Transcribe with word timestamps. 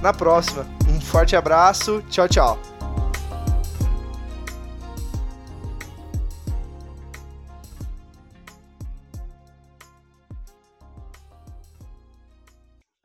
na 0.00 0.12
próxima. 0.12 0.66
Um 0.88 1.00
forte 1.00 1.36
abraço, 1.36 2.02
tchau, 2.08 2.28
tchau. 2.28 2.58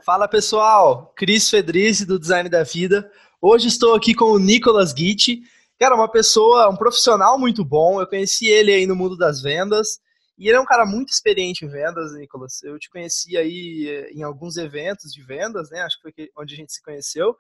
Fala 0.04 0.27
pessoal, 0.27 1.12
Cris 1.16 1.49
Fedrizzi 1.49 2.05
do 2.05 2.20
Design 2.20 2.48
da 2.48 2.63
Vida. 2.63 3.12
Hoje 3.41 3.68
estou 3.68 3.96
aqui 3.96 4.13
com 4.13 4.26
o 4.26 4.40
Nicolas 4.40 4.91
Gitti, 4.91 5.41
cara, 5.80 5.96
uma 5.96 6.07
pessoa, 6.07 6.70
um 6.70 6.76
profissional 6.76 7.40
muito 7.40 7.66
bom. 7.66 7.99
Eu 7.99 8.07
conheci 8.07 8.48
ele 8.48 8.71
aí 8.71 8.85
no 8.85 8.96
mundo 8.96 9.18
das 9.18 9.41
vendas 9.41 9.99
e 10.38 10.48
ele 10.48 10.57
é 10.57 10.59
um 10.59 10.66
cara 10.66 10.85
muito 10.85 11.09
experiente 11.09 11.66
em 11.66 11.70
vendas, 11.70 12.13
Nicolas. 12.13 12.62
Eu 12.63 12.77
te 12.77 12.89
conheci 12.89 13.38
aí 13.38 13.88
eh, 13.88 14.12
em 14.12 14.23
alguns 14.23 14.57
eventos 14.57 15.13
de 15.13 15.23
vendas, 15.23 15.70
né? 15.70 15.81
Acho 15.81 15.98
que 16.02 16.12
foi 16.12 16.30
onde 16.38 16.53
a 16.53 16.57
gente 16.57 16.73
se 16.73 16.84
conheceu. 16.84 17.38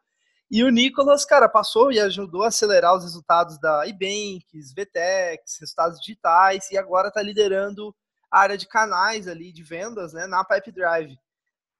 E 0.49 0.63
o 0.63 0.69
Nicolas, 0.69 1.25
cara, 1.25 1.49
passou 1.49 1.91
e 1.91 1.99
ajudou 1.99 2.43
a 2.43 2.47
acelerar 2.47 2.95
os 2.95 3.03
resultados 3.03 3.59
da 3.59 3.87
Ebanks, 3.87 4.73
VTEX, 4.73 5.57
resultados 5.59 5.99
digitais, 5.99 6.69
e 6.71 6.77
agora 6.77 7.07
está 7.09 7.21
liderando 7.21 7.93
a 8.31 8.39
área 8.39 8.57
de 8.57 8.67
canais 8.67 9.27
ali 9.27 9.51
de 9.51 9.63
vendas, 9.63 10.13
né, 10.13 10.27
na 10.27 10.45
Pipe 10.45 10.71
Drive. 10.71 11.17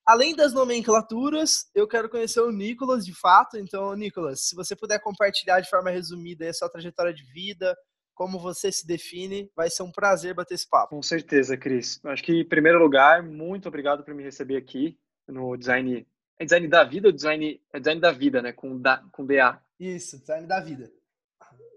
Além 0.06 0.36
das 0.36 0.54
nomenclaturas, 0.54 1.68
eu 1.74 1.88
quero 1.88 2.10
conhecer 2.10 2.40
o 2.40 2.52
Nicolas 2.52 3.06
de 3.06 3.14
fato. 3.14 3.58
Então, 3.58 3.94
Nicolas, 3.96 4.42
se 4.48 4.56
você 4.56 4.76
puder 4.76 5.00
compartilhar 5.00 5.62
de 5.62 5.70
forma 5.70 5.90
resumida 5.90 6.48
a 6.48 6.54
sua 6.54 6.70
trajetória 6.70 7.14
de 7.14 7.24
vida, 7.24 7.76
como 8.16 8.40
você 8.40 8.72
se 8.72 8.88
define. 8.88 9.52
Vai 9.56 9.70
ser 9.70 9.84
um 9.84 9.92
prazer 9.92 10.34
bater 10.34 10.56
esse 10.56 10.68
papo. 10.68 10.96
Com 10.96 11.04
certeza, 11.04 11.56
Cris. 11.56 12.00
Acho 12.06 12.24
que, 12.24 12.42
em 12.42 12.48
primeiro 12.48 12.80
lugar, 12.80 13.22
muito 13.22 13.68
obrigado 13.68 14.04
por 14.04 14.16
me 14.16 14.24
receber 14.24 14.56
aqui 14.56 14.98
no 15.28 15.56
design. 15.56 16.08
É 16.40 16.46
design 16.46 16.68
da 16.68 16.84
vida 16.84 17.10
ou 17.10 17.14
design, 17.14 17.62
é 17.72 17.80
design 17.80 18.02
da 18.02 18.12
vida, 18.12 18.42
né? 18.42 18.52
Com, 18.52 18.80
da, 18.80 19.04
com 19.12 19.26
DA. 19.26 19.62
Isso, 19.80 20.20
design 20.20 20.48
da 20.48 20.60
vida. 20.60 20.92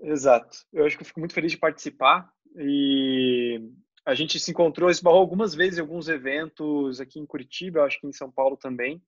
Exato. 0.01 0.59
Eu 0.73 0.87
acho 0.87 0.97
que 0.97 1.03
eu 1.03 1.07
fico 1.07 1.21
muito 1.21 1.35
feliz 1.35 1.53
de 1.53 1.59
participar 1.59 2.33
e 2.57 3.61
a 4.07 4.15
gente 4.15 4.39
se 4.39 4.51
encontrou, 4.51 4.89
esbarrou 4.89 5.21
algumas 5.21 5.55
vezes 5.55 5.79
em 5.79 5.83
alguns 5.83 6.09
eventos 6.09 7.01
aqui 7.01 7.19
em 7.19 7.27
Curitiba, 7.27 7.83
acho 7.83 8.01
que 8.01 8.07
em 8.07 8.13
São 8.13 8.31
Paulo 8.31 8.57
também. 8.57 9.03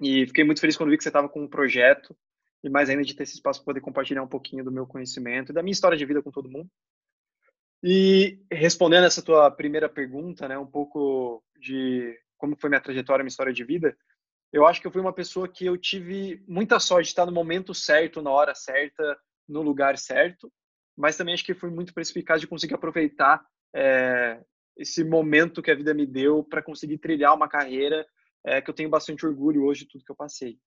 E 0.00 0.26
fiquei 0.26 0.44
muito 0.44 0.60
feliz 0.60 0.76
quando 0.76 0.90
vi 0.90 0.96
que 0.96 1.02
você 1.02 1.08
estava 1.08 1.28
com 1.28 1.42
um 1.42 1.48
projeto 1.48 2.16
e 2.62 2.68
mais 2.68 2.90
ainda 2.90 3.02
de 3.02 3.14
ter 3.14 3.22
esse 3.22 3.34
espaço 3.34 3.60
para 3.60 3.72
poder 3.72 3.80
compartilhar 3.80 4.22
um 4.22 4.28
pouquinho 4.28 4.64
do 4.64 4.72
meu 4.72 4.86
conhecimento 4.86 5.50
e 5.50 5.54
da 5.54 5.62
minha 5.62 5.72
história 5.72 5.96
de 5.96 6.04
vida 6.04 6.22
com 6.22 6.30
todo 6.30 6.50
mundo. 6.50 6.68
E 7.82 8.38
respondendo 8.52 9.06
essa 9.06 9.22
tua 9.22 9.50
primeira 9.50 9.88
pergunta, 9.88 10.46
né, 10.46 10.58
um 10.58 10.66
pouco 10.66 11.42
de 11.58 12.18
como 12.36 12.56
foi 12.56 12.68
minha 12.68 12.80
trajetória, 12.80 13.22
minha 13.22 13.30
história 13.30 13.52
de 13.52 13.64
vida, 13.64 13.96
eu 14.52 14.66
acho 14.66 14.80
que 14.80 14.86
eu 14.86 14.90
fui 14.90 15.00
uma 15.00 15.12
pessoa 15.12 15.48
que 15.48 15.64
eu 15.64 15.76
tive 15.78 16.42
muita 16.46 16.78
sorte 16.80 17.04
de 17.04 17.10
estar 17.10 17.26
no 17.26 17.32
momento 17.32 17.74
certo, 17.74 18.20
na 18.20 18.30
hora 18.30 18.54
certa, 18.54 19.18
no 19.48 19.62
lugar 19.62 19.96
certo, 19.96 20.52
mas 20.96 21.16
também 21.16 21.34
acho 21.34 21.44
que 21.44 21.54
fui 21.54 21.70
muito 21.70 21.94
perspicaz 21.94 22.40
de 22.40 22.46
conseguir 22.46 22.74
aproveitar 22.74 23.44
é, 23.74 24.42
esse 24.76 25.04
momento 25.04 25.62
que 25.62 25.70
a 25.70 25.74
vida 25.74 25.94
me 25.94 26.06
deu 26.06 26.42
para 26.42 26.62
conseguir 26.62 26.98
trilhar 26.98 27.34
uma 27.34 27.48
carreira 27.48 28.06
é, 28.44 28.60
que 28.60 28.68
eu 28.68 28.74
tenho 28.74 28.90
bastante 28.90 29.24
orgulho 29.24 29.64
hoje 29.64 29.84
de 29.84 29.90
tudo 29.90 30.04
que 30.04 30.10
eu 30.10 30.16
passei 30.16 30.58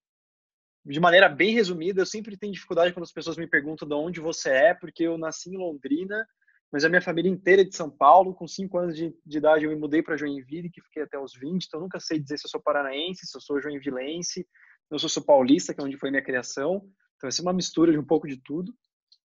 de 0.85 0.99
maneira 0.99 1.29
bem 1.29 1.53
resumida, 1.53 2.01
eu 2.01 2.05
sempre 2.05 2.37
tenho 2.37 2.53
dificuldade 2.53 2.93
quando 2.93 3.03
as 3.03 3.11
pessoas 3.11 3.37
me 3.37 3.47
perguntam 3.47 3.87
de 3.87 3.93
onde 3.93 4.19
você 4.19 4.49
é, 4.49 4.73
porque 4.73 5.03
eu 5.03 5.17
nasci 5.17 5.49
em 5.49 5.57
Londrina, 5.57 6.27
mas 6.71 6.83
a 6.83 6.89
minha 6.89 7.01
família 7.01 7.29
inteira 7.29 7.61
é 7.61 7.65
de 7.65 7.75
São 7.75 7.89
Paulo. 7.89 8.33
Com 8.33 8.47
cinco 8.47 8.77
anos 8.77 8.95
de, 8.95 9.15
de 9.25 9.37
idade, 9.37 9.63
eu 9.63 9.69
me 9.69 9.77
mudei 9.77 10.01
para 10.01 10.17
Joinville, 10.17 10.69
que 10.69 10.81
fiquei 10.81 11.03
até 11.03 11.17
os 11.19 11.33
20, 11.35 11.65
então 11.65 11.79
nunca 11.79 11.99
sei 11.99 12.19
dizer 12.19 12.37
se 12.37 12.47
eu 12.47 12.49
sou 12.49 12.61
paranaense, 12.61 13.27
se 13.27 13.37
eu 13.37 13.41
sou 13.41 13.61
joinvilense, 13.61 14.41
se 14.41 14.47
eu 14.91 15.09
sou 15.09 15.23
paulista, 15.23 15.73
que 15.73 15.79
é 15.79 15.83
onde 15.83 15.97
foi 15.97 16.09
minha 16.09 16.23
criação. 16.23 16.77
Então, 17.15 17.29
vai 17.29 17.31
ser 17.31 17.43
uma 17.43 17.53
mistura 17.53 17.91
de 17.91 17.97
um 17.97 18.03
pouco 18.03 18.27
de 18.27 18.37
tudo. 18.37 18.73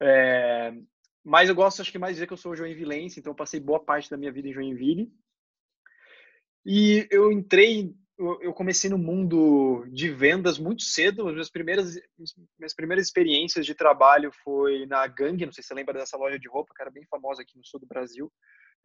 É, 0.00 0.72
mas 1.24 1.48
eu 1.48 1.54
gosto, 1.54 1.82
acho 1.82 1.92
que 1.92 1.98
mais 1.98 2.14
dizer 2.14 2.26
que 2.26 2.32
eu 2.32 2.38
sou 2.38 2.56
joinvilense, 2.56 3.20
então 3.20 3.32
eu 3.32 3.36
passei 3.36 3.60
boa 3.60 3.84
parte 3.84 4.08
da 4.08 4.16
minha 4.16 4.32
vida 4.32 4.48
em 4.48 4.52
Joinville. 4.52 5.12
E 6.64 7.06
eu 7.10 7.30
entrei 7.30 7.94
eu 8.18 8.52
comecei 8.52 8.88
no 8.90 8.98
mundo 8.98 9.84
de 9.88 10.10
vendas 10.10 10.58
muito 10.58 10.82
cedo. 10.82 11.26
As 11.26 11.32
minhas 11.32 11.50
primeiras, 11.50 11.94
minhas 12.58 12.74
primeiras 12.74 13.06
experiências 13.06 13.66
de 13.66 13.74
trabalho 13.74 14.30
foi 14.44 14.86
na 14.86 15.06
Gang, 15.06 15.44
não 15.44 15.52
sei 15.52 15.62
se 15.62 15.68
você 15.68 15.74
lembra 15.74 15.94
dessa 15.94 16.16
loja 16.16 16.38
de 16.38 16.48
roupa, 16.48 16.74
que 16.74 16.82
era 16.82 16.90
bem 16.90 17.04
famosa 17.10 17.42
aqui 17.42 17.56
no 17.56 17.64
sul 17.64 17.80
do 17.80 17.86
Brasil, 17.86 18.30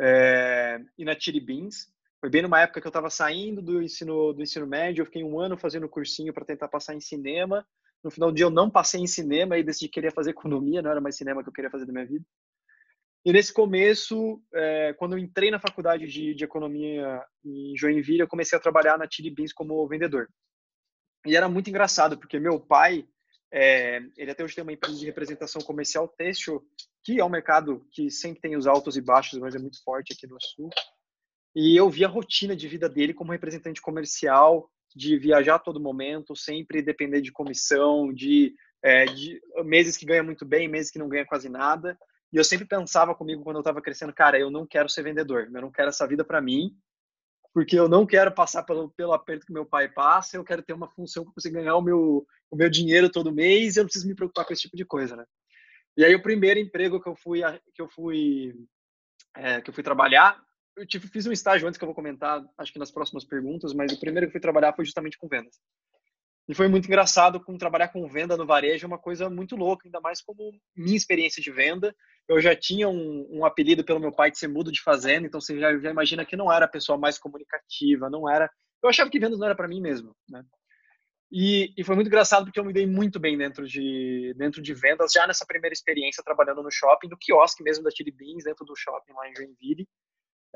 é, 0.01 0.79
e 0.97 1.05
na 1.05 1.17
Chili 1.19 1.39
Beans. 1.39 1.87
Foi 2.19 2.29
bem 2.29 2.41
numa 2.41 2.61
época 2.61 2.81
que 2.81 2.87
eu 2.87 2.89
estava 2.89 3.09
saindo 3.09 3.61
do 3.61 3.81
ensino, 3.81 4.33
do 4.33 4.41
ensino 4.41 4.65
médio, 4.65 5.01
eu 5.01 5.05
fiquei 5.05 5.23
um 5.23 5.39
ano 5.39 5.57
fazendo 5.57 5.87
cursinho 5.87 6.33
para 6.33 6.45
tentar 6.45 6.67
passar 6.67 6.95
em 6.95 7.01
cinema. 7.01 7.65
No 8.03 8.09
final 8.09 8.31
do 8.31 8.35
dia 8.35 8.45
eu 8.45 8.49
não 8.49 8.69
passei 8.69 9.01
em 9.01 9.07
cinema 9.07 9.57
e 9.57 9.63
decidi 9.63 9.87
que 9.87 9.95
queria 9.95 10.11
fazer 10.11 10.31
economia, 10.31 10.81
não 10.81 10.89
era 10.89 11.01
mais 11.01 11.15
cinema 11.15 11.43
que 11.43 11.49
eu 11.49 11.53
queria 11.53 11.69
fazer 11.69 11.85
da 11.85 11.93
minha 11.93 12.05
vida. 12.05 12.25
E 13.25 13.33
nesse 13.33 13.53
começo, 13.53 14.41
é, 14.53 14.93
quando 14.93 15.13
eu 15.13 15.19
entrei 15.19 15.51
na 15.51 15.59
faculdade 15.59 16.07
de, 16.07 16.33
de, 16.33 16.43
economia 16.43 17.21
em 17.43 17.75
Joinville, 17.75 18.21
eu 18.21 18.27
comecei 18.27 18.57
a 18.57 18.61
trabalhar 18.61 18.97
na 18.97 19.07
Chili 19.09 19.29
Beans 19.29 19.51
como 19.51 19.87
vendedor. 19.87 20.29
E 21.25 21.35
era 21.35 21.49
muito 21.49 21.69
engraçado, 21.69 22.17
porque 22.17 22.39
meu 22.39 22.59
pai, 22.59 23.05
é, 23.51 24.01
ele 24.15 24.31
até 24.31 24.43
hoje 24.43 24.55
tem 24.55 24.61
uma 24.61 24.71
empresa 24.71 24.97
de 24.97 25.05
representação 25.05 25.61
comercial 25.61 26.07
têxtil, 26.07 26.65
que 27.03 27.19
é 27.19 27.25
um 27.25 27.29
mercado 27.29 27.85
que 27.91 28.09
sempre 28.09 28.39
tem 28.39 28.55
os 28.55 28.65
altos 28.65 28.95
e 28.95 29.01
baixos, 29.01 29.39
mas 29.39 29.55
é 29.55 29.59
muito 29.59 29.83
forte 29.83 30.13
aqui 30.13 30.25
no 30.25 30.37
Sul. 30.39 30.69
E 31.55 31.75
eu 31.75 31.89
vi 31.89 32.05
a 32.05 32.07
rotina 32.07 32.55
de 32.55 32.67
vida 32.67 32.87
dele 32.87 33.13
como 33.13 33.31
representante 33.31 33.81
comercial, 33.81 34.69
de 34.95 35.17
viajar 35.17 35.55
a 35.55 35.59
todo 35.59 35.79
momento, 35.79 36.35
sempre 36.35 36.81
depender 36.81 37.21
de 37.21 37.31
comissão, 37.31 38.13
de, 38.13 38.53
é, 38.81 39.05
de 39.05 39.41
meses 39.65 39.97
que 39.97 40.05
ganha 40.05 40.23
muito 40.23 40.45
bem, 40.45 40.67
meses 40.67 40.91
que 40.91 40.99
não 40.99 41.09
ganha 41.09 41.25
quase 41.25 41.49
nada. 41.49 41.97
E 42.31 42.37
eu 42.37 42.43
sempre 42.43 42.65
pensava 42.65 43.15
comigo 43.15 43.43
quando 43.43 43.57
eu 43.57 43.61
estava 43.61 43.81
crescendo, 43.81 44.13
cara, 44.13 44.37
eu 44.39 44.51
não 44.51 44.65
quero 44.65 44.89
ser 44.89 45.03
vendedor, 45.03 45.49
eu 45.53 45.61
não 45.61 45.71
quero 45.71 45.89
essa 45.89 46.07
vida 46.07 46.25
para 46.25 46.41
mim, 46.41 46.75
porque 47.53 47.79
eu 47.79 47.87
não 47.87 48.05
quero 48.05 48.31
passar 48.31 48.63
pelo, 48.63 48.89
pelo 48.91 49.13
aperto 49.13 49.45
que 49.45 49.53
meu 49.53 49.65
pai 49.65 49.89
passa, 49.89 50.37
eu 50.37 50.43
quero 50.43 50.61
ter 50.61 50.73
uma 50.73 50.89
função 50.89 51.23
que 51.23 51.29
eu 51.29 51.33
consiga 51.33 51.59
ganhar 51.59 51.75
o 51.75 51.81
meu, 51.81 52.27
o 52.51 52.55
meu 52.55 52.69
dinheiro 52.69 53.09
todo 53.09 53.33
mês 53.33 53.75
e 53.75 53.79
eu 53.79 53.83
não 53.83 53.87
preciso 53.87 54.07
me 54.07 54.15
preocupar 54.15 54.45
com 54.45 54.53
esse 54.53 54.63
tipo 54.63 54.77
de 54.77 54.85
coisa, 54.85 55.15
né? 55.15 55.25
E 55.95 56.05
aí 56.05 56.13
o 56.13 56.21
primeiro 56.21 56.59
emprego 56.59 57.01
que 57.01 57.09
eu 57.09 57.15
fui 57.15 57.41
que 57.73 57.81
eu 57.81 57.89
fui 57.89 58.53
é, 59.35 59.61
que 59.61 59.69
eu 59.69 59.73
fui 59.73 59.83
trabalhar, 59.83 60.39
eu 60.75 60.85
tive, 60.85 61.07
fiz 61.07 61.25
um 61.25 61.31
estágio 61.31 61.67
antes 61.67 61.77
que 61.77 61.83
eu 61.83 61.87
vou 61.87 61.95
comentar, 61.95 62.45
acho 62.57 62.71
que 62.71 62.79
nas 62.79 62.91
próximas 62.91 63.25
perguntas, 63.25 63.73
mas 63.73 63.91
o 63.91 63.99
primeiro 63.99 64.27
que 64.27 64.29
eu 64.29 64.33
fui 64.33 64.41
trabalhar 64.41 64.73
foi 64.73 64.85
justamente 64.85 65.17
com 65.17 65.27
vendas. 65.27 65.59
E 66.47 66.55
foi 66.55 66.69
muito 66.69 66.85
engraçado 66.85 67.43
com 67.43 67.57
trabalhar 67.57 67.89
com 67.89 68.07
venda 68.07 68.37
no 68.37 68.45
varejo, 68.45 68.85
é 68.85 68.87
uma 68.87 68.97
coisa 68.97 69.29
muito 69.29 69.55
louca, 69.55 69.85
ainda 69.85 69.99
mais 69.99 70.21
como 70.21 70.53
minha 70.75 70.95
experiência 70.95 71.41
de 71.41 71.51
venda. 71.51 71.93
Eu 72.27 72.39
já 72.39 72.55
tinha 72.55 72.87
um, 72.87 73.27
um 73.29 73.45
apelido 73.45 73.83
pelo 73.83 73.99
meu 73.99 74.13
pai 74.13 74.31
de 74.31 74.39
ser 74.39 74.47
mudo 74.47 74.71
de 74.71 74.81
fazenda, 74.81 75.27
então 75.27 75.41
você 75.41 75.59
já, 75.59 75.77
já, 75.77 75.91
imagina 75.91 76.25
que 76.25 76.37
não 76.37 76.51
era 76.51 76.65
a 76.65 76.69
pessoa 76.69 76.97
mais 76.97 77.17
comunicativa, 77.17 78.09
não 78.09 78.29
era. 78.29 78.49
Eu 78.81 78.89
achava 78.89 79.09
que 79.09 79.19
vendas 79.19 79.39
não 79.39 79.45
era 79.45 79.55
para 79.55 79.67
mim 79.67 79.81
mesmo, 79.81 80.15
né? 80.29 80.41
E, 81.29 81.73
e, 81.77 81.83
foi 81.83 81.95
muito 81.95 82.07
engraçado 82.07 82.45
porque 82.45 82.57
eu 82.57 82.63
me 82.63 82.71
dei 82.71 82.87
muito 82.87 83.19
bem 83.19 83.37
dentro 83.37 83.67
de 83.67 84.33
dentro 84.37 84.61
de 84.61 84.73
vendas 84.73 85.11
já 85.11 85.27
nessa 85.27 85.45
primeira 85.45 85.73
experiência 85.73 86.23
trabalhando 86.23 86.63
no 86.63 86.71
shopping, 86.71 87.09
no 87.09 87.17
quiosque 87.17 87.61
mesmo 87.61 87.83
da 87.83 87.91
Chili 87.91 88.11
Beans 88.11 88.45
dentro 88.45 88.65
do 88.65 88.73
shopping 88.73 89.11
lá 89.11 89.29
em 89.29 89.35
Joinville. 89.35 89.85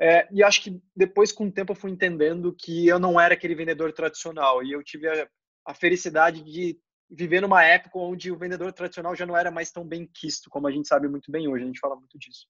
É, 0.00 0.26
e 0.32 0.42
acho 0.42 0.62
que 0.62 0.80
depois 0.96 1.30
com 1.30 1.46
o 1.46 1.52
tempo 1.52 1.72
eu 1.72 1.76
fui 1.76 1.90
entendendo 1.90 2.56
que 2.58 2.88
eu 2.88 2.98
não 2.98 3.20
era 3.20 3.34
aquele 3.34 3.54
vendedor 3.54 3.92
tradicional 3.92 4.64
e 4.64 4.72
eu 4.72 4.82
tive 4.82 5.06
a, 5.06 5.28
a 5.66 5.74
felicidade 5.74 6.42
de 6.42 6.78
viver 7.10 7.40
numa 7.40 7.62
época 7.62 7.98
onde 7.98 8.32
o 8.32 8.38
vendedor 8.38 8.72
tradicional 8.72 9.14
já 9.14 9.26
não 9.26 9.36
era 9.36 9.50
mais 9.50 9.70
tão 9.70 9.86
bem 9.86 10.08
quisto, 10.12 10.48
como 10.48 10.66
a 10.66 10.70
gente 10.70 10.88
sabe 10.88 11.08
muito 11.08 11.30
bem 11.30 11.46
hoje, 11.46 11.64
a 11.64 11.66
gente 11.66 11.80
fala 11.80 11.96
muito 11.96 12.18
disso. 12.18 12.46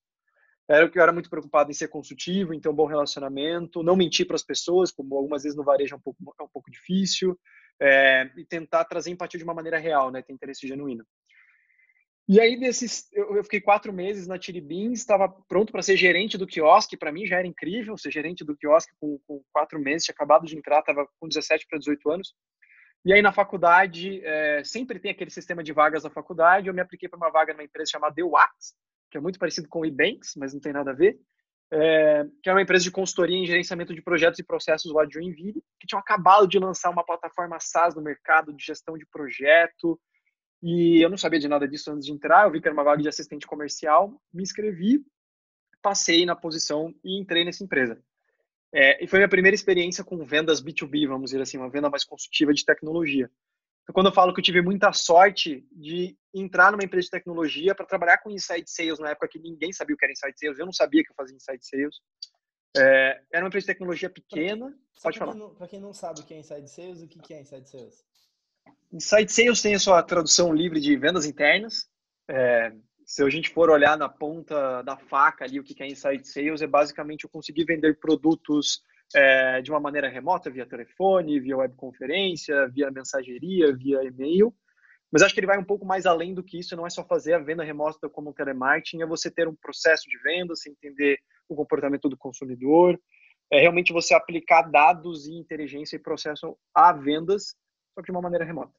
Era 0.69 0.89
que 0.89 0.99
eu 0.99 1.03
era 1.03 1.13
muito 1.13 1.29
preocupado 1.29 1.71
em 1.71 1.75
ser 1.75 1.89
consultivo, 1.89 2.55
em 2.55 2.61
ter 2.61 2.69
um 2.69 2.75
bom 2.75 2.87
relacionamento, 2.87 3.83
não 3.83 3.97
mentir 3.97 4.27
para 4.27 4.37
as 4.37 4.45
pessoas, 4.45 4.93
como 4.93 5.17
algumas 5.17 5.43
vezes 5.43 5.57
no 5.57 5.65
varejo 5.65 5.95
é 5.95 5.99
um 5.99 6.01
pouco, 6.01 6.35
é 6.39 6.43
um 6.43 6.49
pouco 6.49 6.71
difícil, 6.71 7.39
é, 7.81 8.31
e 8.37 8.45
tentar 8.45 8.85
trazer 8.85 9.11
empatia 9.11 9.39
de 9.39 9.45
uma 9.45 9.55
maneira 9.55 9.79
real, 9.79 10.11
né, 10.11 10.23
ter 10.23 10.33
interesse 10.33 10.67
genuíno. 10.67 11.05
E 12.29 12.41
aí, 12.41 12.59
desses, 12.59 13.09
eu 13.13 13.43
fiquei 13.43 13.61
quatro 13.61 13.93
meses 13.93 14.29
na 14.29 14.39
Tiribins, 14.39 15.01
estava 15.01 15.29
pronto 15.29 15.73
para 15.73 15.83
ser 15.83 15.97
gerente 15.97 16.39
do 16.39 16.47
quiosque, 16.47 16.97
para 16.97 17.11
mim 17.11 17.27
já 17.27 17.39
era 17.39 17.49
incrível 17.49 17.99
ser 17.99 18.13
gerente 18.13 18.45
do 18.45 18.57
quiosque 18.57 18.93
com, 19.01 19.19
com 19.27 19.43
quatro 19.53 19.79
meses, 19.81 20.05
tinha 20.05 20.15
acabado 20.15 20.47
de 20.47 20.57
entrar, 20.57 20.79
estava 20.79 21.07
com 21.19 21.27
17 21.27 21.67
para 21.69 21.81
18 21.81 22.11
anos. 22.11 22.35
E 23.05 23.13
aí 23.13 23.21
na 23.21 23.33
faculdade, 23.33 24.25
é, 24.25 24.63
sempre 24.65 25.01
tem 25.01 25.11
aquele 25.11 25.31
sistema 25.31 25.63
de 25.63 25.73
vagas 25.73 26.05
na 26.05 26.11
faculdade, 26.11 26.69
eu 26.69 26.75
me 26.75 26.81
apliquei 26.81 27.09
para 27.09 27.17
uma 27.17 27.31
vaga 27.31 27.53
numa 27.53 27.65
empresa 27.65 27.91
chamada 27.91 28.15
The 28.15 28.23
Wax, 28.23 28.75
que 29.11 29.19
é 29.19 29.21
muito 29.21 29.39
parecido 29.39 29.69
com 29.69 29.81
o 29.81 29.87
eBanks, 29.87 30.35
mas 30.37 30.55
não 30.55 30.61
tem 30.61 30.73
nada 30.73 30.93
a 30.93 30.95
ver, 30.95 31.19
é, 31.73 32.25
que 32.43 32.49
é 32.49 32.53
uma 32.53 32.63
empresa 32.63 32.85
de 32.85 32.91
consultoria 32.91 33.37
em 33.37 33.47
gerenciamento 33.47 33.95
de 33.95 34.03
projetos 34.03 34.39
e 34.39 34.45
processos 34.45 34.93
lá 34.93 35.05
de 35.05 35.15
Joinville, 35.15 35.63
que 35.81 35.87
tinham 35.87 35.99
acabado 35.99 36.47
de 36.47 36.59
lançar 36.59 36.91
uma 36.91 37.05
plataforma 37.05 37.59
SaaS 37.59 37.95
no 37.95 38.03
mercado 38.03 38.53
de 38.53 38.65
gestão 38.65 38.97
de 38.97 39.07
projeto, 39.07 39.99
e 40.63 41.05
eu 41.05 41.11
não 41.11 41.17
sabia 41.17 41.41
de 41.41 41.49
nada 41.49 41.67
disso 41.67 41.91
antes 41.91 42.07
de 42.07 42.13
entrar, 42.13 42.45
eu 42.45 42.53
vi 42.53 42.61
que 42.61 42.69
era 42.69 42.75
uma 42.75 42.85
vaga 42.85 43.03
de 43.03 43.09
assistente 43.09 43.49
comercial, 43.49 44.17
me 44.33 44.45
inscrevi, 44.45 45.05
passei 45.83 46.25
na 46.25 46.37
posição 46.37 46.95
e 47.03 47.21
entrei 47.21 47.45
nessa 47.45 47.65
empresa. 47.65 48.01
É, 48.75 49.05
e 49.05 49.07
foi 49.07 49.19
minha 49.19 49.29
primeira 49.29 49.55
experiência 49.55 50.03
com 50.03 50.25
vendas 50.25 50.63
B2B, 50.63 51.07
vamos 51.07 51.31
dizer 51.31 51.43
assim, 51.43 51.59
uma 51.59 51.69
venda 51.69 51.91
mais 51.91 52.05
consultiva 52.05 52.55
de 52.55 52.65
tecnologia. 52.65 53.31
Então, 53.83 53.93
quando 53.93 54.07
eu 54.07 54.13
falo 54.13 54.33
que 54.33 54.41
eu 54.41 54.45
tive 54.45 54.63
muita 54.63 54.93
sorte 54.93 55.67
de 55.73 56.17
entrar 56.33 56.73
numa 56.73 56.85
empresa 56.85 57.07
de 57.07 57.11
tecnologia 57.11 57.75
para 57.75 57.85
trabalhar 57.85 58.19
com 58.19 58.31
inside 58.31 58.71
sales 58.71 58.99
na 58.99 59.11
época 59.11 59.29
que 59.29 59.39
ninguém 59.39 59.73
sabia 59.73 59.95
o 59.95 59.99
que 59.99 60.05
era 60.05 60.13
inside 60.13 60.39
sales, 60.39 60.59
eu 60.59 60.67
não 60.67 60.73
sabia 60.73 61.05
que 61.05 61.11
eu 61.11 61.15
fazia 61.15 61.37
inside 61.37 61.67
sales. 61.67 61.97
É, 62.77 63.21
era 63.31 63.45
uma 63.45 63.49
empresa 63.49 63.65
de 63.65 63.73
tecnologia 63.73 64.09
pequena. 64.09 64.75
Pode 65.03 65.19
falar. 65.19 65.35
Para 65.35 65.69
quem 65.69 65.81
não 65.81 65.93
sabe 65.93 66.21
o 66.21 66.25
que 66.25 66.33
é 66.33 66.39
inside 66.39 66.71
sales, 66.71 67.03
o 67.03 67.09
que 67.09 67.35
é 67.35 67.41
inside 67.41 67.69
sales? 67.69 68.05
Inside 68.93 69.33
sales 69.33 69.61
tem 69.61 69.75
a 69.75 69.79
sua 69.79 70.03
tradução 70.03 70.55
livre 70.55 70.81
de 70.81 70.97
vendas 70.97 71.27
internas. 71.27 71.91
É, 72.29 72.73
se 73.13 73.23
a 73.23 73.29
gente 73.29 73.51
for 73.51 73.69
olhar 73.69 73.99
na 73.99 74.09
ponta 74.09 74.81
da 74.81 74.97
faca 74.97 75.45
ali 75.45 75.61
o 75.61 75.63
que 75.63 75.83
é 75.83 75.87
inside 75.87 76.27
sales, 76.27 76.63
é 76.63 76.67
basicamente 76.67 77.25
eu 77.25 77.31
conseguir 77.31 77.67
vender 77.67 78.01
produtos 78.01 78.83
é, 79.15 79.61
de 79.61 79.71
uma 79.71 79.79
maneira 79.79 80.09
remota, 80.09 80.49
via 80.49 80.65
telefone, 80.65 81.39
via 81.39 81.59
webconferência, 81.59 82.71
via 82.71 82.91
mensageria, 82.91 83.77
via 83.77 84.03
e-mail. 84.03 84.55
Mas 85.13 85.21
acho 85.21 85.35
que 85.35 85.41
ele 85.41 85.47
vai 85.47 85.59
um 85.59 85.65
pouco 85.65 85.85
mais 85.85 86.07
além 86.07 86.33
do 86.33 86.43
que 86.43 86.59
isso, 86.59 86.75
não 86.75 86.87
é 86.87 86.89
só 86.89 87.05
fazer 87.05 87.35
a 87.35 87.39
venda 87.39 87.63
remota 87.63 88.09
como 88.09 88.33
telemarketing, 88.33 89.03
é 89.03 89.07
você 89.07 89.31
ter 89.31 89.47
um 89.47 89.55
processo 89.55 90.09
de 90.09 90.17
venda, 90.23 90.57
você 90.57 90.71
entender 90.71 91.19
o 91.51 91.55
comportamento 91.55 92.09
do 92.09 92.17
consumidor, 92.17 92.99
é 93.51 93.61
realmente 93.61 93.93
você 93.93 94.15
aplicar 94.15 94.63
dados 94.63 95.27
e 95.27 95.35
inteligência 95.35 95.97
e 95.97 95.99
processo 95.99 96.57
a 96.75 96.95
vendas, 96.95 97.55
só 97.95 98.01
que 98.01 98.07
de 98.07 98.13
uma 98.13 98.23
maneira 98.23 98.47
remota. 98.47 98.73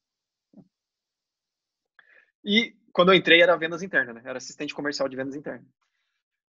E 2.44 2.74
quando 2.94 3.12
eu 3.12 3.16
entrei 3.16 3.42
era 3.42 3.58
vendas 3.58 3.82
internas, 3.82 4.16
né? 4.16 4.22
Era 4.24 4.38
assistente 4.38 4.74
comercial 4.74 5.10
de 5.10 5.16
vendas 5.16 5.36
internas. 5.36 5.68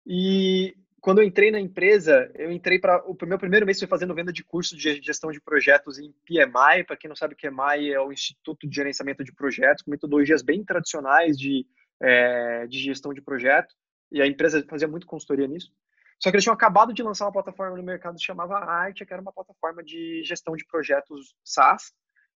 E 0.06 0.74
quando 1.00 1.20
eu 1.20 1.24
entrei 1.24 1.50
na 1.50 1.60
empresa, 1.60 2.30
eu 2.34 2.50
entrei 2.50 2.78
para 2.78 3.04
o 3.06 3.16
meu 3.26 3.38
primeiro 3.38 3.66
mês 3.66 3.78
foi 3.78 3.86
fazendo 3.86 4.14
venda 4.14 4.32
de 4.32 4.42
curso 4.42 4.76
de 4.76 5.00
gestão 5.02 5.30
de 5.30 5.40
projetos 5.40 5.98
em 5.98 6.12
PMI. 6.26 6.84
Para 6.86 6.96
quem 6.96 7.08
não 7.08 7.14
sabe, 7.14 7.34
o 7.34 7.36
PMI 7.36 7.92
é 7.92 8.00
o 8.00 8.12
Instituto 8.12 8.66
de 8.66 8.74
Gerenciamento 8.74 9.22
de 9.22 9.32
Projetos, 9.32 9.82
com 9.82 9.90
metodologias 9.90 10.42
bem 10.42 10.64
tradicionais 10.64 11.38
de, 11.38 11.66
é, 12.02 12.66
de 12.66 12.78
gestão 12.78 13.12
de 13.12 13.20
projeto. 13.20 13.74
E 14.10 14.20
a 14.20 14.26
empresa 14.26 14.64
fazia 14.68 14.88
muito 14.88 15.06
consultoria 15.06 15.46
nisso. 15.46 15.70
Só 16.18 16.30
que 16.30 16.36
eles 16.36 16.44
tinham 16.44 16.54
acabado 16.54 16.92
de 16.92 17.02
lançar 17.02 17.26
uma 17.26 17.32
plataforma 17.32 17.76
no 17.76 17.82
mercado 17.82 18.16
que 18.16 18.24
chamava 18.24 18.58
Arte, 18.58 19.06
que 19.06 19.12
era 19.12 19.22
uma 19.22 19.32
plataforma 19.32 19.82
de 19.82 20.22
gestão 20.24 20.54
de 20.54 20.66
projetos 20.66 21.34
SaaS. 21.44 21.92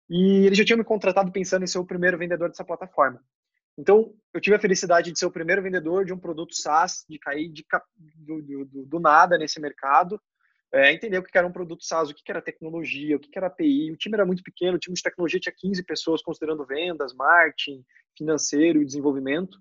E 0.08 0.46
eles 0.46 0.58
já 0.58 0.64
tinham 0.64 0.78
me 0.78 0.84
contratado 0.84 1.30
pensando 1.32 1.62
em 1.62 1.66
ser 1.66 1.78
o 1.78 1.86
primeiro 1.86 2.18
vendedor 2.18 2.48
dessa 2.48 2.64
plataforma. 2.64 3.22
Então, 3.80 4.14
eu 4.34 4.40
tive 4.42 4.54
a 4.54 4.60
felicidade 4.60 5.10
de 5.10 5.18
ser 5.18 5.24
o 5.24 5.30
primeiro 5.30 5.62
vendedor 5.62 6.04
de 6.04 6.12
um 6.12 6.18
produto 6.18 6.54
SaaS, 6.54 7.02
de 7.08 7.18
cair 7.18 7.48
de, 7.48 7.64
do, 8.14 8.42
do, 8.42 8.84
do, 8.84 9.00
nada 9.00 9.38
nesse 9.38 9.58
mercado, 9.58 10.20
é, 10.70 10.92
entender 10.92 11.16
o 11.16 11.22
que 11.22 11.36
era 11.36 11.46
um 11.46 11.52
produto 11.52 11.82
SaaS, 11.82 12.10
o 12.10 12.14
que 12.14 12.30
era 12.30 12.42
tecnologia, 12.42 13.16
o 13.16 13.18
que 13.18 13.30
era 13.34 13.46
API. 13.46 13.90
O 13.90 13.96
time 13.96 14.14
era 14.14 14.26
muito 14.26 14.42
pequeno, 14.42 14.76
o 14.76 14.78
time 14.78 14.94
de 14.94 15.02
tecnologia 15.02 15.40
tinha 15.40 15.54
15 15.56 15.82
pessoas 15.84 16.22
considerando 16.22 16.66
vendas, 16.66 17.14
marketing, 17.14 17.82
financeiro 18.18 18.82
e 18.82 18.84
desenvolvimento. 18.84 19.58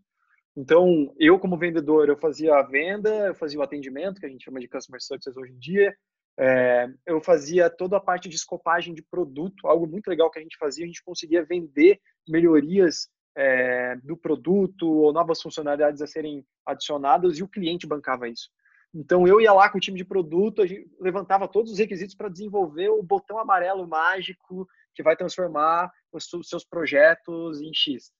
Então, 0.54 1.16
eu 1.18 1.40
como 1.40 1.58
vendedor, 1.58 2.10
eu 2.10 2.18
fazia 2.18 2.56
a 2.56 2.62
venda, 2.62 3.28
eu 3.28 3.36
fazia 3.36 3.58
o 3.58 3.64
atendimento, 3.64 4.20
que 4.20 4.26
a 4.26 4.30
gente 4.30 4.44
chama 4.44 4.60
de 4.60 4.68
Customer 4.68 5.02
Success 5.02 5.38
hoje 5.38 5.54
em 5.54 5.60
dia, 5.60 5.96
é, 6.38 6.90
eu 7.06 7.22
fazia 7.22 7.70
toda 7.70 7.96
a 7.96 8.02
parte 8.02 8.28
de 8.28 8.36
escopagem 8.36 8.94
de 8.94 9.02
produto, 9.02 9.66
algo 9.66 9.88
muito 9.88 10.10
legal 10.10 10.30
que 10.30 10.40
a 10.40 10.42
gente 10.42 10.58
fazia, 10.58 10.84
a 10.84 10.88
gente 10.88 11.04
conseguia 11.04 11.46
vender 11.46 12.00
melhorias 12.28 13.08
é, 13.36 13.96
do 13.98 14.18
produto 14.18 14.90
ou 14.90 15.14
novas 15.14 15.42
funcionalidades 15.42 16.02
a 16.02 16.08
serem 16.08 16.46
adicionadas 16.66 17.38
e 17.38 17.44
o 17.44 17.48
cliente 17.48 17.88
bancava 17.88 18.28
isso. 18.28 18.50
Então 18.94 19.28
eu 19.28 19.40
ia 19.40 19.54
lá 19.54 19.70
com 19.70 19.78
o 19.78 19.82
time 19.82 19.98
de 19.98 20.06
produto, 20.06 20.62
a 20.62 20.68
gente 20.68 20.90
levantava 21.00 21.48
todos 21.48 21.72
os 21.72 21.78
requisitos 21.78 22.16
para 22.16 22.30
desenvolver 22.30 22.90
o 22.90 23.04
botão 23.04 23.38
amarelo 23.38 23.88
mágico 23.88 24.68
que 24.96 25.04
vai 25.04 25.16
transformar 25.16 25.92
os 26.12 26.28
seus 26.44 26.66
projetos 26.66 27.62
em 27.62 27.72
X. 27.74 28.12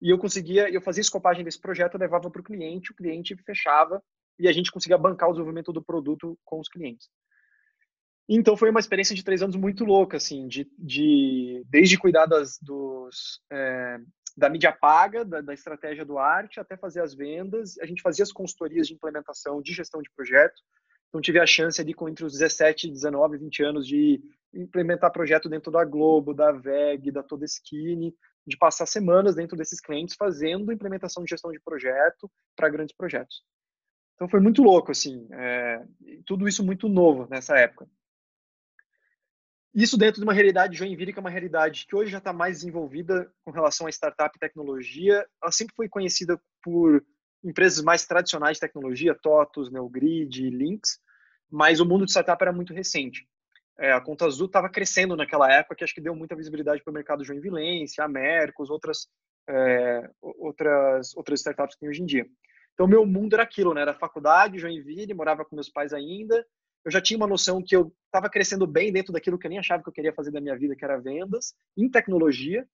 E 0.00 0.10
eu 0.10 0.18
conseguia, 0.18 0.68
eu 0.68 0.82
fazia 0.82 1.00
escopagem 1.00 1.44
desse 1.44 1.60
projeto, 1.60 1.96
levava 1.96 2.30
para 2.30 2.40
o 2.40 2.44
cliente, 2.44 2.92
o 2.92 2.94
cliente 2.94 3.36
fechava 3.46 4.02
e 4.38 4.48
a 4.48 4.52
gente 4.52 4.70
conseguia 4.70 4.98
bancar 4.98 5.28
o 5.28 5.32
desenvolvimento 5.32 5.72
do 5.72 5.82
produto 5.82 6.38
com 6.44 6.60
os 6.60 6.68
clientes. 6.68 7.08
Então 8.28 8.56
foi 8.56 8.70
uma 8.70 8.80
experiência 8.80 9.14
de 9.14 9.24
três 9.24 9.42
anos 9.42 9.56
muito 9.56 9.84
louca, 9.84 10.16
assim, 10.16 10.46
de, 10.46 10.70
de 10.78 11.64
desde 11.68 11.98
cuidar 11.98 12.26
das, 12.26 12.58
dos, 12.60 13.40
é, 13.50 13.98
da 14.36 14.48
mídia 14.48 14.72
paga, 14.72 15.24
da, 15.24 15.40
da, 15.40 15.54
estratégia 15.54 16.04
do 16.04 16.18
arte, 16.18 16.60
até 16.60 16.76
fazer 16.76 17.00
as 17.00 17.14
vendas. 17.14 17.78
A 17.78 17.86
gente 17.86 18.02
fazia 18.02 18.22
as 18.22 18.32
consultorias 18.32 18.86
de 18.86 18.94
implementação, 18.94 19.60
de 19.60 19.72
gestão 19.72 20.00
de 20.00 20.10
projeto. 20.10 20.60
Então, 21.08 21.20
tive 21.20 21.38
a 21.38 21.46
chance 21.46 21.80
ali, 21.80 21.92
com 21.92 22.08
entre 22.08 22.24
os 22.24 22.32
17, 22.32 22.90
19, 22.90 23.36
20 23.36 23.62
anos, 23.62 23.86
de 23.86 24.22
implementar 24.54 25.12
projeto 25.12 25.48
dentro 25.48 25.70
da 25.70 25.84
Globo, 25.84 26.32
da 26.32 26.52
VEG, 26.52 27.10
da 27.10 27.22
Todeskine, 27.22 28.14
de 28.46 28.56
passar 28.56 28.86
semanas 28.86 29.34
dentro 29.34 29.56
desses 29.56 29.80
clientes 29.80 30.16
fazendo 30.16 30.72
implementação 30.72 31.22
de 31.22 31.30
gestão 31.30 31.52
de 31.52 31.60
projeto 31.60 32.30
para 32.56 32.70
grandes 32.70 32.96
projetos. 32.96 33.42
Então, 34.14 34.28
foi 34.28 34.40
muito 34.40 34.62
louco, 34.62 34.90
assim, 34.90 35.28
é, 35.32 35.84
tudo 36.26 36.48
isso 36.48 36.64
muito 36.64 36.88
novo 36.88 37.26
nessa 37.30 37.58
época. 37.58 37.86
Isso 39.74 39.96
dentro 39.96 40.20
de 40.20 40.24
uma 40.24 40.34
realidade 40.34 40.76
Joinville, 40.76 41.12
que 41.12 41.18
é 41.18 41.20
uma 41.20 41.30
realidade 41.30 41.86
que 41.88 41.96
hoje 41.96 42.10
já 42.10 42.18
está 42.18 42.32
mais 42.32 42.58
desenvolvida 42.58 43.32
com 43.44 43.50
relação 43.50 43.86
a 43.86 43.90
startup 43.90 44.36
e 44.36 44.40
tecnologia. 44.40 45.26
Ela 45.42 45.50
sempre 45.50 45.74
foi 45.74 45.88
conhecida 45.88 46.38
por 46.62 47.02
empresas 47.42 47.82
mais 47.82 48.06
tradicionais 48.06 48.58
de 48.58 48.60
tecnologia, 48.60 49.14
TOTOS, 49.14 49.70
Neogrid, 49.70 50.50
Lynx, 50.50 51.00
mas 51.50 51.80
o 51.80 51.86
mundo 51.86 52.04
de 52.04 52.10
startup 52.10 52.40
era 52.42 52.52
muito 52.52 52.74
recente. 52.74 53.26
É, 53.78 53.92
a 53.92 54.00
Conta 54.00 54.26
Azul 54.26 54.46
estava 54.46 54.68
crescendo 54.68 55.16
naquela 55.16 55.50
época, 55.50 55.74
que 55.74 55.84
acho 55.84 55.94
que 55.94 56.00
deu 56.00 56.14
muita 56.14 56.36
visibilidade 56.36 56.82
para 56.82 56.90
o 56.90 56.94
mercado 56.94 57.24
joinvilense, 57.24 58.00
a 58.00 58.06
Mercos, 58.06 58.70
outras, 58.70 59.08
é, 59.48 60.08
outras, 60.20 61.16
outras 61.16 61.40
startups 61.40 61.74
que 61.74 61.80
tem 61.80 61.88
hoje 61.88 62.02
em 62.02 62.06
dia. 62.06 62.26
Então, 62.74 62.86
meu 62.86 63.04
mundo 63.04 63.34
era 63.34 63.42
aquilo, 63.42 63.74
né? 63.74 63.82
Era 63.82 63.94
faculdade, 63.94 64.58
Joinville, 64.58 65.14
morava 65.14 65.44
com 65.44 65.54
meus 65.54 65.68
pais 65.68 65.92
ainda, 65.92 66.44
eu 66.84 66.90
já 66.90 67.00
tinha 67.00 67.16
uma 67.16 67.26
noção 67.26 67.62
que 67.62 67.74
eu 67.76 67.92
estava 68.06 68.28
crescendo 68.28 68.66
bem 68.66 68.92
dentro 68.92 69.12
daquilo 69.12 69.38
que 69.38 69.46
eu 69.46 69.50
nem 69.50 69.58
achava 69.58 69.82
que 69.82 69.88
eu 69.88 69.92
queria 69.92 70.12
fazer 70.12 70.30
da 70.30 70.40
minha 70.40 70.56
vida, 70.56 70.74
que 70.74 70.84
era 70.84 70.98
vendas, 70.98 71.54
em 71.76 71.88
tecnologia. 71.88 72.66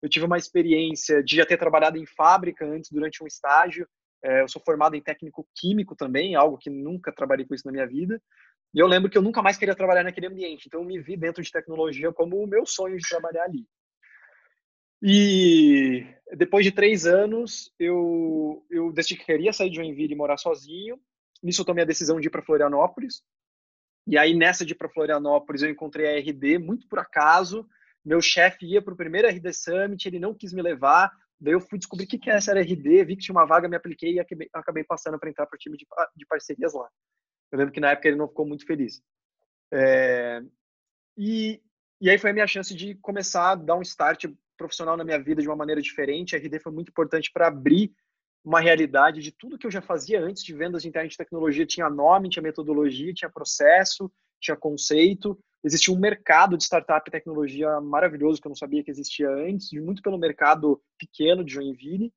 Eu 0.00 0.08
tive 0.08 0.24
uma 0.26 0.38
experiência 0.38 1.22
de 1.22 1.36
já 1.36 1.44
ter 1.44 1.56
trabalhado 1.56 1.98
em 1.98 2.06
fábrica 2.06 2.64
antes, 2.64 2.90
durante 2.90 3.22
um 3.22 3.26
estágio. 3.26 3.86
É, 4.22 4.42
eu 4.42 4.48
sou 4.48 4.62
formado 4.64 4.94
em 4.94 5.02
técnico 5.02 5.46
químico 5.56 5.96
também, 5.96 6.34
algo 6.34 6.56
que 6.56 6.70
nunca 6.70 7.12
trabalhei 7.12 7.46
com 7.46 7.54
isso 7.54 7.66
na 7.66 7.72
minha 7.72 7.86
vida. 7.86 8.20
E 8.74 8.78
eu 8.78 8.86
lembro 8.86 9.10
que 9.10 9.16
eu 9.16 9.22
nunca 9.22 9.42
mais 9.42 9.56
queria 9.56 9.74
trabalhar 9.74 10.04
naquele 10.04 10.26
ambiente. 10.26 10.66
Então, 10.66 10.80
eu 10.80 10.86
me 10.86 11.00
vi 11.00 11.16
dentro 11.16 11.42
de 11.42 11.50
tecnologia 11.50 12.12
como 12.12 12.36
o 12.36 12.46
meu 12.46 12.64
sonho 12.66 12.96
de 12.96 13.08
trabalhar 13.08 13.44
ali. 13.44 13.66
E 15.02 16.04
depois 16.36 16.64
de 16.64 16.72
três 16.72 17.06
anos, 17.06 17.72
eu, 17.78 18.64
eu 18.70 18.92
decidi 18.92 19.16
que 19.16 19.24
queria 19.24 19.52
sair 19.52 19.70
de 19.70 19.76
Joinville 19.76 20.12
e 20.12 20.16
morar 20.16 20.36
sozinho. 20.36 21.00
Nisso, 21.42 21.62
eu 21.62 21.64
tomei 21.64 21.82
a 21.82 21.86
decisão 21.86 22.20
de 22.20 22.26
ir 22.26 22.30
para 22.30 22.42
Florianópolis. 22.42 23.22
E 24.08 24.16
aí, 24.16 24.32
nessa 24.32 24.64
de 24.64 24.72
ir 24.72 24.76
para 24.76 24.88
Florianópolis, 24.88 25.62
eu 25.62 25.68
encontrei 25.68 26.06
a 26.06 26.18
RD, 26.18 26.56
muito 26.56 26.88
por 26.88 26.98
acaso. 26.98 27.68
Meu 28.02 28.22
chefe 28.22 28.64
ia 28.64 28.80
para 28.80 28.94
o 28.94 28.96
primeiro 28.96 29.28
RD 29.28 29.52
Summit, 29.52 30.08
ele 30.08 30.18
não 30.18 30.32
quis 30.32 30.50
me 30.50 30.62
levar. 30.62 31.12
Daí 31.38 31.52
eu 31.52 31.60
fui 31.60 31.78
descobrir 31.78 32.06
o 32.06 32.08
que, 32.08 32.18
que 32.18 32.30
é 32.30 32.34
essa 32.34 32.58
RD, 32.58 33.04
vi 33.04 33.16
que 33.16 33.24
tinha 33.24 33.34
uma 33.34 33.44
vaga, 33.44 33.68
me 33.68 33.76
apliquei 33.76 34.14
e 34.14 34.20
acabei, 34.20 34.48
acabei 34.50 34.82
passando 34.82 35.18
para 35.18 35.28
entrar 35.28 35.46
para 35.46 35.56
o 35.56 35.58
time 35.58 35.76
de, 35.76 35.86
de, 36.16 36.24
parcerias 36.24 36.72
lá. 36.72 36.88
Eu 37.52 37.58
lembro 37.58 37.72
que 37.74 37.80
na 37.80 37.90
época 37.90 38.08
ele 38.08 38.16
não 38.16 38.26
ficou 38.26 38.46
muito 38.46 38.64
feliz. 38.64 39.02
É, 39.70 40.40
e, 41.14 41.60
e 42.00 42.08
aí 42.08 42.16
foi 42.16 42.30
a 42.30 42.32
minha 42.32 42.46
chance 42.46 42.74
de 42.74 42.94
começar 42.94 43.50
a 43.50 43.54
dar 43.56 43.76
um 43.76 43.82
start 43.82 44.24
profissional 44.56 44.96
na 44.96 45.04
minha 45.04 45.22
vida 45.22 45.42
de 45.42 45.48
uma 45.48 45.54
maneira 45.54 45.82
diferente. 45.82 46.34
A 46.34 46.38
RD 46.38 46.60
foi 46.60 46.72
muito 46.72 46.88
importante 46.88 47.30
para 47.30 47.48
abrir 47.48 47.92
uma 48.48 48.60
realidade 48.60 49.20
de 49.20 49.30
tudo 49.30 49.58
que 49.58 49.66
eu 49.66 49.70
já 49.70 49.82
fazia 49.82 50.22
antes 50.22 50.42
de 50.42 50.54
vendas 50.54 50.80
de 50.80 50.88
internet 50.88 51.10
de 51.10 51.18
tecnologia. 51.18 51.66
Tinha 51.66 51.90
nome, 51.90 52.30
tinha 52.30 52.42
metodologia, 52.42 53.12
tinha 53.12 53.30
processo, 53.30 54.10
tinha 54.40 54.56
conceito. 54.56 55.38
Existia 55.62 55.92
um 55.92 55.98
mercado 55.98 56.56
de 56.56 56.64
startup 56.64 57.06
e 57.06 57.12
tecnologia 57.12 57.78
maravilhoso 57.78 58.40
que 58.40 58.46
eu 58.46 58.50
não 58.50 58.56
sabia 58.56 58.82
que 58.82 58.90
existia 58.90 59.28
antes, 59.28 59.70
muito 59.72 60.00
pelo 60.00 60.16
mercado 60.16 60.80
pequeno 60.98 61.44
de 61.44 61.52
Joinville. 61.52 62.10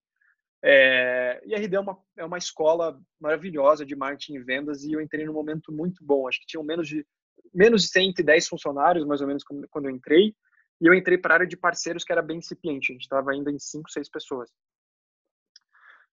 É, 0.64 1.42
e 1.46 1.54
a 1.54 1.58
RD 1.58 1.76
é 1.76 1.80
uma, 1.82 1.98
é 2.16 2.24
uma 2.24 2.38
escola 2.38 2.98
maravilhosa 3.20 3.86
de 3.86 3.94
marketing 3.94 4.36
e 4.36 4.44
vendas 4.44 4.86
e 4.86 4.94
eu 4.94 5.02
entrei 5.02 5.26
num 5.26 5.34
momento 5.34 5.70
muito 5.70 6.02
bom. 6.02 6.30
Acho 6.30 6.40
que 6.40 6.46
tinham 6.46 6.64
menos 6.64 6.88
de, 6.88 7.06
menos 7.54 7.82
de 7.82 7.90
110 7.90 8.48
funcionários, 8.48 9.06
mais 9.06 9.20
ou 9.20 9.28
menos, 9.28 9.44
quando 9.44 9.86
eu 9.86 9.92
entrei. 9.92 10.34
E 10.80 10.88
eu 10.88 10.94
entrei 10.94 11.18
para 11.18 11.34
a 11.34 11.38
área 11.40 11.48
de 11.48 11.58
parceiros, 11.58 12.06
que 12.06 12.12
era 12.14 12.22
bem 12.22 12.38
incipiente. 12.38 12.92
A 12.92 12.94
gente 12.94 13.04
estava 13.04 13.32
ainda 13.32 13.52
em 13.52 13.60
cinco, 13.60 13.92
seis 13.92 14.10
pessoas. 14.10 14.50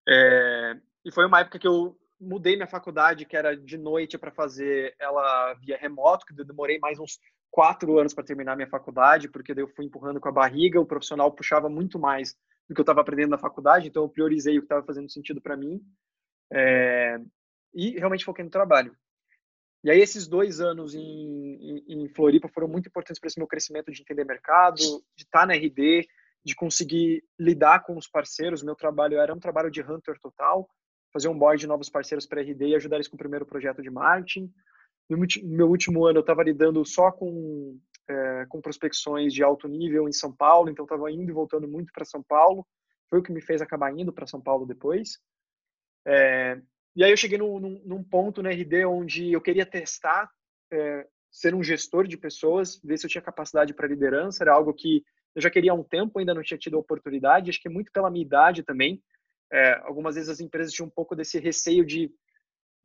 É, 0.09 0.77
e 1.05 1.13
foi 1.13 1.27
uma 1.27 1.41
época 1.41 1.59
que 1.59 1.69
eu 1.69 1.99
mudei 2.21 2.57
minha 2.57 2.67
faculdade, 2.67 3.25
que 3.25 3.37
era 3.37 3.57
de 3.57 3.77
noite, 3.77 4.19
para 4.19 4.31
fazer 4.31 4.95
ela 4.99 5.55
via 5.55 5.77
remoto, 5.77 6.25
que 6.27 6.39
eu 6.39 6.45
demorei 6.45 6.79
mais 6.79 6.99
uns 6.99 7.19
quatro 7.51 7.99
anos 7.99 8.15
para 8.15 8.25
terminar 8.25 8.57
minha 8.57 8.69
faculdade, 8.69 9.29
porque 9.29 9.55
daí 9.55 9.63
eu 9.63 9.69
fui 9.69 9.85
empurrando 9.85 10.21
com 10.21 10.29
a 10.29 10.33
barriga, 10.33 10.81
o 10.81 10.87
profissional 10.87 11.31
puxava 11.33 11.69
muito 11.69 11.99
mais 11.99 12.35
do 12.69 12.75
que 12.75 12.81
eu 12.81 12.83
estava 12.83 13.01
aprendendo 13.01 13.31
na 13.31 13.39
faculdade, 13.39 13.89
então 13.89 14.03
eu 14.03 14.09
priorizei 14.09 14.59
o 14.59 14.61
que 14.61 14.67
estava 14.67 14.85
fazendo 14.85 15.11
sentido 15.11 15.41
para 15.41 15.57
mim. 15.57 15.81
É, 16.53 17.19
e 17.75 17.99
realmente 17.99 18.25
foquei 18.25 18.45
no 18.45 18.51
trabalho. 18.51 18.95
E 19.85 19.91
aí 19.91 20.01
esses 20.01 20.27
dois 20.27 20.61
anos 20.61 20.95
em, 20.95 21.01
em, 21.01 21.85
em 21.87 22.09
Floripa 22.09 22.49
foram 22.49 22.67
muito 22.67 22.89
importantes 22.89 23.21
para 23.21 23.29
esse 23.29 23.39
meu 23.39 23.47
crescimento 23.47 23.93
de 23.93 24.03
entender 24.03 24.25
mercado, 24.25 24.77
de 24.77 25.23
estar 25.23 25.47
na 25.47 25.55
RD, 25.55 26.07
de 26.45 26.55
conseguir 26.55 27.25
lidar 27.39 27.85
com 27.85 27.97
os 27.97 28.09
parceiros. 28.09 28.63
Meu 28.63 28.75
trabalho 28.75 29.19
era 29.19 29.35
um 29.35 29.39
trabalho 29.39 29.71
de 29.71 29.83
hunter 29.83 30.19
total, 30.21 30.69
fazer 31.13 31.29
um 31.29 31.39
board 31.39 31.61
de 31.61 31.67
novos 31.67 31.89
parceiros 31.89 32.27
para 32.27 32.41
RD 32.41 32.69
e 32.69 32.75
ajudar 32.75 32.97
eles 32.97 33.09
com 33.09 33.17
o 33.17 33.19
primeiro 33.19 33.47
projeto 33.47 33.83
de 33.83 33.91
marketing. 33.91 34.53
No 35.09 35.19
meu 35.45 35.69
último 35.69 36.05
ano 36.05 36.19
eu 36.19 36.23
estava 36.23 36.43
lidando 36.43 36.85
só 36.85 37.11
com 37.11 37.79
é, 38.09 38.47
com 38.49 38.61
prospecções 38.61 39.35
de 39.35 39.43
alto 39.43 39.69
nível 39.69 40.09
em 40.09 40.13
São 40.13 40.35
Paulo, 40.35 40.71
então 40.71 40.85
estava 40.85 41.11
indo 41.13 41.31
e 41.31 41.35
voltando 41.35 41.69
muito 41.69 41.93
para 41.93 42.05
São 42.05 42.23
Paulo. 42.23 42.67
Foi 43.09 43.19
o 43.19 43.23
que 43.23 43.33
me 43.33 43.41
fez 43.41 43.61
acabar 43.61 43.93
indo 43.93 44.13
para 44.13 44.27
São 44.27 44.41
Paulo 44.41 44.67
depois. 44.67 45.19
É, 46.07 46.61
e 46.97 47.05
aí 47.05 47.11
eu 47.11 47.17
cheguei 47.17 47.39
num, 47.39 47.61
num, 47.61 47.83
num, 47.85 48.03
ponto 48.03 48.43
na 48.43 48.51
RD 48.51 48.87
onde 48.87 49.33
eu 49.33 49.41
queria 49.41 49.67
testar 49.67 50.31
é, 50.73 51.07
ser 51.31 51.55
um 51.55 51.63
gestor 51.63 52.07
de 52.07 52.17
pessoas, 52.17 52.81
ver 52.83 52.97
se 52.97 53.07
eu 53.07 53.11
tinha 53.11 53.23
capacidade 53.23 53.75
para 53.75 53.89
liderança. 53.89 54.43
Era 54.43 54.55
algo 54.55 54.73
que 54.73 55.05
eu 55.35 55.43
já 55.43 55.51
queria 55.51 55.73
há 55.73 55.75
um 55.75 55.85
tempo, 55.85 56.19
ainda 56.19 56.35
não 56.35 56.43
tinha 56.43 56.59
tido 56.59 56.77
a 56.77 56.81
oportunidade. 56.81 57.51
Acho 57.51 57.61
que 57.61 57.69
muito 57.69 57.93
pela 57.93 58.11
minha 58.11 58.25
idade 58.25 58.63
também. 58.63 59.03
É, 59.53 59.81
algumas 59.85 60.15
vezes 60.15 60.31
as 60.31 60.41
empresas 60.41 60.73
tinham 60.73 60.87
um 60.87 60.91
pouco 60.91 61.15
desse 61.15 61.39
receio 61.39 61.85
de 61.85 62.11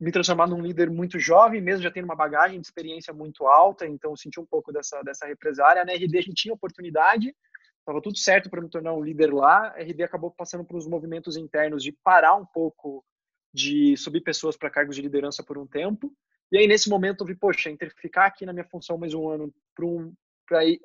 me 0.00 0.10
transformar 0.10 0.46
num 0.46 0.60
líder 0.60 0.90
muito 0.90 1.18
jovem, 1.18 1.60
mesmo 1.60 1.82
já 1.82 1.90
tendo 1.90 2.04
uma 2.04 2.16
bagagem 2.16 2.60
de 2.60 2.66
experiência 2.66 3.12
muito 3.12 3.46
alta, 3.46 3.86
então 3.86 4.16
senti 4.16 4.40
um 4.40 4.46
pouco 4.46 4.72
dessa, 4.72 5.00
dessa 5.02 5.26
represária. 5.26 5.84
Na 5.84 5.92
RD 5.92 6.18
a 6.18 6.20
gente 6.22 6.42
tinha 6.42 6.54
oportunidade, 6.54 7.34
estava 7.78 8.00
tudo 8.02 8.18
certo 8.18 8.50
para 8.50 8.60
me 8.60 8.68
tornar 8.68 8.92
um 8.92 9.02
líder 9.02 9.32
lá. 9.32 9.68
A 9.68 9.82
RD 9.82 10.02
acabou 10.02 10.30
passando 10.30 10.64
por 10.64 10.76
uns 10.76 10.86
movimentos 10.86 11.36
internos 11.36 11.82
de 11.82 11.92
parar 11.92 12.34
um 12.34 12.46
pouco 12.46 13.04
de 13.52 13.96
subir 13.96 14.20
pessoas 14.20 14.56
para 14.56 14.70
cargos 14.70 14.96
de 14.96 15.02
liderança 15.02 15.42
por 15.42 15.56
um 15.56 15.66
tempo. 15.66 16.12
E 16.50 16.58
aí, 16.58 16.66
nesse 16.66 16.88
momento, 16.88 17.22
eu 17.22 17.26
vi, 17.26 17.34
poxa, 17.34 17.70
entre 17.70 17.88
ficar 17.90 18.26
aqui 18.26 18.44
na 18.44 18.52
minha 18.52 18.64
função 18.64 18.98
mais 18.98 19.14
um 19.14 19.28
ano 19.28 19.54
para 19.74 19.86
um, 19.86 20.12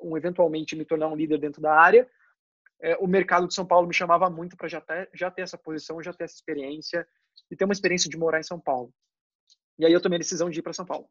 um, 0.02 0.16
eventualmente 0.16 0.76
me 0.76 0.84
tornar 0.84 1.08
um 1.08 1.16
líder 1.16 1.38
dentro 1.38 1.60
da 1.60 1.74
área, 1.74 2.08
é, 2.82 2.96
o 2.96 3.06
mercado 3.06 3.46
de 3.46 3.54
São 3.54 3.66
Paulo 3.66 3.86
me 3.86 3.94
chamava 3.94 4.30
muito 4.30 4.56
para 4.56 4.68
já 4.68 4.80
ter, 4.80 5.10
já 5.14 5.30
ter 5.30 5.42
essa 5.42 5.58
posição, 5.58 6.02
já 6.02 6.12
ter 6.12 6.24
essa 6.24 6.34
experiência 6.34 7.06
e 7.50 7.56
ter 7.56 7.64
uma 7.64 7.72
experiência 7.72 8.08
de 8.08 8.16
morar 8.16 8.40
em 8.40 8.44
São 8.44 8.58
Paulo. 8.58 8.92
E 9.78 9.84
aí 9.84 9.92
eu 9.92 10.00
tomei 10.00 10.16
a 10.16 10.20
decisão 10.20 10.48
de 10.48 10.58
ir 10.58 10.62
para 10.62 10.72
São 10.72 10.86
Paulo. 10.86 11.06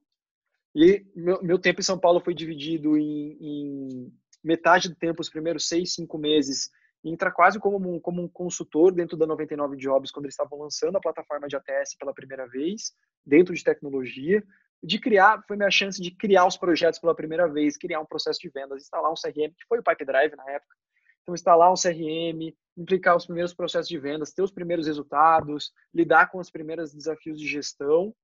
E 0.76 1.06
meu, 1.16 1.42
meu 1.42 1.60
tempo 1.60 1.80
em 1.80 1.84
São 1.84 2.00
Paulo 2.00 2.20
foi 2.20 2.34
dividido 2.34 2.98
em, 2.98 3.38
em 3.40 4.14
metade 4.44 4.90
do 4.90 4.96
tempo, 4.96 5.22
os 5.22 5.30
primeiros 5.30 5.68
seis, 5.68 5.94
cinco 5.94 6.18
meses, 6.18 6.70
entra 7.04 7.32
quase 7.32 7.60
como 7.60 7.96
um, 7.96 8.00
como 8.00 8.22
um 8.22 8.28
consultor 8.28 8.92
dentro 8.92 9.18
da 9.18 9.26
99 9.26 9.78
Jobs, 9.78 10.12
quando 10.12 10.26
eles 10.26 10.34
estavam 10.34 10.60
lançando 10.60 10.98
a 10.98 11.02
plataforma 11.02 11.48
de 11.48 11.56
ATS 11.56 11.96
pela 11.98 12.14
primeira 12.14 12.48
vez, 12.48 12.94
dentro 13.26 13.54
de 13.54 13.64
tecnologia, 13.64 14.44
de 14.84 15.00
criar, 15.00 15.44
foi 15.48 15.58
minha 15.58 15.72
chance 15.72 16.02
de 16.02 16.12
criar 16.12 16.46
os 16.46 16.58
projetos 16.58 17.00
pela 17.00 17.16
primeira 17.16 17.48
vez, 17.48 17.78
criar 17.78 18.00
um 18.00 18.06
processo 18.06 18.40
de 18.40 18.50
vendas, 18.50 18.82
instalar 18.84 19.12
um 19.12 19.16
CRM, 19.16 19.54
que 19.54 19.68
foi 19.68 19.80
o 19.80 19.84
Pipe 19.84 20.06
Drive 20.06 20.36
na 20.36 20.50
época. 20.50 20.76
Então, 21.22 21.36
instalar 21.36 21.72
um 21.72 21.76
CRM, 21.76 22.56
implicar 22.78 23.16
os 23.16 23.26
primeiros 23.26 23.54
processos 23.54 23.90
de 23.90 24.00
vendas, 24.00 24.32
ter 24.32 24.42
os 24.42 24.52
primeiros 24.52 24.88
resultados, 24.88 25.72
lidar 25.94 26.32
com 26.32 26.40
os 26.40 26.50
primeiros 26.50 26.94
desafios 26.94 27.40
de 27.40 27.48
gestão. 27.48 28.16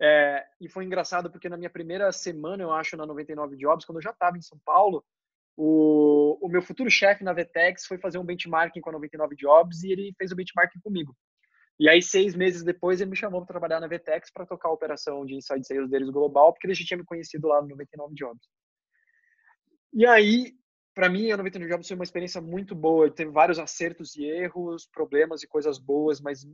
É, 0.00 0.46
e 0.60 0.68
foi 0.68 0.84
engraçado 0.84 1.30
porque 1.30 1.48
na 1.48 1.56
minha 1.56 1.68
primeira 1.68 2.12
semana, 2.12 2.62
eu 2.62 2.72
acho, 2.72 2.96
na 2.96 3.04
99 3.04 3.56
Jobs, 3.56 3.84
quando 3.84 3.98
eu 3.98 4.02
já 4.02 4.10
estava 4.10 4.38
em 4.38 4.42
São 4.42 4.58
Paulo, 4.64 5.04
o, 5.56 6.38
o 6.40 6.48
meu 6.48 6.62
futuro 6.62 6.88
chefe 6.88 7.24
na 7.24 7.32
Vetex 7.32 7.84
foi 7.84 7.98
fazer 7.98 8.16
um 8.16 8.24
benchmarking 8.24 8.80
com 8.80 8.90
a 8.90 8.92
99 8.92 9.34
Jobs 9.34 9.82
e 9.82 9.90
ele 9.90 10.14
fez 10.16 10.30
o 10.30 10.36
benchmarking 10.36 10.78
comigo. 10.78 11.16
E 11.78 11.88
aí, 11.88 12.02
seis 12.02 12.34
meses 12.34 12.64
depois, 12.64 13.00
ele 13.00 13.10
me 13.10 13.16
chamou 13.16 13.40
para 13.40 13.54
trabalhar 13.54 13.80
na 13.80 13.86
Vetex 13.86 14.30
para 14.32 14.46
tocar 14.46 14.68
a 14.68 14.72
operação 14.72 15.24
de 15.24 15.34
inside 15.34 15.64
sales 15.64 15.88
deles 15.88 16.10
global, 16.10 16.52
porque 16.52 16.66
ele 16.66 16.74
já 16.74 16.84
tinha 16.84 16.98
me 16.98 17.04
conhecido 17.04 17.46
lá 17.46 17.62
no 17.62 17.68
99 17.68 18.14
Jobs. 18.14 18.48
E 19.92 20.04
aí, 20.04 20.54
para 20.94 21.08
mim, 21.08 21.30
a 21.30 21.36
99 21.36 21.70
Jobs 21.72 21.86
foi 21.86 21.94
uma 21.94 22.04
experiência 22.04 22.40
muito 22.40 22.74
boa. 22.74 23.08
Teve 23.08 23.30
vários 23.30 23.60
acertos 23.60 24.16
e 24.16 24.24
erros, 24.24 24.86
problemas 24.92 25.42
e 25.44 25.46
coisas 25.46 25.78
boas, 25.78 26.20
mas 26.20 26.44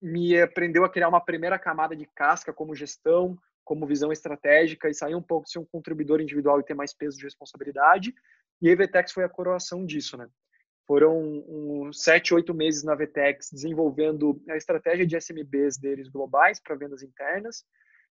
me 0.00 0.40
aprendeu 0.40 0.84
a 0.84 0.88
criar 0.88 1.08
uma 1.08 1.20
primeira 1.20 1.58
camada 1.58 1.96
de 1.96 2.06
casca 2.14 2.52
como 2.52 2.74
gestão, 2.74 3.36
como 3.64 3.86
visão 3.86 4.12
estratégica 4.12 4.88
e 4.88 4.94
sair 4.94 5.16
um 5.16 5.22
pouco 5.22 5.46
de 5.46 5.52
ser 5.52 5.58
um 5.58 5.66
contribuidor 5.66 6.20
individual 6.20 6.60
e 6.60 6.64
ter 6.64 6.74
mais 6.74 6.94
peso 6.94 7.18
de 7.18 7.24
responsabilidade. 7.24 8.14
E 8.62 8.70
a 8.70 8.76
Vetex 8.76 9.12
foi 9.12 9.24
a 9.24 9.28
coroação 9.28 9.84
disso, 9.84 10.16
né? 10.16 10.28
Foram 10.88 11.44
uns 11.46 12.02
sete, 12.02 12.32
oito 12.32 12.54
meses 12.54 12.82
na 12.82 12.94
Vetex 12.94 13.50
desenvolvendo 13.52 14.42
a 14.48 14.56
estratégia 14.56 15.06
de 15.06 15.16
SMBs 15.16 15.76
deles 15.76 16.08
globais 16.08 16.58
para 16.58 16.74
vendas 16.76 17.02
internas, 17.02 17.62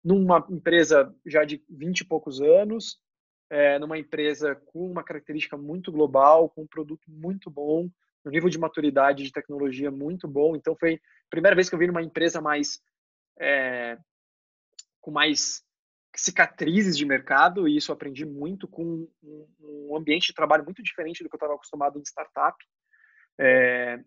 numa 0.03 0.45
empresa 0.49 1.15
já 1.25 1.45
de 1.45 1.63
vinte 1.69 2.01
e 2.01 2.05
poucos 2.05 2.41
anos, 2.41 2.99
é, 3.49 3.79
numa 3.79 3.97
empresa 3.97 4.55
com 4.55 4.91
uma 4.91 5.05
característica 5.05 5.55
muito 5.55 5.89
global, 5.89 6.49
com 6.49 6.63
um 6.63 6.67
produto 6.67 7.05
muito 7.07 7.49
bom, 7.49 7.89
um 8.25 8.29
nível 8.29 8.49
de 8.49 8.59
maturidade 8.59 9.23
de 9.23 9.31
tecnologia 9.31 9.89
muito 9.89 10.27
bom. 10.27 10.53
Então 10.53 10.75
foi 10.75 10.95
a 10.95 11.29
primeira 11.29 11.55
vez 11.55 11.69
que 11.69 11.75
eu 11.75 11.79
vi 11.79 11.87
numa 11.87 12.03
empresa 12.03 12.41
mais 12.41 12.81
é, 13.39 13.97
com 14.99 15.11
mais 15.11 15.64
cicatrizes 16.17 16.97
de 16.97 17.05
mercado, 17.05 17.67
e 17.67 17.77
isso 17.77 17.91
aprendi 17.91 18.25
muito 18.25 18.67
com 18.67 19.07
um 19.59 19.95
ambiente 19.95 20.27
de 20.27 20.33
trabalho 20.33 20.63
muito 20.63 20.81
diferente 20.81 21.23
do 21.23 21.29
que 21.29 21.35
eu 21.35 21.37
estava 21.37 21.55
acostumado 21.55 21.99
em 21.99 22.03
startup. 22.03 22.57
É, 23.39 23.99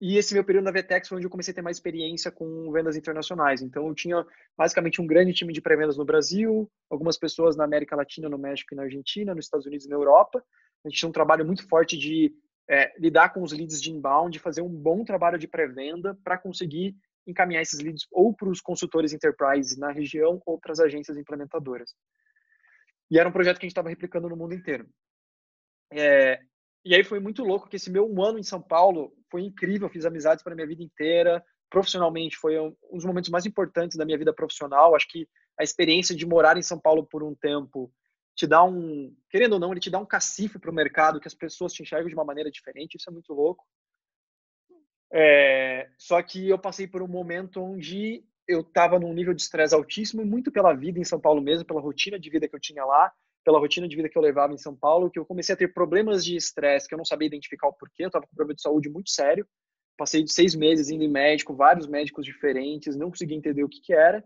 e 0.00 0.16
esse 0.16 0.32
meu 0.32 0.42
período 0.42 0.64
na 0.64 0.70
Vetex 0.70 1.08
foi 1.08 1.18
onde 1.18 1.26
eu 1.26 1.30
comecei 1.30 1.52
a 1.52 1.54
ter 1.54 1.60
mais 1.60 1.76
experiência 1.76 2.30
com 2.30 2.72
vendas 2.72 2.96
internacionais. 2.96 3.60
Então, 3.60 3.86
eu 3.86 3.94
tinha 3.94 4.26
basicamente 4.56 5.00
um 5.00 5.06
grande 5.06 5.34
time 5.34 5.52
de 5.52 5.60
pré-vendas 5.60 5.98
no 5.98 6.06
Brasil, 6.06 6.70
algumas 6.88 7.18
pessoas 7.18 7.54
na 7.54 7.64
América 7.64 7.94
Latina, 7.94 8.26
no 8.26 8.38
México 8.38 8.72
e 8.72 8.76
na 8.76 8.84
Argentina, 8.84 9.34
nos 9.34 9.44
Estados 9.44 9.66
Unidos 9.66 9.84
e 9.84 9.90
na 9.90 9.96
Europa. 9.96 10.42
A 10.82 10.88
gente 10.88 10.98
tinha 10.98 11.08
um 11.08 11.12
trabalho 11.12 11.44
muito 11.44 11.68
forte 11.68 11.98
de 11.98 12.34
é, 12.68 12.98
lidar 12.98 13.34
com 13.34 13.42
os 13.42 13.52
leads 13.52 13.82
de 13.82 13.90
inbound, 13.90 14.38
fazer 14.38 14.62
um 14.62 14.70
bom 14.70 15.04
trabalho 15.04 15.38
de 15.38 15.46
pré-venda 15.46 16.18
para 16.24 16.38
conseguir 16.38 16.96
encaminhar 17.26 17.62
esses 17.62 17.80
leads 17.80 18.06
ou 18.10 18.34
para 18.34 18.48
os 18.48 18.60
consultores 18.60 19.12
enterprise 19.12 19.78
na 19.78 19.90
região 19.90 20.40
ou 20.46 20.58
para 20.58 20.72
as 20.72 20.80
agências 20.80 21.16
implementadoras. 21.16 21.94
E 23.10 23.18
era 23.18 23.28
um 23.28 23.32
projeto 23.32 23.58
que 23.58 23.66
a 23.66 23.68
gente 23.68 23.72
estava 23.72 23.88
replicando 23.88 24.28
no 24.28 24.36
mundo 24.36 24.54
inteiro. 24.54 24.88
É, 25.92 26.40
e 26.84 26.94
aí 26.94 27.04
foi 27.04 27.20
muito 27.20 27.42
louco 27.42 27.68
que 27.68 27.76
esse 27.76 27.90
meu 27.90 28.10
um 28.10 28.22
ano 28.22 28.38
em 28.38 28.42
São 28.42 28.62
Paulo 28.62 29.12
foi 29.30 29.42
incrível, 29.42 29.88
fiz 29.88 30.04
amizades 30.04 30.42
para 30.42 30.54
minha 30.54 30.66
vida 30.66 30.82
inteira, 30.82 31.44
profissionalmente 31.68 32.36
foi 32.36 32.58
um, 32.58 32.74
um 32.90 32.96
dos 32.96 33.04
momentos 33.04 33.30
mais 33.30 33.44
importantes 33.46 33.96
da 33.96 34.04
minha 34.04 34.18
vida 34.18 34.32
profissional. 34.32 34.94
Acho 34.94 35.08
que 35.08 35.28
a 35.58 35.62
experiência 35.62 36.14
de 36.14 36.24
morar 36.26 36.56
em 36.56 36.62
São 36.62 36.78
Paulo 36.78 37.04
por 37.04 37.22
um 37.22 37.34
tempo 37.34 37.92
te 38.34 38.46
dá 38.46 38.64
um, 38.64 39.14
querendo 39.28 39.54
ou 39.54 39.58
não, 39.60 39.72
ele 39.72 39.80
te 39.80 39.90
dá 39.90 39.98
um 39.98 40.06
cacife 40.06 40.58
para 40.58 40.70
o 40.70 40.74
mercado, 40.74 41.20
que 41.20 41.28
as 41.28 41.34
pessoas 41.34 41.72
te 41.72 41.82
enxergam 41.82 42.08
de 42.08 42.14
uma 42.14 42.24
maneira 42.24 42.50
diferente, 42.50 42.94
isso 42.94 43.10
é 43.10 43.12
muito 43.12 43.34
louco. 43.34 43.66
É, 45.12 45.88
só 45.98 46.22
que 46.22 46.48
eu 46.48 46.58
passei 46.58 46.86
por 46.86 47.02
um 47.02 47.08
momento 47.08 47.62
onde 47.62 48.24
eu 48.46 48.60
estava 48.60 48.98
num 48.98 49.12
nível 49.12 49.34
de 49.34 49.42
estresse 49.42 49.74
altíssimo, 49.74 50.24
muito 50.24 50.50
pela 50.50 50.72
vida 50.72 50.98
em 50.98 51.04
São 51.04 51.20
Paulo 51.20 51.40
mesmo, 51.40 51.64
pela 51.64 51.80
rotina 51.80 52.18
de 52.18 52.30
vida 52.30 52.48
que 52.48 52.54
eu 52.54 52.60
tinha 52.60 52.84
lá, 52.84 53.12
pela 53.44 53.58
rotina 53.58 53.88
de 53.88 53.96
vida 53.96 54.08
que 54.08 54.18
eu 54.18 54.22
levava 54.22 54.52
em 54.52 54.58
São 54.58 54.74
Paulo, 54.74 55.10
que 55.10 55.18
eu 55.18 55.24
comecei 55.24 55.54
a 55.54 55.58
ter 55.58 55.72
problemas 55.72 56.24
de 56.24 56.36
estresse 56.36 56.88
que 56.88 56.94
eu 56.94 56.98
não 56.98 57.04
sabia 57.04 57.26
identificar 57.26 57.68
o 57.68 57.72
porquê, 57.72 58.04
eu 58.04 58.08
estava 58.08 58.26
com 58.26 58.34
problema 58.34 58.54
de 58.54 58.62
saúde 58.62 58.88
muito 58.88 59.10
sério, 59.10 59.46
passei 59.96 60.24
seis 60.26 60.54
meses 60.54 60.90
indo 60.90 61.04
em 61.04 61.08
médico, 61.08 61.54
vários 61.54 61.86
médicos 61.86 62.24
diferentes, 62.24 62.96
não 62.96 63.10
conseguia 63.10 63.36
entender 63.36 63.62
o 63.62 63.68
que, 63.68 63.80
que 63.80 63.92
era, 63.92 64.24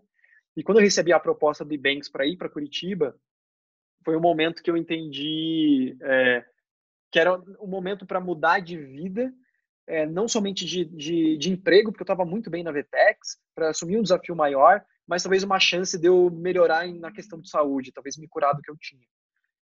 e 0.56 0.62
quando 0.62 0.78
eu 0.78 0.84
recebi 0.84 1.12
a 1.12 1.20
proposta 1.20 1.64
do 1.64 1.78
Banks 1.78 2.08
para 2.08 2.26
ir 2.26 2.36
para 2.36 2.48
Curitiba, 2.48 3.14
foi 4.04 4.16
um 4.16 4.20
momento 4.20 4.62
que 4.62 4.70
eu 4.70 4.76
entendi 4.76 5.96
é, 6.00 6.44
que 7.10 7.18
era 7.18 7.40
um 7.60 7.66
momento 7.66 8.06
para 8.06 8.20
mudar 8.20 8.60
de 8.60 8.76
vida, 8.76 9.32
é, 9.86 10.06
não 10.06 10.26
somente 10.26 10.64
de, 10.64 10.84
de, 10.84 11.36
de, 11.36 11.50
emprego, 11.50 11.90
porque 11.90 12.02
eu 12.02 12.14
estava 12.14 12.24
muito 12.24 12.50
bem 12.50 12.62
na 12.62 12.72
Vetex, 12.72 13.38
para 13.54 13.70
assumir 13.70 13.98
um 13.98 14.02
desafio 14.02 14.34
maior, 14.34 14.84
mas 15.06 15.22
talvez 15.22 15.42
uma 15.42 15.60
chance 15.60 15.98
de 15.98 16.08
eu 16.08 16.30
melhorar 16.30 16.88
na 16.88 17.12
questão 17.12 17.40
de 17.40 17.48
saúde, 17.50 17.92
talvez 17.92 18.16
me 18.16 18.28
curar 18.28 18.54
do 18.54 18.62
que 18.62 18.70
eu 18.70 18.76
tinha. 18.80 19.06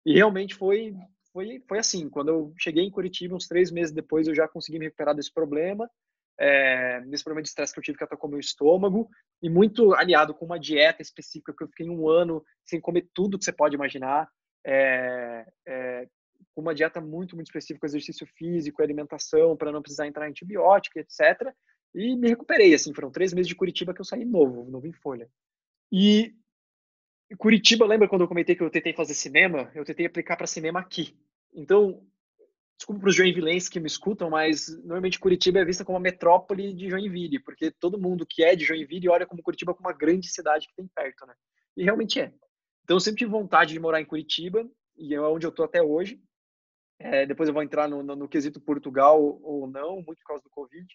E 0.05 0.13
realmente 0.13 0.55
foi, 0.55 0.93
foi, 1.31 1.63
foi 1.67 1.79
assim. 1.79 2.09
Quando 2.09 2.29
eu 2.29 2.53
cheguei 2.57 2.83
em 2.83 2.91
Curitiba, 2.91 3.35
uns 3.35 3.47
três 3.47 3.71
meses 3.71 3.93
depois, 3.93 4.27
eu 4.27 4.35
já 4.35 4.47
consegui 4.47 4.79
me 4.79 4.85
recuperar 4.85 5.15
desse 5.15 5.33
problema, 5.33 5.89
é, 6.37 7.01
desse 7.01 7.23
problema 7.23 7.41
de 7.41 7.49
estresse 7.49 7.73
que 7.73 7.79
eu 7.79 7.83
tive 7.83 7.97
que 7.97 8.03
atacar 8.03 8.25
o 8.25 8.29
meu 8.29 8.39
estômago, 8.39 9.09
e 9.41 9.49
muito 9.49 9.93
aliado 9.93 10.33
com 10.33 10.45
uma 10.45 10.59
dieta 10.59 11.01
específica, 11.01 11.53
que 11.53 11.63
eu 11.63 11.67
fiquei 11.67 11.89
um 11.89 12.09
ano 12.09 12.43
sem 12.65 12.79
comer 12.79 13.07
tudo 13.13 13.37
que 13.37 13.45
você 13.45 13.53
pode 13.53 13.75
imaginar, 13.75 14.29
é, 14.65 15.45
é, 15.65 16.07
com 16.53 16.61
uma 16.61 16.75
dieta 16.75 16.99
muito, 16.99 17.35
muito 17.35 17.47
específica, 17.47 17.85
exercício 17.85 18.27
físico, 18.35 18.81
alimentação, 18.81 19.55
para 19.55 19.71
não 19.71 19.81
precisar 19.81 20.07
entrar 20.07 20.27
em 20.27 20.31
antibiótico, 20.31 20.99
etc. 20.99 21.53
E 21.93 22.15
me 22.15 22.29
recuperei, 22.29 22.73
assim, 22.73 22.93
foram 22.93 23.11
três 23.11 23.33
meses 23.33 23.47
de 23.47 23.55
Curitiba 23.55 23.93
que 23.93 24.01
eu 24.01 24.05
saí 24.05 24.25
novo, 24.25 24.69
novo 24.69 24.87
em 24.87 24.93
folha. 24.93 25.29
E 25.91 26.35
Curitiba, 27.37 27.85
lembra 27.85 28.07
quando 28.07 28.21
eu 28.21 28.27
comentei 28.27 28.55
que 28.55 28.63
eu 28.63 28.69
tentei 28.69 28.93
fazer 28.93 29.13
cinema? 29.13 29.71
Eu 29.75 29.85
tentei 29.85 30.05
aplicar 30.05 30.35
para 30.35 30.47
cinema 30.47 30.79
aqui. 30.79 31.17
Então, 31.53 32.03
desculpa 32.77 33.01
para 33.01 33.09
os 33.09 33.15
joinvilenses 33.15 33.69
que 33.69 33.79
me 33.79 33.87
escutam, 33.87 34.29
mas 34.29 34.67
normalmente 34.79 35.19
Curitiba 35.19 35.59
é 35.59 35.65
vista 35.65 35.85
como 35.85 35.97
a 35.97 36.01
metrópole 36.01 36.73
de 36.73 36.89
Joinville, 36.89 37.39
porque 37.39 37.71
todo 37.71 37.99
mundo 37.99 38.25
que 38.25 38.43
é 38.43 38.55
de 38.55 38.65
Joinville 38.65 39.09
olha 39.09 39.25
como 39.25 39.43
Curitiba 39.43 39.73
como 39.73 39.87
uma 39.87 39.95
grande 39.95 40.27
cidade 40.29 40.67
que 40.67 40.75
tem 40.75 40.87
perto, 40.87 41.25
né? 41.25 41.33
E 41.75 41.83
realmente 41.83 42.19
é. 42.19 42.33
Então, 42.83 42.95
eu 42.95 42.99
sempre 42.99 43.19
tive 43.19 43.31
vontade 43.31 43.73
de 43.73 43.79
morar 43.79 44.01
em 44.01 44.05
Curitiba, 44.05 44.67
e 44.97 45.13
é 45.13 45.21
onde 45.21 45.45
eu 45.45 45.49
estou 45.49 45.65
até 45.65 45.81
hoje. 45.81 46.21
É, 46.99 47.25
depois 47.25 47.47
eu 47.47 47.53
vou 47.53 47.63
entrar 47.63 47.87
no, 47.87 48.03
no, 48.03 48.15
no, 48.15 48.27
quesito 48.27 48.59
Portugal 48.59 49.21
ou 49.41 49.65
não, 49.67 49.95
muito 50.01 50.19
por 50.19 50.27
causa 50.27 50.43
do 50.43 50.49
Covid. 50.49 50.85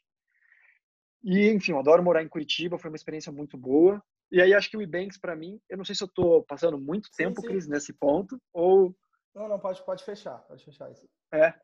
E, 1.22 1.48
enfim, 1.48 1.72
eu 1.72 1.78
adoro 1.78 2.02
morar 2.02 2.22
em 2.22 2.28
Curitiba, 2.28 2.78
foi 2.78 2.90
uma 2.90 2.96
experiência 2.96 3.32
muito 3.32 3.56
boa. 3.56 4.02
E 4.30 4.40
aí 4.40 4.52
acho 4.52 4.68
que 4.68 4.76
o 4.76 4.82
Ebanks, 4.82 5.16
para 5.16 5.34
mim, 5.34 5.58
eu 5.68 5.78
não 5.78 5.84
sei 5.84 5.94
se 5.94 6.02
eu 6.02 6.06
estou 6.06 6.44
passando 6.44 6.78
muito 6.78 7.06
sim, 7.06 7.24
tempo, 7.24 7.40
sim. 7.40 7.46
Cris, 7.46 7.66
nesse 7.66 7.92
ponto, 7.92 8.38
ou... 8.52 8.94
Não, 9.34 9.48
não, 9.48 9.58
pode, 9.58 9.82
pode 9.84 10.04
fechar, 10.04 10.38
pode 10.40 10.64
fechar 10.64 10.90
isso. 10.92 11.08
É. 11.32 11.54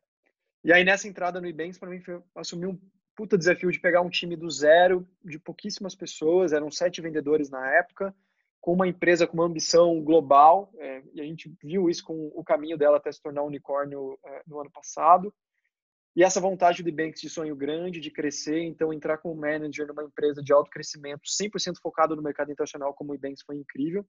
E 0.63 0.73
aí 0.73 0.83
nessa 0.83 1.07
entrada 1.07 1.39
no 1.39 1.47
Ebanks, 1.47 1.77
para 1.77 1.89
mim, 1.89 2.01
foi 2.01 2.21
assumir 2.35 2.67
um 2.67 2.79
puta 3.15 3.37
desafio 3.37 3.71
de 3.71 3.79
pegar 3.79 4.01
um 4.01 4.09
time 4.09 4.35
do 4.35 4.49
zero, 4.49 5.07
de 5.23 5.37
pouquíssimas 5.37 5.95
pessoas, 5.95 6.53
eram 6.53 6.71
sete 6.71 7.01
vendedores 7.01 7.49
na 7.49 7.69
época, 7.75 8.15
com 8.61 8.73
uma 8.73 8.87
empresa 8.87 9.25
com 9.25 9.33
uma 9.33 9.45
ambição 9.45 9.99
global, 10.01 10.71
é, 10.77 11.01
e 11.15 11.19
a 11.19 11.23
gente 11.23 11.51
viu 11.61 11.89
isso 11.89 12.03
com 12.03 12.31
o 12.35 12.43
caminho 12.43 12.77
dela 12.77 12.97
até 12.97 13.11
se 13.11 13.21
tornar 13.21 13.41
um 13.41 13.47
unicórnio 13.47 14.17
é, 14.23 14.43
no 14.45 14.59
ano 14.61 14.71
passado. 14.71 15.33
E 16.15 16.23
essa 16.23 16.39
vontade 16.39 16.83
do 16.83 16.91
Banks 16.91 17.21
de 17.21 17.29
sonho 17.29 17.55
grande, 17.55 17.99
de 17.99 18.11
crescer, 18.11 18.59
então 18.59 18.93
entrar 18.93 19.17
como 19.17 19.33
manager 19.33 19.87
numa 19.87 20.03
empresa 20.03 20.43
de 20.43 20.53
alto 20.53 20.69
crescimento, 20.69 21.21
100% 21.23 21.77
focado 21.81 22.15
no 22.15 22.21
mercado 22.21 22.51
internacional 22.51 22.93
como 22.93 23.13
o 23.13 23.17
Banks 23.17 23.41
foi 23.43 23.55
incrível. 23.55 24.05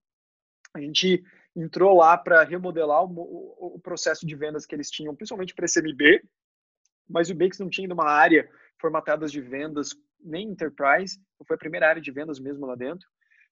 A 0.75 0.81
gente 0.81 1.23
entrou 1.55 1.97
lá 1.97 2.19
para 2.19 2.43
remodelar 2.43 3.05
o, 3.05 3.77
o, 3.77 3.81
processo 3.81 4.27
de 4.27 4.35
vendas 4.35 4.67
que 4.67 4.75
eles 4.75 4.91
tinham, 4.91 5.15
principalmente 5.15 5.55
para 5.55 5.67
SMB, 5.67 6.23
mas 7.09 7.31
o 7.31 7.35
Banks 7.35 7.59
não 7.59 7.69
tinha 7.69 7.93
uma 7.93 8.09
área 8.09 8.49
formatada 8.81 9.27
de 9.27 9.41
vendas, 9.41 9.91
nem 10.21 10.49
enterprise, 10.49 11.21
foi 11.47 11.57
a 11.57 11.59
primeira 11.59 11.89
área 11.89 12.03
de 12.03 12.11
vendas 12.11 12.41
mesmo 12.41 12.67
lá 12.67 12.75
dentro. 12.75 13.07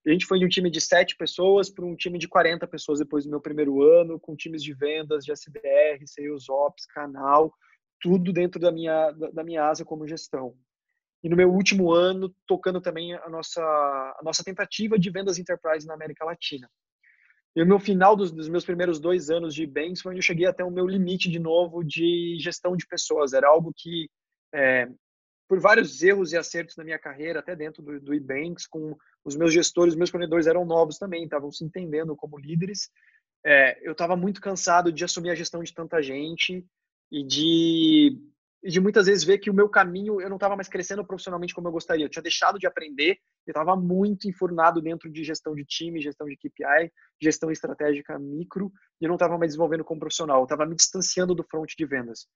A 0.07 0.11
gente 0.11 0.25
foi 0.25 0.39
de 0.39 0.47
um 0.47 0.49
time 0.49 0.71
de 0.71 0.81
sete 0.81 1.17
pessoas 1.17 1.69
para 1.69 1.85
um 1.85 1.95
time 1.95 2.19
de 2.19 2.27
40 2.27 2.67
pessoas 2.67 2.99
depois 2.99 3.25
do 3.25 3.31
meu 3.31 3.41
primeiro 3.41 3.83
ano, 3.83 4.19
com 4.19 4.35
times 4.35 4.63
de 4.63 4.73
vendas, 4.73 5.25
de 5.25 5.33
SDR, 5.33 6.07
Sales 6.07 6.49
Ops, 6.49 6.87
canal, 6.87 7.53
tudo 8.01 8.33
dentro 8.33 8.59
da 8.59 8.73
minha, 8.73 9.11
da 9.11 9.45
minha 9.45 9.65
asa 9.65 9.85
como 9.85 10.09
gestão. 10.09 10.57
E 11.23 11.29
no 11.29 11.37
meu 11.37 11.53
último 11.53 11.93
ano, 11.93 12.35
tocando 12.47 12.81
também 12.81 13.15
a 13.15 13.29
nossa, 13.29 13.61
a 13.63 14.21
nossa 14.25 14.43
tentativa 14.43 14.99
de 14.99 15.11
vendas 15.11 15.39
enterprise 15.39 15.87
na 15.87 15.93
América 15.93 16.25
Latina. 16.25 16.69
E 17.55 17.63
o 17.63 17.67
meu 17.67 17.79
final 17.79 18.17
dos, 18.17 18.31
dos, 18.31 18.49
meus 18.49 18.65
primeiros 18.65 18.99
dois 18.99 19.29
anos 19.29 19.55
de 19.55 19.67
Banks 19.67 20.01
foi 20.01 20.13
onde 20.13 20.21
eu 20.21 20.27
cheguei 20.27 20.47
até 20.47 20.65
o 20.65 20.71
meu 20.71 20.87
limite 20.87 21.29
de 21.29 21.39
novo 21.39 21.85
de 21.85 22.39
gestão 22.41 22.75
de 22.75 22.87
pessoas. 22.87 23.35
Era 23.35 23.49
algo 23.49 23.73
que 23.77 24.09
é, 24.55 24.89
por 25.49 25.61
vários 25.61 26.01
erros 26.03 26.33
e 26.33 26.39
acertos 26.39 26.77
na 26.77 26.85
minha 26.85 26.99
carreira, 26.99 27.41
até 27.41 27.57
dentro 27.57 27.83
do, 27.83 28.01
do 28.01 28.15
Ebanks, 28.15 28.67
com 28.67 28.97
os 29.25 29.37
meus 29.37 29.53
gestores, 29.53 29.95
os 29.95 29.99
meus 29.99 30.11
coordenadores 30.11 30.47
eram 30.47 30.65
novos 30.65 30.99
também, 30.99 31.25
estavam 31.25 31.51
se 31.51 31.65
entendendo 31.65 32.17
como 32.17 32.39
líderes. 32.39 32.91
É, 33.45 33.87
eu 33.87 33.93
estava 33.93 34.17
muito 34.17 34.41
cansado 34.41 34.93
de 34.93 35.05
assumir 35.05 35.31
a 35.31 35.35
gestão 35.35 35.63
de 35.63 35.73
tanta 35.73 36.03
gente 36.03 36.65
e 37.11 37.25
de, 37.25 38.19
de 38.63 38.81
muitas 38.81 39.07
vezes 39.07 39.25
ver 39.25 39.39
que 39.39 39.51
o 39.51 39.55
meu 39.55 39.69
caminho, 39.69 40.21
eu 40.21 40.29
não 40.29 40.37
estava 40.37 40.57
mais 40.57 40.69
crescendo 40.69 41.05
profissionalmente 41.05 41.55
como 41.55 41.69
eu 41.69 41.73
gostaria. 41.73 42.05
Eu 42.05 42.11
tinha 42.11 42.23
deixado 42.23 42.59
de 42.59 42.67
aprender, 42.67 43.19
eu 43.47 43.53
estava 43.53 43.77
muito 43.77 44.29
enfurnado 44.29 44.81
dentro 44.81 45.11
de 45.11 45.25
gestão 45.25 45.55
de 45.55 45.65
time, 45.65 46.01
gestão 46.01 46.27
de 46.27 46.37
KPI, 46.37 46.93
gestão 47.21 47.51
estratégica 47.51 48.19
micro, 48.19 48.73
e 49.01 49.05
eu 49.05 49.09
não 49.09 49.17
estava 49.17 49.39
mais 49.39 49.51
desenvolvendo 49.51 49.85
como 49.85 50.01
profissional. 50.01 50.41
Eu 50.41 50.45
estava 50.45 50.67
me 50.67 50.75
distanciando 50.75 51.35
do 51.35 51.45
front 51.45 51.73
de 51.77 51.87
vendas. 51.87 52.27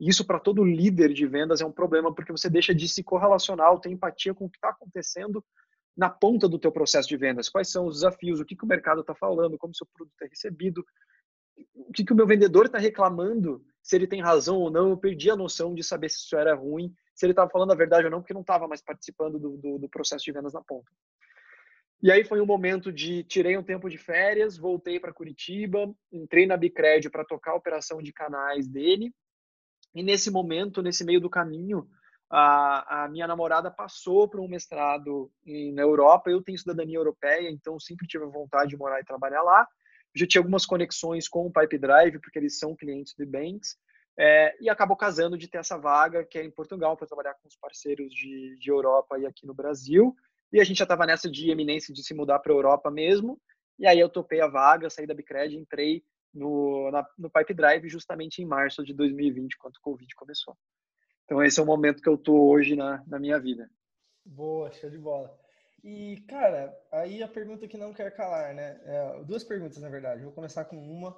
Isso 0.00 0.26
para 0.26 0.40
todo 0.40 0.64
líder 0.64 1.12
de 1.12 1.26
vendas 1.26 1.60
é 1.60 1.66
um 1.66 1.72
problema 1.72 2.12
porque 2.12 2.32
você 2.32 2.50
deixa 2.50 2.74
de 2.74 2.88
se 2.88 3.02
correlacionar, 3.02 3.78
ter 3.78 3.90
empatia 3.90 4.34
com 4.34 4.46
o 4.46 4.50
que 4.50 4.56
está 4.56 4.70
acontecendo 4.70 5.44
na 5.96 6.10
ponta 6.10 6.48
do 6.48 6.58
teu 6.58 6.72
processo 6.72 7.08
de 7.08 7.16
vendas. 7.16 7.48
Quais 7.48 7.70
são 7.70 7.86
os 7.86 7.96
desafios, 7.96 8.40
o 8.40 8.44
que, 8.44 8.56
que 8.56 8.64
o 8.64 8.68
mercado 8.68 9.00
está 9.00 9.14
falando, 9.14 9.58
como 9.58 9.74
seu 9.74 9.86
produto 9.86 10.20
é 10.22 10.26
recebido, 10.26 10.84
o 11.74 11.92
que, 11.92 12.04
que 12.04 12.12
o 12.12 12.16
meu 12.16 12.26
vendedor 12.26 12.66
está 12.66 12.78
reclamando, 12.78 13.64
se 13.82 13.94
ele 13.94 14.06
tem 14.06 14.20
razão 14.20 14.56
ou 14.56 14.70
não. 14.70 14.90
Eu 14.90 14.96
perdi 14.96 15.30
a 15.30 15.36
noção 15.36 15.74
de 15.74 15.84
saber 15.84 16.08
se 16.08 16.18
isso 16.18 16.36
era 16.36 16.54
ruim, 16.54 16.92
se 17.14 17.24
ele 17.24 17.32
estava 17.32 17.50
falando 17.50 17.72
a 17.72 17.76
verdade 17.76 18.06
ou 18.06 18.10
não, 18.10 18.20
porque 18.20 18.34
não 18.34 18.40
estava 18.40 18.66
mais 18.66 18.82
participando 18.82 19.38
do, 19.38 19.56
do, 19.56 19.78
do 19.78 19.88
processo 19.88 20.24
de 20.24 20.32
vendas 20.32 20.52
na 20.52 20.62
ponta. 20.62 20.90
E 22.02 22.10
aí 22.10 22.24
foi 22.24 22.40
um 22.40 22.46
momento 22.46 22.92
de 22.92 23.22
tirei 23.24 23.56
um 23.56 23.62
tempo 23.62 23.88
de 23.88 23.96
férias, 23.96 24.58
voltei 24.58 25.00
para 25.00 25.12
Curitiba, 25.12 25.94
entrei 26.12 26.44
na 26.44 26.56
Bicred 26.56 27.08
para 27.08 27.24
tocar 27.24 27.52
a 27.52 27.56
operação 27.56 28.02
de 28.02 28.12
canais 28.12 28.68
dele 28.68 29.14
e 29.94 30.02
nesse 30.02 30.30
momento, 30.30 30.82
nesse 30.82 31.04
meio 31.04 31.20
do 31.20 31.30
caminho, 31.30 31.88
a, 32.30 33.04
a 33.04 33.08
minha 33.08 33.26
namorada 33.26 33.70
passou 33.70 34.28
para 34.28 34.40
um 34.40 34.48
mestrado 34.48 35.30
em, 35.44 35.72
na 35.72 35.82
Europa. 35.82 36.30
Eu 36.30 36.42
tenho 36.42 36.58
cidadania 36.58 36.98
europeia, 36.98 37.50
então 37.50 37.78
sempre 37.78 38.06
tive 38.06 38.24
vontade 38.26 38.70
de 38.70 38.76
morar 38.76 39.00
e 39.00 39.04
trabalhar 39.04 39.42
lá. 39.42 39.66
Já 40.14 40.26
tinha 40.26 40.40
algumas 40.40 40.64
conexões 40.64 41.28
com 41.28 41.46
o 41.46 41.52
Pipe 41.52 41.78
Drive, 41.78 42.18
porque 42.20 42.38
eles 42.38 42.58
são 42.58 42.76
clientes 42.76 43.14
do 43.14 43.26
Banks. 43.26 43.76
É, 44.16 44.56
e 44.60 44.70
acabou 44.70 44.96
casando 44.96 45.36
de 45.36 45.48
ter 45.48 45.58
essa 45.58 45.76
vaga, 45.76 46.24
que 46.24 46.38
é 46.38 46.44
em 46.44 46.50
Portugal, 46.50 46.96
para 46.96 47.06
trabalhar 47.06 47.34
com 47.34 47.48
os 47.48 47.56
parceiros 47.56 48.12
de, 48.12 48.56
de 48.58 48.70
Europa 48.70 49.18
e 49.18 49.26
aqui 49.26 49.46
no 49.46 49.54
Brasil. 49.54 50.14
E 50.52 50.60
a 50.60 50.64
gente 50.64 50.78
já 50.78 50.84
estava 50.84 51.04
nessa 51.04 51.28
de 51.28 51.50
eminência 51.50 51.92
de 51.92 52.02
se 52.02 52.14
mudar 52.14 52.38
para 52.38 52.52
a 52.52 52.54
Europa 52.54 52.90
mesmo. 52.90 53.40
E 53.78 53.86
aí 53.86 53.98
eu 53.98 54.08
topei 54.08 54.40
a 54.40 54.46
vaga, 54.46 54.88
saí 54.88 55.06
da 55.06 55.14
Bicred, 55.14 55.56
entrei 55.56 56.04
no, 56.32 56.90
na, 56.92 57.04
no 57.18 57.28
Pipe 57.28 57.54
Drive 57.54 57.88
justamente 57.88 58.40
em 58.40 58.46
março 58.46 58.84
de 58.84 58.94
2020, 58.94 59.58
quando 59.58 59.76
o 59.76 59.80
Covid 59.80 60.14
começou. 60.14 60.56
Então 61.24 61.42
esse 61.42 61.58
é 61.58 61.62
o 61.62 61.66
momento 61.66 62.02
que 62.02 62.08
eu 62.08 62.18
tô 62.18 62.48
hoje 62.50 62.76
na, 62.76 63.02
na 63.06 63.18
minha 63.18 63.38
vida. 63.38 63.70
Boa, 64.24 64.70
show 64.72 64.90
de 64.90 64.98
bola. 64.98 65.36
E, 65.82 66.22
cara, 66.28 66.74
aí 66.90 67.22
a 67.22 67.28
pergunta 67.28 67.68
que 67.68 67.76
não 67.76 67.92
quer 67.92 68.14
calar, 68.16 68.54
né? 68.54 68.80
É, 68.84 69.24
duas 69.24 69.44
perguntas, 69.44 69.78
na 69.82 69.90
verdade. 69.90 70.24
Vou 70.24 70.32
começar 70.32 70.64
com 70.64 70.76
uma, 70.76 71.14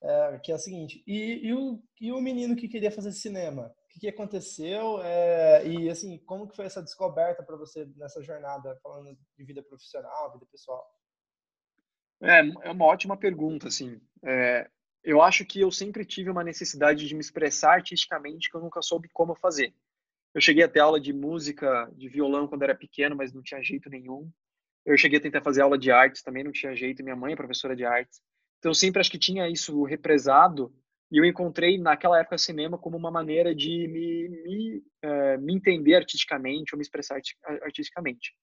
é, 0.00 0.38
que 0.38 0.52
é 0.52 0.54
a 0.54 0.58
seguinte. 0.58 1.02
E, 1.06 1.48
e, 1.48 1.52
o, 1.52 1.82
e 2.00 2.12
o 2.12 2.20
menino 2.20 2.54
que 2.54 2.68
queria 2.68 2.92
fazer 2.92 3.10
cinema? 3.10 3.66
O 3.66 3.88
que, 3.88 4.00
que 4.00 4.08
aconteceu? 4.08 5.02
É, 5.02 5.66
e, 5.66 5.90
assim, 5.90 6.18
como 6.18 6.46
que 6.46 6.54
foi 6.54 6.66
essa 6.66 6.82
descoberta 6.82 7.42
para 7.42 7.56
você 7.56 7.84
nessa 7.96 8.22
jornada, 8.22 8.78
falando 8.80 9.16
de 9.36 9.44
vida 9.44 9.60
profissional, 9.60 10.32
vida 10.32 10.46
pessoal? 10.52 10.84
É, 12.22 12.38
é 12.68 12.70
uma 12.70 12.84
ótima 12.84 13.16
pergunta, 13.16 13.66
assim. 13.66 14.00
É, 14.22 14.70
eu 15.06 15.22
acho 15.22 15.44
que 15.44 15.60
eu 15.60 15.70
sempre 15.70 16.04
tive 16.04 16.28
uma 16.28 16.42
necessidade 16.42 17.06
de 17.06 17.14
me 17.14 17.20
expressar 17.20 17.74
artisticamente 17.74 18.50
que 18.50 18.56
eu 18.56 18.60
nunca 18.60 18.82
soube 18.82 19.08
como 19.12 19.36
fazer. 19.36 19.72
Eu 20.34 20.40
cheguei 20.40 20.64
a 20.64 20.68
ter 20.68 20.80
aula 20.80 21.00
de 21.00 21.12
música, 21.12 21.88
de 21.94 22.08
violão 22.08 22.48
quando 22.48 22.64
era 22.64 22.74
pequeno, 22.74 23.14
mas 23.14 23.32
não 23.32 23.40
tinha 23.40 23.62
jeito 23.62 23.88
nenhum. 23.88 24.28
Eu 24.84 24.98
cheguei 24.98 25.20
a 25.20 25.22
tentar 25.22 25.42
fazer 25.42 25.62
aula 25.62 25.78
de 25.78 25.92
artes, 25.92 26.24
também 26.24 26.42
não 26.42 26.50
tinha 26.50 26.74
jeito. 26.74 27.04
Minha 27.04 27.14
mãe 27.14 27.34
é 27.34 27.36
professora 27.36 27.76
de 27.76 27.84
artes. 27.84 28.20
Então, 28.58 28.70
eu 28.70 28.74
sempre 28.74 29.00
acho 29.00 29.10
que 29.10 29.18
tinha 29.18 29.48
isso 29.48 29.84
represado 29.84 30.74
e 31.08 31.18
eu 31.18 31.24
encontrei 31.24 31.78
naquela 31.78 32.18
época 32.18 32.36
cinema 32.36 32.76
como 32.76 32.96
uma 32.96 33.10
maneira 33.10 33.54
de 33.54 33.86
me, 33.86 34.28
me, 34.28 34.78
uh, 35.04 35.40
me 35.40 35.54
entender 35.54 35.94
artisticamente 35.94 36.74
ou 36.74 36.78
me 36.78 36.82
expressar 36.82 37.20
artisticamente 37.62 38.34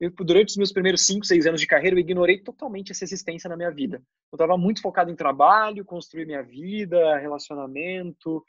eu, 0.00 0.10
durante 0.10 0.48
os 0.48 0.56
meus 0.56 0.72
primeiros 0.72 1.04
5, 1.06 1.26
6 1.26 1.46
anos 1.46 1.60
de 1.60 1.66
carreira, 1.66 1.94
eu 1.94 2.00
ignorei 2.00 2.40
totalmente 2.40 2.90
essa 2.90 3.04
existência 3.04 3.48
na 3.48 3.56
minha 3.56 3.70
vida. 3.70 4.02
Eu 4.32 4.36
estava 4.36 4.56
muito 4.56 4.80
focado 4.80 5.10
em 5.10 5.14
trabalho, 5.14 5.84
construir 5.84 6.24
minha 6.24 6.42
vida, 6.42 7.18
relacionamento 7.18 8.42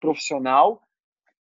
profissional. 0.00 0.82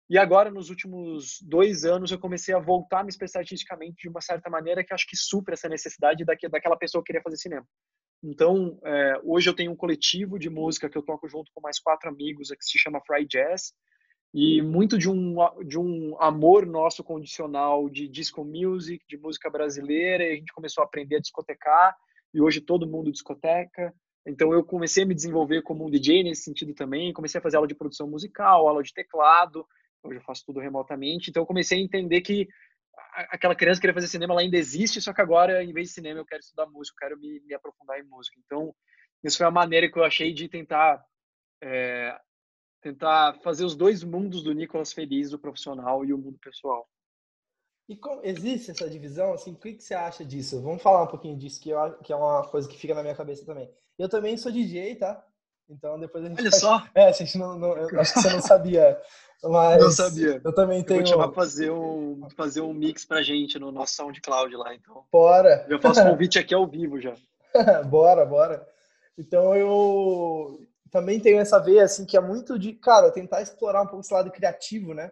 E 0.09 0.17
agora, 0.17 0.49
nos 0.49 0.69
últimos 0.69 1.39
dois 1.41 1.83
anos, 1.83 2.09
eu 2.09 2.17
comecei 2.17 2.55
a 2.55 2.59
voltar 2.59 3.01
a 3.01 3.03
me 3.03 3.09
expressar 3.09 3.39
artisticamente 3.39 4.03
de 4.03 4.09
uma 4.09 4.21
certa 4.21 4.49
maneira 4.49 4.83
que 4.83 4.93
acho 4.93 5.05
que 5.05 5.17
supra 5.17 5.53
essa 5.53 5.69
necessidade 5.69 6.23
daquela 6.25 6.77
pessoa 6.77 7.03
que 7.03 7.07
queria 7.07 7.21
fazer 7.21 7.37
cinema. 7.37 7.67
Então, 8.23 8.79
é, 8.83 9.19
hoje 9.23 9.49
eu 9.49 9.55
tenho 9.55 9.71
um 9.71 9.75
coletivo 9.75 10.39
de 10.39 10.49
música 10.49 10.89
que 10.89 10.97
eu 10.97 11.03
toco 11.03 11.27
junto 11.27 11.51
com 11.53 11.61
mais 11.61 11.79
quatro 11.79 12.09
amigos, 12.09 12.49
que 12.49 12.65
se 12.65 12.79
chama 12.79 13.01
Fry 13.05 13.25
Jazz. 13.25 13.73
E 14.33 14.61
muito 14.61 14.97
de 14.97 15.09
um, 15.09 15.35
de 15.65 15.79
um 15.79 16.15
amor 16.21 16.65
nosso 16.65 17.03
condicional 17.03 17.89
de 17.89 18.07
disco 18.07 18.45
music, 18.45 19.03
de 19.07 19.17
música 19.17 19.49
brasileira, 19.49 20.23
e 20.23 20.33
a 20.33 20.35
gente 20.35 20.53
começou 20.53 20.83
a 20.83 20.85
aprender 20.85 21.15
a 21.15 21.19
discotecar, 21.19 21.95
e 22.33 22.39
hoje 22.39 22.61
todo 22.61 22.87
mundo 22.87 23.11
discoteca. 23.11 23.93
Então 24.25 24.53
eu 24.53 24.63
comecei 24.63 25.03
a 25.03 25.05
me 25.05 25.15
desenvolver 25.15 25.63
como 25.63 25.85
um 25.85 25.89
DJ 25.89 26.23
nesse 26.23 26.43
sentido 26.43 26.73
também, 26.75 27.11
comecei 27.11 27.39
a 27.39 27.41
fazer 27.41 27.57
aula 27.57 27.67
de 27.67 27.73
produção 27.73 28.07
musical, 28.07 28.67
aula 28.67 28.83
de 28.83 28.93
teclado, 28.93 29.65
hoje 30.03 30.19
eu 30.19 30.23
faço 30.23 30.43
tudo 30.45 30.59
remotamente. 30.59 31.29
Então 31.29 31.41
eu 31.41 31.47
comecei 31.47 31.79
a 31.79 31.81
entender 31.81 32.21
que 32.21 32.47
aquela 33.31 33.55
criança 33.55 33.79
que 33.79 33.81
queria 33.81 33.93
fazer 33.93 34.07
cinema 34.07 34.33
ela 34.33 34.41
ainda 34.41 34.57
existe, 34.57 35.01
só 35.01 35.13
que 35.13 35.21
agora, 35.21 35.63
em 35.63 35.73
vez 35.73 35.87
de 35.87 35.93
cinema, 35.93 36.19
eu 36.19 36.25
quero 36.25 36.41
estudar 36.41 36.67
música, 36.67 36.95
eu 36.95 37.09
quero 37.09 37.19
me, 37.19 37.39
me 37.41 37.53
aprofundar 37.53 37.99
em 37.99 38.03
música. 38.03 38.39
Então, 38.45 38.73
isso 39.23 39.37
foi 39.37 39.47
a 39.47 39.51
maneira 39.51 39.91
que 39.91 39.97
eu 39.97 40.03
achei 40.03 40.33
de 40.33 40.47
tentar 40.47 41.03
é, 41.61 42.15
tentar 42.81 43.33
fazer 43.41 43.65
os 43.65 43.75
dois 43.75 44.03
mundos 44.03 44.43
do 44.43 44.53
Nicolas 44.53 44.93
feliz, 44.93 45.33
o 45.33 45.39
profissional 45.39 46.05
e 46.05 46.13
o 46.13 46.17
mundo 46.17 46.37
pessoal. 46.39 46.87
E 47.87 47.95
como, 47.95 48.21
existe 48.23 48.71
essa 48.71 48.89
divisão? 48.89 49.33
Assim, 49.33 49.51
o 49.51 49.55
que, 49.55 49.73
que 49.73 49.83
você 49.83 49.95
acha 49.95 50.23
disso? 50.23 50.61
Vamos 50.61 50.81
falar 50.81 51.03
um 51.03 51.07
pouquinho 51.07 51.35
disso, 51.35 51.59
que, 51.59 51.71
eu, 51.71 51.93
que 52.03 52.13
é 52.13 52.15
uma 52.15 52.47
coisa 52.47 52.69
que 52.69 52.77
fica 52.77 52.93
na 52.93 53.01
minha 53.01 53.15
cabeça 53.15 53.45
também. 53.45 53.69
Eu 53.97 54.07
também 54.07 54.37
sou 54.37 54.51
DJ, 54.51 54.95
tá? 54.95 55.25
Então 55.67 55.99
depois 55.99 56.23
a 56.23 56.29
gente. 56.29 56.39
Olha 56.39 56.51
só! 56.51 56.83
É, 56.95 57.05
a 57.07 57.11
gente 57.11 57.37
não, 57.37 57.57
não 57.57 57.73
acho 57.99 58.13
que 58.13 58.21
você 58.21 58.29
não 58.29 58.41
sabia. 58.41 58.99
Mas 59.41 59.81
não 59.81 59.91
sabia. 59.91 60.41
Eu 60.43 60.53
também 60.53 60.83
tenho. 60.83 60.99
Eu 60.99 61.03
vou 61.03 61.05
te 61.05 61.09
chamar 61.11 61.27
pra 61.27 61.35
fazer 61.35 61.71
um, 61.71 62.27
fazer 62.35 62.61
um 62.61 62.73
mix 62.73 63.05
pra 63.05 63.21
gente 63.21 63.57
no 63.57 63.71
nosso 63.71 63.95
SoundCloud 63.95 64.53
lá, 64.55 64.75
então. 64.75 65.05
Bora! 65.11 65.65
Eu 65.69 65.79
faço 65.79 66.03
convite 66.03 66.37
aqui 66.37 66.53
ao 66.53 66.67
vivo 66.67 66.99
já. 66.99 67.15
bora, 67.87 68.25
bora. 68.25 68.67
Então 69.17 69.55
eu 69.55 70.67
também 70.91 71.19
tenho 71.19 71.39
essa 71.39 71.59
veia, 71.59 71.83
assim, 71.83 72.05
que 72.05 72.17
é 72.17 72.19
muito 72.19 72.57
de, 72.57 72.73
cara, 72.73 73.11
tentar 73.11 73.41
explorar 73.41 73.81
um 73.81 73.87
pouco 73.87 74.01
esse 74.01 74.13
lado 74.13 74.31
criativo, 74.31 74.93
né? 74.93 75.11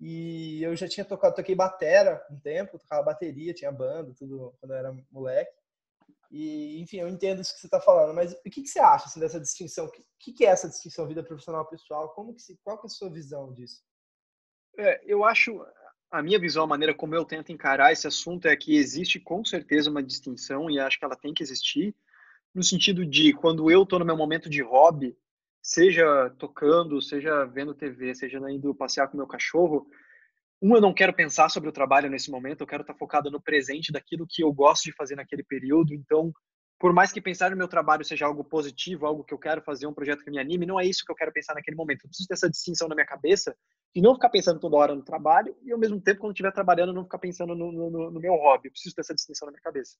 E 0.00 0.62
eu 0.62 0.74
já 0.74 0.88
tinha 0.88 1.04
tocado, 1.04 1.34
toquei 1.34 1.54
batera 1.54 2.24
um 2.30 2.38
tempo, 2.38 2.78
tocava 2.78 3.02
bateria, 3.02 3.52
tinha 3.52 3.70
banda, 3.70 4.14
tudo 4.16 4.54
quando 4.58 4.72
eu 4.72 4.78
era 4.78 4.96
moleque. 5.10 5.52
E, 6.30 6.80
enfim, 6.80 6.98
eu 6.98 7.08
entendo 7.08 7.42
isso 7.42 7.52
que 7.52 7.60
você 7.60 7.66
está 7.66 7.80
falando, 7.80 8.14
mas 8.14 8.32
o 8.32 8.42
que, 8.44 8.62
que 8.62 8.68
você 8.68 8.78
acha 8.78 9.06
assim, 9.06 9.20
dessa 9.20 9.40
distinção? 9.40 9.86
O 9.86 9.90
que, 10.18 10.32
que 10.32 10.46
é 10.46 10.48
essa 10.48 10.68
distinção 10.68 11.06
vida 11.06 11.22
profissional 11.22 11.66
pessoal? 11.66 12.14
Como 12.14 12.34
que 12.34 12.40
se, 12.40 12.58
qual 12.62 12.78
que 12.78 12.86
é 12.86 12.88
a 12.88 12.90
sua 12.90 13.10
visão 13.10 13.52
disso? 13.52 13.82
É, 14.78 15.02
eu 15.04 15.24
acho, 15.24 15.66
a 16.10 16.22
minha 16.22 16.38
visão, 16.38 16.64
a 16.64 16.68
maneira 16.68 16.94
como 16.94 17.14
eu 17.14 17.24
tento 17.24 17.52
encarar 17.52 17.92
esse 17.92 18.06
assunto 18.06 18.46
é 18.46 18.56
que 18.56 18.76
existe 18.76 19.18
com 19.18 19.44
certeza 19.44 19.90
uma 19.90 20.02
distinção 20.02 20.70
e 20.70 20.78
acho 20.78 20.98
que 20.98 21.04
ela 21.04 21.16
tem 21.16 21.34
que 21.34 21.42
existir, 21.42 21.94
no 22.54 22.62
sentido 22.62 23.06
de 23.06 23.32
quando 23.32 23.70
eu 23.70 23.82
estou 23.82 23.98
no 23.98 24.04
meu 24.04 24.16
momento 24.16 24.48
de 24.48 24.62
hobby, 24.62 25.16
seja 25.62 26.30
tocando, 26.38 27.00
seja 27.00 27.44
vendo 27.44 27.74
TV, 27.74 28.14
seja 28.14 28.38
indo 28.50 28.74
passear 28.74 29.08
com 29.08 29.16
meu 29.16 29.26
cachorro, 29.26 29.86
um, 30.62 30.74
eu 30.74 30.80
não 30.80 30.92
quero 30.92 31.12
pensar 31.14 31.48
sobre 31.48 31.70
o 31.70 31.72
trabalho 31.72 32.10
nesse 32.10 32.30
momento, 32.30 32.60
eu 32.60 32.66
quero 32.66 32.82
estar 32.82 32.94
focado 32.94 33.30
no 33.30 33.40
presente 33.40 33.90
daquilo 33.90 34.26
que 34.28 34.42
eu 34.42 34.52
gosto 34.52 34.84
de 34.84 34.92
fazer 34.92 35.16
naquele 35.16 35.42
período. 35.42 35.94
Então, 35.94 36.32
por 36.78 36.92
mais 36.92 37.12
que 37.12 37.20
pensar 37.20 37.50
no 37.50 37.56
meu 37.56 37.68
trabalho 37.68 38.04
seja 38.04 38.26
algo 38.26 38.44
positivo, 38.44 39.06
algo 39.06 39.24
que 39.24 39.32
eu 39.32 39.38
quero 39.38 39.62
fazer, 39.62 39.86
um 39.86 39.94
projeto 39.94 40.22
que 40.22 40.30
me 40.30 40.38
anime, 40.38 40.66
não 40.66 40.78
é 40.78 40.84
isso 40.84 41.02
que 41.04 41.10
eu 41.10 41.16
quero 41.16 41.32
pensar 41.32 41.54
naquele 41.54 41.76
momento. 41.76 42.04
Eu 42.04 42.08
preciso 42.08 42.28
ter 42.28 42.34
essa 42.34 42.50
distinção 42.50 42.88
na 42.88 42.94
minha 42.94 43.06
cabeça 43.06 43.56
e 43.94 44.02
não 44.02 44.14
ficar 44.14 44.28
pensando 44.28 44.60
toda 44.60 44.76
hora 44.76 44.94
no 44.94 45.02
trabalho 45.02 45.56
e, 45.62 45.72
ao 45.72 45.78
mesmo 45.78 45.98
tempo, 46.00 46.20
quando 46.20 46.32
estiver 46.32 46.52
trabalhando, 46.52 46.92
não 46.92 47.04
ficar 47.04 47.18
pensando 47.18 47.54
no, 47.54 47.72
no, 47.72 48.10
no 48.10 48.20
meu 48.20 48.34
hobby. 48.34 48.68
Eu 48.68 48.72
preciso 48.72 48.94
ter 48.94 49.00
essa 49.00 49.14
distinção 49.14 49.46
na 49.46 49.52
minha 49.52 49.62
cabeça. 49.62 49.96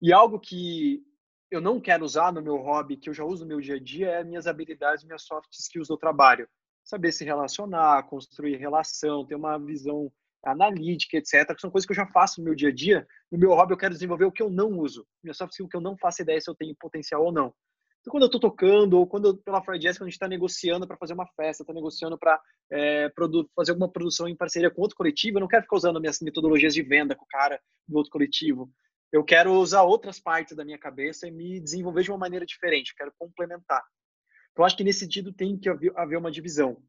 E 0.00 0.12
algo 0.12 0.38
que 0.38 1.02
eu 1.50 1.60
não 1.60 1.80
quero 1.80 2.04
usar 2.04 2.32
no 2.32 2.42
meu 2.42 2.56
hobby, 2.56 2.96
que 2.96 3.08
eu 3.08 3.14
já 3.14 3.24
uso 3.24 3.44
no 3.44 3.48
meu 3.48 3.60
dia 3.60 3.76
a 3.76 3.80
dia, 3.80 4.08
é 4.08 4.24
minhas 4.24 4.46
habilidades, 4.46 5.04
minhas 5.04 5.22
soft 5.22 5.50
skills 5.52 5.88
do 5.88 5.96
trabalho. 5.96 6.48
Saber 6.84 7.12
se 7.12 7.24
relacionar, 7.24 8.02
construir 8.04 8.56
relação, 8.56 9.26
ter 9.26 9.34
uma 9.34 9.58
visão 9.58 10.12
analítica, 10.44 11.16
etc. 11.16 11.54
Que 11.54 11.60
são 11.60 11.70
coisas 11.70 11.86
que 11.86 11.92
eu 11.92 11.96
já 11.96 12.06
faço 12.06 12.40
no 12.40 12.44
meu 12.44 12.54
dia 12.54 12.68
a 12.68 12.74
dia. 12.74 13.06
No 13.30 13.38
meu 13.38 13.50
hobby, 13.50 13.72
eu 13.72 13.78
quero 13.78 13.94
desenvolver 13.94 14.24
o 14.24 14.32
que 14.32 14.42
eu 14.42 14.50
não 14.50 14.78
uso. 14.78 15.06
Minha 15.22 15.34
soft 15.34 15.52
skill 15.52 15.68
que 15.68 15.76
eu 15.76 15.80
não 15.80 15.96
faço 15.96 16.22
ideia 16.22 16.40
se 16.40 16.50
eu 16.50 16.54
tenho 16.54 16.74
potencial 16.78 17.24
ou 17.24 17.32
não. 17.32 17.52
Então, 18.00 18.12
quando 18.12 18.22
eu 18.22 18.26
estou 18.26 18.40
tocando, 18.40 18.94
ou 18.98 19.06
quando 19.06 19.28
eu, 19.28 19.36
pela 19.36 19.62
Freud 19.62 19.82
Jazz, 19.82 19.98
quando 19.98 20.06
a 20.06 20.10
gente 20.10 20.14
está 20.14 20.28
negociando 20.28 20.86
para 20.86 20.96
fazer 20.96 21.14
uma 21.14 21.26
festa, 21.26 21.62
está 21.62 21.74
negociando 21.74 22.16
para 22.16 22.40
é, 22.70 23.10
fazer 23.54 23.72
alguma 23.72 23.90
produção 23.90 24.28
em 24.28 24.36
parceria 24.36 24.70
com 24.70 24.80
outro 24.80 24.96
coletivo, 24.96 25.38
eu 25.38 25.40
não 25.40 25.48
quero 25.48 25.62
ficar 25.62 25.76
usando 25.76 26.00
minhas 26.00 26.20
metodologias 26.20 26.72
de 26.72 26.82
venda 26.82 27.16
com 27.16 27.24
o 27.24 27.28
cara 27.28 27.60
do 27.86 27.96
outro 27.96 28.12
coletivo 28.12 28.70
eu 29.12 29.24
quero 29.24 29.52
usar 29.52 29.82
outras 29.82 30.20
partes 30.20 30.56
da 30.56 30.64
minha 30.64 30.78
cabeça 30.78 31.26
e 31.26 31.30
me 31.30 31.60
desenvolver 31.60 32.02
de 32.02 32.10
uma 32.10 32.18
maneira 32.18 32.44
diferente, 32.44 32.94
quero 32.94 33.12
complementar. 33.18 33.82
Então, 34.52 34.64
acho 34.64 34.76
que 34.76 34.84
nesse 34.84 35.00
sentido 35.00 35.32
tem 35.32 35.56
que 35.56 35.68
haver 35.68 36.18
uma 36.18 36.30
divisão. 36.30 36.82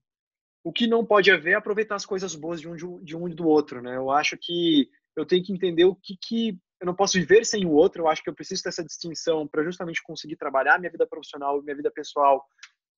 O 0.63 0.73
que 0.73 0.87
não 0.87 1.05
pode 1.05 1.31
haver 1.31 1.51
é 1.51 1.55
aproveitar 1.55 1.95
as 1.95 2.05
coisas 2.05 2.35
boas 2.35 2.59
de 2.59 2.67
um, 2.67 2.75
de 3.03 3.15
um 3.15 3.27
e 3.27 3.33
do 3.33 3.47
outro, 3.47 3.81
né? 3.81 3.95
Eu 3.95 4.11
acho 4.11 4.37
que 4.39 4.89
eu 5.15 5.25
tenho 5.25 5.43
que 5.43 5.53
entender 5.53 5.85
o 5.85 5.95
que, 5.95 6.17
que 6.21 6.59
eu 6.81 6.85
não 6.85 6.95
posso 6.95 7.13
viver 7.13 7.45
sem 7.45 7.65
o 7.65 7.71
outro, 7.71 8.03
eu 8.03 8.07
acho 8.07 8.23
que 8.23 8.29
eu 8.29 8.35
preciso 8.35 8.63
ter 8.63 8.69
essa 8.69 8.83
distinção 8.83 9.47
para 9.47 9.63
justamente 9.63 10.01
conseguir 10.01 10.35
trabalhar 10.35 10.79
minha 10.79 10.91
vida 10.91 11.05
profissional 11.07 11.59
e 11.59 11.63
minha 11.63 11.75
vida 11.75 11.91
pessoal 11.91 12.45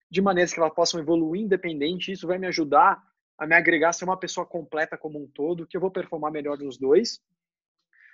de 0.09 0.21
maneiras 0.21 0.53
que 0.53 0.59
elas 0.59 0.73
possam 0.73 0.99
evoluir 0.99 1.41
independente, 1.41 2.11
isso 2.11 2.27
vai 2.27 2.37
me 2.37 2.47
ajudar 2.47 3.01
a 3.37 3.47
me 3.47 3.55
agregar 3.55 3.91
ser 3.93 4.05
uma 4.05 4.17
pessoa 4.17 4.45
completa 4.45 4.97
como 4.97 5.19
um 5.19 5.27
todo, 5.27 5.65
que 5.65 5.75
eu 5.75 5.81
vou 5.81 5.89
performar 5.89 6.31
melhor 6.31 6.59
nos 6.59 6.77
dois, 6.77 7.19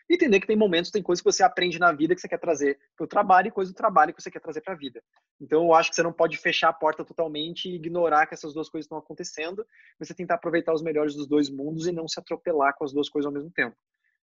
e 0.09 0.15
entender 0.15 0.39
que 0.39 0.47
tem 0.47 0.55
momentos, 0.55 0.91
tem 0.91 1.03
coisas 1.03 1.21
que 1.21 1.31
você 1.31 1.43
aprende 1.43 1.77
na 1.79 1.91
vida 1.91 2.15
que 2.15 2.21
você 2.21 2.27
quer 2.27 2.39
trazer 2.39 2.79
para 2.95 3.03
o 3.03 3.07
trabalho 3.07 3.47
e 3.47 3.51
coisas 3.51 3.73
do 3.73 3.77
trabalho 3.77 4.13
que 4.13 4.21
você 4.21 4.31
quer 4.31 4.39
trazer 4.39 4.61
para 4.61 4.73
a 4.73 4.77
vida. 4.77 5.03
Então, 5.39 5.63
eu 5.65 5.73
acho 5.73 5.89
que 5.89 5.95
você 5.95 6.03
não 6.03 6.13
pode 6.13 6.37
fechar 6.37 6.69
a 6.69 6.73
porta 6.73 7.03
totalmente 7.03 7.69
e 7.69 7.75
ignorar 7.75 8.25
que 8.25 8.33
essas 8.33 8.53
duas 8.53 8.69
coisas 8.69 8.85
estão 8.85 8.97
acontecendo, 8.97 9.65
você 9.99 10.13
tentar 10.13 10.35
aproveitar 10.35 10.73
os 10.73 10.81
melhores 10.81 11.15
dos 11.15 11.27
dois 11.27 11.49
mundos 11.49 11.87
e 11.87 11.91
não 11.91 12.07
se 12.07 12.19
atropelar 12.19 12.75
com 12.75 12.85
as 12.85 12.93
duas 12.93 13.09
coisas 13.09 13.27
ao 13.27 13.33
mesmo 13.33 13.51
tempo. 13.51 13.75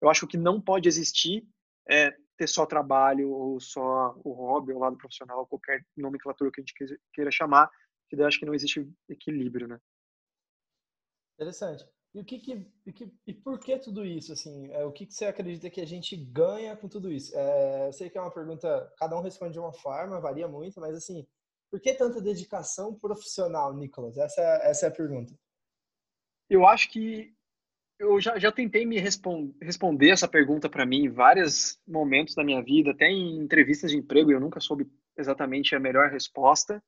Eu 0.02 0.10
acho 0.10 0.28
que 0.28 0.38
não 0.38 0.62
pode 0.62 0.88
existir 0.88 1.48
é 1.90 2.16
ter 2.38 2.48
só 2.48 2.66
trabalho 2.66 3.32
ou 3.32 3.60
só 3.60 4.16
o 4.24 4.32
hobby 4.32 4.72
ou 4.72 4.80
lado 4.80 4.96
profissional, 4.96 5.46
qualquer 5.48 5.84
nomenclatura 5.98 6.52
que 6.52 6.62
a 6.62 6.64
gente 6.64 7.00
queira 7.12 7.32
chamar, 7.32 7.70
que 8.08 8.16
eu 8.16 8.26
acho 8.26 8.40
que 8.40 8.46
não 8.46 8.54
existe 8.54 8.88
equilíbrio, 9.10 9.68
né? 9.68 9.80
Interessante. 11.36 11.86
E 12.14 12.20
o 12.20 12.26
que, 12.26 12.40
que, 12.40 12.66
e, 12.88 12.92
que, 12.92 13.14
e 13.28 13.34
por 13.34 13.60
que 13.60 13.78
tudo 13.78 14.04
isso? 14.04 14.34
Assim, 14.34 14.72
é, 14.72 14.84
o 14.84 14.92
que, 14.92 15.06
que 15.06 15.14
você 15.14 15.26
acredita 15.26 15.70
que 15.70 15.80
a 15.80 15.86
gente 15.86 16.16
ganha 16.16 16.76
com 16.76 16.88
tudo 16.88 17.12
isso? 17.12 17.38
É, 17.38 17.88
eu 17.88 17.94
sei 17.94 18.10
que 18.10 18.18
é 18.18 18.22
uma 18.22 18.34
pergunta, 18.34 18.92
cada 18.98 19.16
um 19.16 19.22
responde 19.22 19.54
de 19.54 19.60
uma 19.60 19.74
forma, 19.74 20.20
varia 20.20 20.48
muito, 20.48 20.80
mas 20.80 20.96
assim, 20.96 21.26
por 21.70 21.80
que 21.80 21.94
tanta 21.94 22.20
dedicação 22.20 22.96
profissional, 22.96 23.76
Nicolas? 23.76 24.18
Essa, 24.18 24.42
essa 24.64 24.86
é 24.88 24.90
a 24.90 24.94
pergunta. 24.94 25.34
Eu 26.50 26.66
acho 26.66 26.90
que 26.90 27.32
eu 28.00 28.20
já, 28.20 28.40
já 28.40 28.52
tentei 28.52 28.86
me 28.86 28.98
respond, 28.98 29.54
responder 29.62 30.10
essa 30.10 30.28
pergunta 30.28 30.68
para 30.68 30.86
mim 30.86 31.04
em 31.04 31.10
vários 31.10 31.78
momentos 31.88 32.34
da 32.34 32.44
minha 32.44 32.64
vida, 32.64 32.92
até 32.92 33.08
em 33.08 33.38
entrevistas 33.38 33.92
de 33.92 33.98
emprego, 33.98 34.32
eu 34.32 34.40
nunca 34.40 34.60
soube 34.60 34.90
exatamente 35.16 35.76
a 35.76 35.80
melhor 35.80 36.10
resposta. 36.10 36.82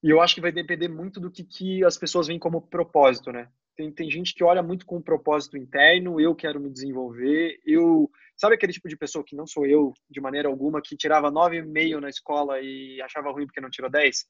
E 0.00 0.10
eu 0.10 0.20
acho 0.20 0.36
que 0.36 0.40
vai 0.40 0.52
depender 0.52 0.86
muito 0.86 1.18
do 1.18 1.30
que, 1.30 1.42
que 1.42 1.84
as 1.84 1.98
pessoas 1.98 2.28
veem 2.28 2.38
como 2.38 2.62
propósito, 2.62 3.32
né? 3.32 3.50
Tem, 3.78 3.92
tem 3.92 4.10
gente 4.10 4.34
que 4.34 4.42
olha 4.42 4.60
muito 4.60 4.84
com 4.84 4.96
um 4.96 5.00
propósito 5.00 5.56
interno, 5.56 6.20
eu 6.20 6.34
quero 6.34 6.58
me 6.58 6.68
desenvolver, 6.68 7.60
eu... 7.64 8.10
Sabe 8.36 8.56
aquele 8.56 8.72
tipo 8.72 8.88
de 8.88 8.96
pessoa 8.96 9.24
que 9.24 9.36
não 9.36 9.46
sou 9.46 9.64
eu, 9.64 9.94
de 10.10 10.20
maneira 10.20 10.48
alguma, 10.48 10.82
que 10.82 10.96
tirava 10.96 11.30
9,5 11.30 12.00
na 12.00 12.08
escola 12.08 12.60
e 12.60 13.00
achava 13.00 13.30
ruim 13.30 13.46
porque 13.46 13.60
não 13.60 13.70
tirou 13.70 13.88
10? 13.88 14.26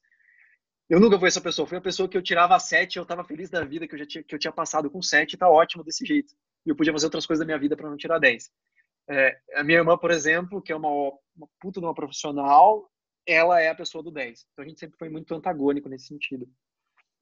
Eu 0.87 0.99
nunca 0.99 1.17
fui 1.17 1.27
essa 1.27 1.41
pessoa. 1.41 1.67
Fui 1.67 1.77
a 1.79 1.81
pessoa 1.81 2.07
que 2.07 2.15
eu 2.15 2.21
tirava 2.21 2.59
7 2.59 2.97
eu 2.97 3.03
estava 3.03 3.23
feliz 3.23 3.49
da 3.49 3.63
vida, 3.63 3.87
que 3.87 3.95
eu 3.95 3.99
já 3.99 4.05
tinha, 4.05 4.23
que 4.23 4.35
eu 4.35 4.39
tinha 4.39 4.51
passado 4.51 4.89
com 4.89 5.01
7 5.01 5.33
e 5.33 5.37
tá 5.37 5.49
ótimo 5.49 5.83
desse 5.83 6.05
jeito. 6.05 6.31
E 6.63 6.69
eu 6.69 6.75
podia 6.75 6.93
fazer 6.93 7.07
outras 7.07 7.25
coisas 7.25 7.39
da 7.39 7.45
minha 7.45 7.59
vida 7.59 7.75
para 7.75 7.89
não 7.89 7.97
tirar 7.97 8.19
10. 8.19 8.51
É, 9.09 9.39
a 9.55 9.63
minha 9.63 9.79
irmã, 9.79 9.97
por 9.97 10.11
exemplo, 10.11 10.61
que 10.61 10.71
é 10.71 10.75
uma, 10.75 10.89
uma 11.35 11.47
puta 11.59 11.79
de 11.79 11.85
uma 11.87 11.95
profissional, 11.95 12.87
ela 13.25 13.59
é 13.59 13.69
a 13.69 13.75
pessoa 13.75 14.03
do 14.03 14.11
10. 14.11 14.45
Então 14.53 14.63
a 14.63 14.67
gente 14.67 14.79
sempre 14.79 14.97
foi 14.97 15.09
muito 15.09 15.33
antagônico 15.33 15.89
nesse 15.89 16.05
sentido. 16.05 16.47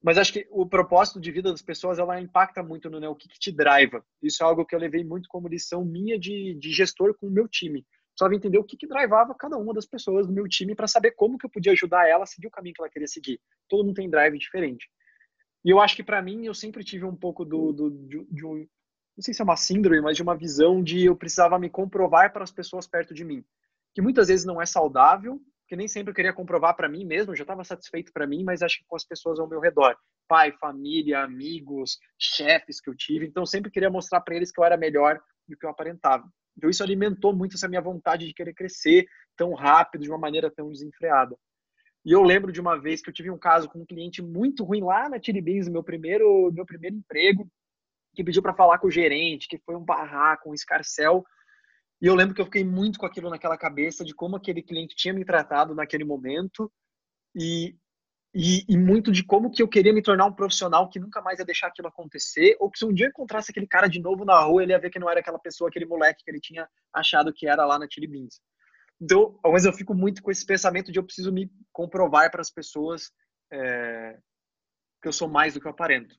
Mas 0.02 0.18
acho 0.18 0.32
que 0.32 0.48
o 0.52 0.66
propósito 0.66 1.20
de 1.20 1.32
vida 1.32 1.52
das 1.52 1.62
pessoas 1.62 1.98
ela 1.98 2.22
impacta 2.22 2.62
muito 2.62 2.90
no 2.90 3.00
né, 3.00 3.10
o 3.10 3.16
que, 3.16 3.28
que 3.28 3.40
te 3.40 3.52
driva. 3.52 4.06
Isso 4.22 4.44
é 4.44 4.46
algo 4.46 4.66
que 4.66 4.76
eu 4.76 4.80
levei 4.80 5.04
muito 5.04 5.28
como 5.28 5.48
lição 5.48 5.84
minha 5.84 6.20
de, 6.20 6.56
de 6.56 6.72
gestor 6.72 7.16
com 7.16 7.28
o 7.28 7.32
meu 7.32 7.48
time. 7.48 7.86
Precisava 8.12 8.36
entender 8.36 8.58
o 8.58 8.64
que, 8.64 8.78
que 8.78 8.88
drivava 8.88 9.36
cada 9.36 9.58
uma 9.58 9.74
das 9.74 9.86
pessoas 9.86 10.28
do 10.28 10.34
meu 10.34 10.48
time 10.48 10.76
para 10.76 10.88
saber 10.88 11.12
como 11.12 11.38
que 11.38 11.46
eu 11.46 11.50
podia 11.50 11.72
ajudar 11.72 12.08
ela 12.08 12.24
a 12.24 12.28
seguir 12.28 12.48
o 12.48 12.52
caminho 12.52 12.76
que 12.76 12.82
ela 12.82 12.90
queria 12.90 13.08
seguir. 13.08 13.40
Todo 13.68 13.86
mundo 13.86 13.96
tem 13.96 14.10
drive 14.10 14.38
diferente. 14.38 14.88
E 15.66 15.70
eu 15.70 15.80
acho 15.80 15.96
que 15.96 16.04
para 16.04 16.22
mim 16.22 16.46
eu 16.46 16.54
sempre 16.54 16.84
tive 16.84 17.06
um 17.06 17.16
pouco 17.16 17.44
do, 17.44 17.74
do 17.74 17.92
de, 17.92 18.26
de 18.26 18.46
um, 18.46 18.68
não 19.18 19.22
sei 19.22 19.34
se 19.34 19.42
é 19.42 19.44
uma 19.44 19.58
síndrome, 19.58 20.00
mas 20.00 20.16
de 20.16 20.22
uma 20.22 20.38
visão 20.38 20.82
de 20.84 21.06
eu 21.06 21.16
precisava 21.16 21.58
me 21.58 21.70
comprovar 21.70 22.32
para 22.32 22.44
as 22.44 22.52
pessoas 22.52 22.88
perto 22.88 23.14
de 23.14 23.26
mim, 23.26 23.44
que 23.94 24.02
muitas 24.02 24.28
vezes 24.28 24.46
não 24.46 24.62
é 24.62 24.66
saudável 24.66 25.42
porque 25.68 25.76
nem 25.76 25.88
sempre 25.90 26.12
eu 26.12 26.16
queria 26.16 26.32
comprovar 26.32 26.74
para 26.78 26.88
mim 26.88 27.04
mesmo, 27.04 27.36
já 27.36 27.44
estava 27.44 27.62
satisfeito 27.62 28.14
para 28.14 28.26
mim, 28.26 28.42
mas 28.42 28.62
acho 28.62 28.78
que 28.78 28.86
com 28.88 28.96
as 28.96 29.04
pessoas 29.04 29.38
ao 29.38 29.50
meu 29.50 29.60
redor, 29.60 29.98
pai, 30.26 30.54
família, 30.54 31.20
amigos, 31.24 32.00
chefes 32.18 32.80
que 32.80 32.90
eu 32.90 32.96
tive, 32.96 33.28
então 33.28 33.46
sempre 33.46 33.70
queria 33.70 33.90
mostrar 33.90 34.22
para 34.22 34.34
eles 34.34 34.50
que 34.50 34.62
eu 34.62 34.64
era 34.64 34.78
melhor 34.78 35.20
do 35.46 35.58
que 35.58 35.66
eu 35.66 35.70
aparentava. 35.70 36.24
Então 36.58 36.70
isso 36.70 36.82
alimentou 36.82 37.36
muito 37.36 37.58
essa 37.58 37.68
minha 37.68 37.82
vontade 37.82 38.26
de 38.26 38.34
querer 38.34 38.54
crescer 38.54 39.06
tão 39.36 39.54
rápido, 39.54 40.04
de 40.04 40.10
uma 40.10 40.18
maneira 40.18 40.50
tão 40.50 40.72
desenfreada. 40.72 41.38
E 42.06 42.14
eu 42.14 42.24
lembro 42.24 42.50
de 42.50 42.62
uma 42.62 42.80
vez 42.80 43.02
que 43.02 43.10
eu 43.10 43.14
tive 43.14 43.30
um 43.30 43.38
caso 43.38 43.68
com 43.68 43.80
um 43.80 43.86
cliente 43.86 44.22
muito 44.22 44.64
ruim 44.64 44.82
lá 44.82 45.10
na 45.10 45.22
Chili 45.22 45.42
Beans, 45.42 45.68
meu 45.68 45.84
primeiro, 45.84 46.50
meu 46.54 46.66
primeiro 46.66 46.96
emprego, 46.96 47.46
que 48.16 48.24
pediu 48.24 48.42
para 48.42 48.54
falar 48.54 48.80
com 48.80 48.88
o 48.88 48.92
gerente, 48.92 49.50
que 49.50 49.60
foi 49.66 49.76
um 49.76 49.84
barraco, 49.84 50.50
um 50.50 50.54
escarcel, 50.54 51.26
e 52.02 52.06
eu 52.06 52.16
lembro 52.16 52.36
que 52.36 52.42
eu 52.42 52.46
fiquei 52.46 52.64
muito 52.64 53.00
com 53.00 53.06
aquilo 53.06 53.30
naquela 53.30 53.58
cabeça 53.58 54.06
de 54.06 54.14
como 54.14 54.36
aquele 54.36 54.62
cliente 54.62 54.96
tinha 54.96 55.14
me 55.14 55.26
tratado 55.26 55.74
naquele 55.74 56.04
momento 56.04 56.72
e, 57.36 57.76
e, 58.34 58.64
e, 58.70 58.78
muito 58.78 59.12
de 59.12 59.24
como 59.24 59.50
que 59.50 59.64
eu 59.64 59.68
queria 59.68 59.94
me 59.94 60.02
tornar 60.02 60.26
um 60.26 60.34
profissional 60.34 60.90
que 60.90 61.00
nunca 61.00 61.22
mais 61.22 61.40
ia 61.40 61.46
deixar 61.46 61.68
aquilo 61.68 61.88
acontecer, 61.88 62.56
ou 62.60 62.70
que 62.70 62.78
se 62.78 62.86
um 62.86 62.94
dia 62.94 63.08
eu 63.08 63.10
encontrasse 63.10 63.52
aquele 63.52 63.68
cara 63.68 63.88
de 63.88 64.00
novo 64.00 64.24
na 64.26 64.40
rua, 64.42 64.62
ele 64.62 64.74
ia 64.74 64.80
ver 64.80 64.90
que 64.90 65.00
não 65.00 65.10
era 65.10 65.20
aquela 65.20 65.40
pessoa, 65.40 65.70
aquele 65.70 65.86
moleque 65.86 66.24
que 66.24 66.30
ele 66.30 66.40
tinha 66.40 66.68
achado 66.94 67.34
que 67.34 67.48
era 67.48 67.66
lá 67.66 67.80
na 67.80 67.88
Chili 67.90 68.08
Beans. 68.08 68.40
Então, 69.02 69.40
mas 69.44 69.66
eu 69.66 69.74
fico 69.74 69.94
muito 69.94 70.22
com 70.22 70.32
esse 70.32 70.46
pensamento 70.46 70.92
de 70.92 71.00
eu 71.00 71.04
preciso 71.04 71.32
me 71.32 71.52
comprovar 71.72 72.30
para 72.32 72.42
as 72.42 72.52
pessoas 72.52 73.12
é, 73.52 74.18
que 75.02 75.08
eu 75.08 75.14
sou 75.14 75.28
mais 75.28 75.54
do 75.54 75.62
que 75.62 75.68
eu 75.68 75.72
aparento. 75.72 76.16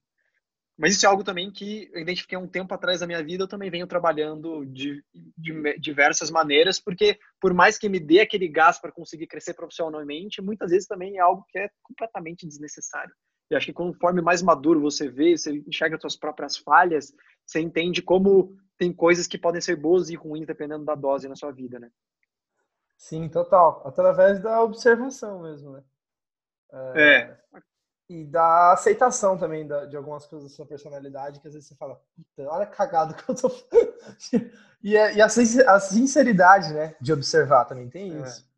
Mas 0.78 0.94
isso 0.94 1.04
é 1.04 1.08
algo 1.08 1.24
também 1.24 1.50
que 1.50 1.90
eu 1.92 2.00
identifiquei 2.00 2.38
um 2.38 2.46
tempo 2.46 2.72
atrás 2.72 3.00
da 3.00 3.06
minha 3.06 3.22
vida, 3.22 3.42
eu 3.42 3.48
também 3.48 3.68
venho 3.68 3.86
trabalhando 3.86 4.64
de, 4.64 5.04
de 5.36 5.78
diversas 5.78 6.30
maneiras, 6.30 6.78
porque 6.78 7.18
por 7.40 7.52
mais 7.52 7.76
que 7.76 7.88
me 7.88 7.98
dê 7.98 8.20
aquele 8.20 8.46
gás 8.46 8.78
para 8.78 8.92
conseguir 8.92 9.26
crescer 9.26 9.54
profissionalmente, 9.54 10.40
muitas 10.40 10.70
vezes 10.70 10.86
também 10.86 11.16
é 11.16 11.20
algo 11.20 11.44
que 11.48 11.58
é 11.58 11.68
completamente 11.82 12.46
desnecessário. 12.46 13.12
E 13.50 13.56
acho 13.56 13.66
que 13.66 13.72
conforme 13.72 14.22
mais 14.22 14.40
maduro 14.40 14.80
você 14.80 15.08
vê, 15.08 15.36
você 15.36 15.52
enxerga 15.66 15.96
as 15.96 16.00
suas 16.00 16.16
próprias 16.16 16.56
falhas, 16.56 17.12
você 17.44 17.60
entende 17.60 18.00
como 18.00 18.56
tem 18.76 18.92
coisas 18.92 19.26
que 19.26 19.36
podem 19.36 19.60
ser 19.60 19.74
boas 19.74 20.10
e 20.10 20.14
ruins 20.14 20.46
dependendo 20.46 20.84
da 20.84 20.94
dose 20.94 21.28
na 21.28 21.34
sua 21.34 21.50
vida, 21.50 21.80
né? 21.80 21.90
Sim, 22.96 23.28
total. 23.28 23.82
Através 23.84 24.40
da 24.40 24.62
observação 24.62 25.42
mesmo, 25.42 25.72
né? 25.72 25.82
É. 26.72 27.02
é 27.02 27.38
e 28.08 28.24
da 28.24 28.72
aceitação 28.72 29.36
também 29.36 29.66
da, 29.66 29.84
de 29.84 29.96
algumas 29.96 30.26
coisas 30.26 30.50
da 30.50 30.56
sua 30.56 30.64
personalidade, 30.64 31.40
que 31.40 31.46
às 31.46 31.54
vezes 31.54 31.68
você 31.68 31.74
fala, 31.74 32.00
puta, 32.16 32.48
olha 32.48 32.62
a 32.62 32.66
cagada 32.66 33.12
que 33.12 33.28
eu 33.28 33.34
tô 33.34 33.50
e, 34.82 34.96
é, 34.96 35.16
e 35.16 35.20
a, 35.20 35.26
a, 35.26 35.80
sinceridade, 35.80 36.72
né, 36.72 36.96
de 37.00 37.12
observar 37.12 37.66
também 37.66 37.88
tem 37.90 38.16
é. 38.16 38.22
isso. 38.22 38.48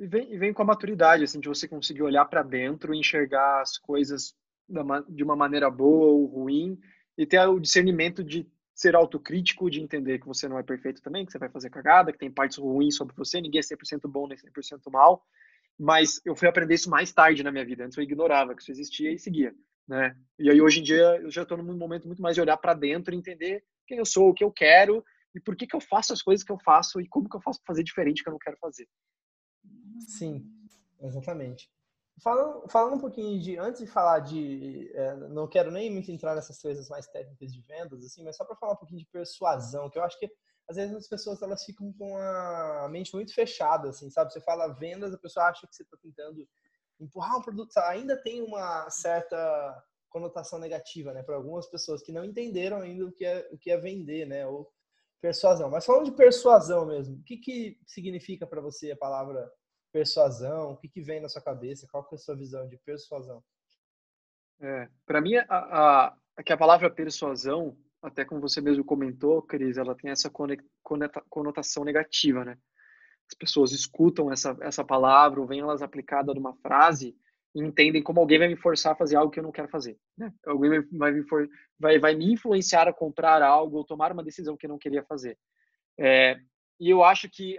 É. 0.00 0.04
E, 0.04 0.06
vem, 0.06 0.32
e 0.32 0.38
vem 0.38 0.52
com 0.52 0.62
a 0.62 0.66
maturidade, 0.66 1.24
assim, 1.24 1.40
de 1.40 1.48
você 1.48 1.68
conseguir 1.68 2.02
olhar 2.02 2.24
para 2.24 2.42
dentro 2.42 2.94
e 2.94 2.98
enxergar 2.98 3.60
as 3.60 3.76
coisas 3.76 4.34
de 5.08 5.24
uma 5.24 5.36
maneira 5.36 5.70
boa 5.70 6.12
ou 6.12 6.26
ruim 6.26 6.78
e 7.16 7.26
ter 7.26 7.40
o 7.46 7.58
discernimento 7.58 8.22
de 8.22 8.48
ser 8.74 8.94
autocrítico, 8.94 9.68
de 9.68 9.80
entender 9.80 10.20
que 10.20 10.26
você 10.26 10.48
não 10.48 10.58
é 10.58 10.62
perfeito 10.62 11.02
também, 11.02 11.26
que 11.26 11.32
você 11.32 11.38
vai 11.38 11.48
fazer 11.48 11.68
cagada, 11.68 12.12
que 12.12 12.18
tem 12.18 12.30
partes 12.30 12.58
ruins 12.58 12.94
sobre 12.94 13.14
você, 13.16 13.40
ninguém 13.40 13.58
é 13.58 13.62
100% 13.62 14.08
bom 14.08 14.28
nem 14.28 14.38
100% 14.38 14.88
mal, 14.92 15.26
mas 15.78 16.20
eu 16.24 16.34
fui 16.34 16.48
aprender 16.48 16.74
isso 16.74 16.90
mais 16.90 17.12
tarde 17.12 17.42
na 17.42 17.52
minha 17.52 17.64
vida. 17.64 17.84
Antes 17.84 17.96
eu 17.96 18.02
ignorava 18.02 18.54
que 18.54 18.62
isso 18.62 18.70
existia 18.70 19.12
e 19.12 19.18
seguia, 19.18 19.54
né? 19.86 20.16
E 20.38 20.50
aí 20.50 20.60
hoje 20.60 20.80
em 20.80 20.82
dia 20.82 21.20
eu 21.22 21.30
já 21.30 21.42
estou 21.42 21.56
num 21.56 21.76
momento 21.76 22.06
muito 22.06 22.20
mais 22.20 22.34
de 22.34 22.40
olhar 22.40 22.56
para 22.56 22.74
dentro 22.74 23.14
e 23.14 23.16
entender 23.16 23.64
quem 23.86 23.98
eu 23.98 24.04
sou, 24.04 24.30
o 24.30 24.34
que 24.34 24.42
eu 24.42 24.50
quero 24.50 25.04
e 25.34 25.40
por 25.40 25.54
que 25.54 25.66
que 25.66 25.76
eu 25.76 25.80
faço 25.80 26.12
as 26.12 26.20
coisas 26.20 26.44
que 26.44 26.50
eu 26.50 26.58
faço 26.58 27.00
e 27.00 27.08
como 27.08 27.28
que 27.28 27.36
eu 27.36 27.40
faço 27.40 27.60
fazer 27.64 27.84
diferente 27.84 28.22
que 28.22 28.28
eu 28.28 28.32
não 28.32 28.38
quero 28.38 28.56
fazer. 28.58 28.88
Sim, 30.00 30.44
exatamente. 31.00 31.70
Falando, 32.20 32.68
falando 32.68 32.96
um 32.96 33.00
pouquinho 33.00 33.40
de 33.40 33.56
antes 33.56 33.80
de 33.80 33.86
falar 33.86 34.18
de 34.18 34.90
é, 34.92 35.14
não 35.28 35.46
quero 35.46 35.70
nem 35.70 35.88
muito 35.88 36.10
entrar 36.10 36.34
nessas 36.34 36.60
coisas 36.60 36.88
mais 36.88 37.06
técnicas 37.06 37.52
de 37.52 37.60
vendas 37.60 38.04
assim, 38.04 38.24
mas 38.24 38.36
só 38.36 38.44
para 38.44 38.56
falar 38.56 38.72
um 38.72 38.76
pouquinho 38.76 38.98
de 38.98 39.06
persuasão, 39.06 39.88
que 39.88 39.98
eu 39.98 40.02
acho 40.02 40.18
que 40.18 40.28
às 40.68 40.76
vezes 40.76 40.94
as 40.94 41.08
pessoas 41.08 41.40
elas 41.40 41.64
ficam 41.64 41.92
com 41.94 42.16
a 42.16 42.88
mente 42.90 43.14
muito 43.14 43.34
fechada, 43.34 43.88
assim, 43.88 44.10
sabe? 44.10 44.32
Você 44.32 44.40
fala 44.40 44.68
vendas, 44.68 45.14
a 45.14 45.18
pessoa 45.18 45.46
acha 45.46 45.66
que 45.66 45.74
você 45.74 45.82
está 45.82 45.96
tentando 45.96 46.46
empurrar 47.00 47.38
um 47.38 47.42
produto, 47.42 47.76
ainda 47.78 48.20
tem 48.20 48.42
uma 48.42 48.88
certa 48.90 49.84
conotação 50.10 50.58
negativa, 50.58 51.12
né, 51.12 51.22
para 51.22 51.36
algumas 51.36 51.66
pessoas 51.66 52.02
que 52.02 52.12
não 52.12 52.24
entenderam 52.24 52.78
ainda 52.78 53.06
o 53.06 53.12
que 53.12 53.24
é 53.24 53.48
o 53.52 53.58
que 53.58 53.70
é 53.70 53.76
vender, 53.76 54.26
né, 54.26 54.46
ou 54.46 54.70
persuasão. 55.20 55.70
Mas 55.70 55.84
falando 55.84 56.06
de 56.06 56.16
persuasão 56.16 56.86
mesmo, 56.86 57.16
o 57.16 57.22
que 57.22 57.36
que 57.36 57.78
significa 57.86 58.46
para 58.46 58.60
você 58.60 58.90
a 58.90 58.96
palavra 58.96 59.50
persuasão? 59.92 60.72
O 60.72 60.76
que 60.76 60.88
que 60.88 61.00
vem 61.00 61.20
na 61.20 61.28
sua 61.28 61.42
cabeça? 61.42 61.88
Qual 61.90 62.04
que 62.04 62.14
é 62.14 62.16
a 62.16 62.20
sua 62.20 62.36
visão 62.36 62.68
de 62.68 62.76
persuasão? 62.78 63.42
É, 64.60 64.88
para 65.06 65.20
mim 65.20 65.36
a, 65.36 66.16
a, 66.36 66.42
que 66.42 66.52
a 66.52 66.58
palavra 66.58 66.90
persuasão 66.90 67.76
até 68.02 68.24
como 68.24 68.40
você 68.40 68.60
mesmo 68.60 68.84
comentou, 68.84 69.42
Cris, 69.42 69.76
ela 69.76 69.94
tem 69.94 70.10
essa 70.10 70.30
conotação 71.28 71.84
negativa, 71.84 72.44
né? 72.44 72.56
As 73.30 73.36
pessoas 73.36 73.72
escutam 73.72 74.32
essa, 74.32 74.56
essa 74.62 74.84
palavra 74.84 75.40
ou 75.40 75.46
veem 75.46 75.60
elas 75.60 75.82
aplicada 75.82 76.32
numa 76.32 76.54
frase 76.56 77.14
e 77.54 77.62
entendem 77.62 78.02
como 78.02 78.20
alguém 78.20 78.38
vai 78.38 78.48
me 78.48 78.56
forçar 78.56 78.92
a 78.92 78.96
fazer 78.96 79.16
algo 79.16 79.30
que 79.30 79.38
eu 79.38 79.44
não 79.44 79.52
quero 79.52 79.68
fazer, 79.68 79.98
né? 80.16 80.32
Alguém 80.46 80.82
vai 80.92 81.12
me, 81.12 81.22
for, 81.24 81.48
vai, 81.78 81.98
vai 81.98 82.14
me 82.14 82.32
influenciar 82.32 82.88
a 82.88 82.92
comprar 82.92 83.42
algo 83.42 83.78
ou 83.78 83.84
tomar 83.84 84.12
uma 84.12 84.24
decisão 84.24 84.56
que 84.56 84.66
eu 84.66 84.70
não 84.70 84.78
queria 84.78 85.04
fazer. 85.04 85.36
É, 85.98 86.38
e 86.80 86.88
eu 86.88 87.02
acho 87.02 87.28
que 87.28 87.58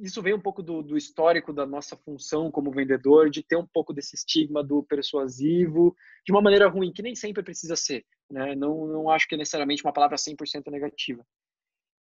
isso 0.00 0.22
vem 0.22 0.34
um 0.34 0.40
pouco 0.40 0.62
do, 0.62 0.82
do, 0.82 0.96
histórico 0.96 1.52
da 1.52 1.66
nossa 1.66 1.96
função 1.96 2.50
como 2.50 2.70
vendedor, 2.70 3.30
de 3.30 3.42
ter 3.42 3.56
um 3.56 3.66
pouco 3.66 3.92
desse 3.92 4.14
estigma 4.14 4.62
do 4.62 4.82
persuasivo, 4.82 5.94
de 6.24 6.32
uma 6.32 6.42
maneira 6.42 6.68
ruim, 6.68 6.92
que 6.92 7.02
nem 7.02 7.14
sempre 7.14 7.42
precisa 7.42 7.76
ser. 7.76 8.04
Né? 8.30 8.54
Não, 8.54 8.86
não 8.86 9.10
acho 9.10 9.26
que 9.26 9.34
é 9.34 9.38
necessariamente 9.38 9.84
uma 9.84 9.92
palavra 9.92 10.16
100% 10.16 10.70
negativa. 10.70 11.24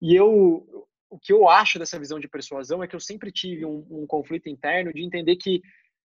E 0.02 0.16
eu, 0.16 0.88
o 1.10 1.20
que 1.20 1.34
eu 1.34 1.50
acho 1.50 1.80
dessa 1.80 2.00
visão 2.00 2.20
de 2.20 2.28
persuasão 2.28 2.84
é 2.84 2.88
que 2.88 2.96
eu 2.96 3.00
sempre 3.00 3.32
tive 3.32 3.66
um, 3.66 3.86
um 3.90 4.06
conflito 4.08 4.50
interno 4.50 4.94
de 4.94 5.04
entender 5.04 5.36
que 5.36 5.62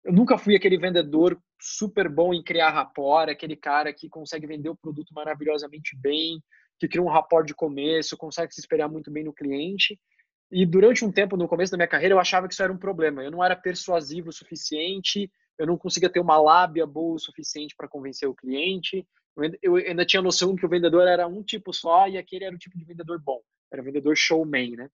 eu 0.04 0.12
nunca 0.12 0.36
fui 0.36 0.56
aquele 0.56 0.76
vendedor 0.76 1.40
super 1.60 2.08
bom 2.08 2.34
em 2.34 2.42
criar 2.42 2.70
rapport, 2.70 3.28
aquele 3.28 3.56
cara 3.56 3.92
que 3.92 4.08
consegue 4.08 4.46
vender 4.46 4.68
o 4.68 4.76
produto 4.76 5.12
maravilhosamente 5.14 5.96
bem, 5.96 6.42
que 6.78 6.88
cria 6.88 7.02
um 7.02 7.08
rapport 7.08 7.46
de 7.46 7.54
começo, 7.54 8.16
consegue 8.16 8.52
se 8.52 8.60
esperar 8.60 8.88
muito 8.88 9.10
bem 9.10 9.22
no 9.22 9.32
cliente. 9.32 9.98
E 10.52 10.66
durante 10.66 11.02
um 11.02 11.10
tempo, 11.10 11.34
no 11.34 11.48
começo 11.48 11.72
da 11.72 11.78
minha 11.78 11.88
carreira, 11.88 12.14
eu 12.14 12.18
achava 12.18 12.46
que 12.46 12.52
isso 12.52 12.62
era 12.62 12.70
um 12.70 12.76
problema. 12.76 13.24
Eu 13.24 13.30
não 13.30 13.42
era 13.42 13.56
persuasivo 13.56 14.28
o 14.28 14.32
suficiente, 14.32 15.32
eu 15.58 15.66
não 15.66 15.78
conseguia 15.78 16.10
ter 16.10 16.20
uma 16.20 16.38
lábia 16.38 16.86
boa 16.86 17.14
o 17.14 17.18
suficiente 17.18 17.74
para 17.74 17.88
convencer 17.88 18.28
o 18.28 18.34
cliente. 18.34 19.06
Eu 19.62 19.76
ainda 19.76 20.04
tinha 20.04 20.20
noção 20.20 20.54
que 20.54 20.66
o 20.66 20.68
vendedor 20.68 21.08
era 21.08 21.26
um 21.26 21.42
tipo 21.42 21.72
só 21.72 22.06
e 22.06 22.18
aquele 22.18 22.44
era 22.44 22.54
o 22.54 22.58
tipo 22.58 22.76
de 22.76 22.84
vendedor 22.84 23.18
bom. 23.24 23.40
Era 23.72 23.80
o 23.80 23.84
vendedor 23.84 24.14
showman, 24.14 24.76
né? 24.76 24.90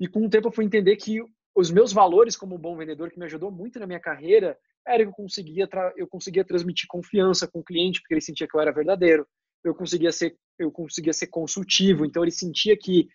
E 0.00 0.08
com 0.08 0.26
o 0.26 0.28
tempo 0.28 0.48
eu 0.48 0.52
fui 0.52 0.64
entender 0.64 0.96
que 0.96 1.20
os 1.54 1.70
meus 1.70 1.92
valores 1.92 2.36
como 2.36 2.58
bom 2.58 2.76
vendedor, 2.76 3.08
que 3.08 3.18
me 3.20 3.24
ajudou 3.26 3.52
muito 3.52 3.78
na 3.78 3.86
minha 3.86 4.00
carreira, 4.00 4.58
era 4.84 5.04
que 5.04 5.08
eu 5.08 5.12
conseguia, 5.12 5.68
eu 5.96 6.08
conseguia 6.08 6.44
transmitir 6.44 6.88
confiança 6.88 7.46
com 7.46 7.60
o 7.60 7.64
cliente, 7.64 8.00
porque 8.00 8.14
ele 8.14 8.20
sentia 8.20 8.48
que 8.48 8.56
eu 8.56 8.60
era 8.60 8.72
verdadeiro. 8.72 9.26
Eu 9.62 9.76
conseguia 9.76 10.10
ser, 10.10 10.36
eu 10.58 10.72
conseguia 10.72 11.12
ser 11.12 11.28
consultivo, 11.28 12.04
então 12.04 12.24
ele 12.24 12.32
sentia 12.32 12.76
que 12.76 13.08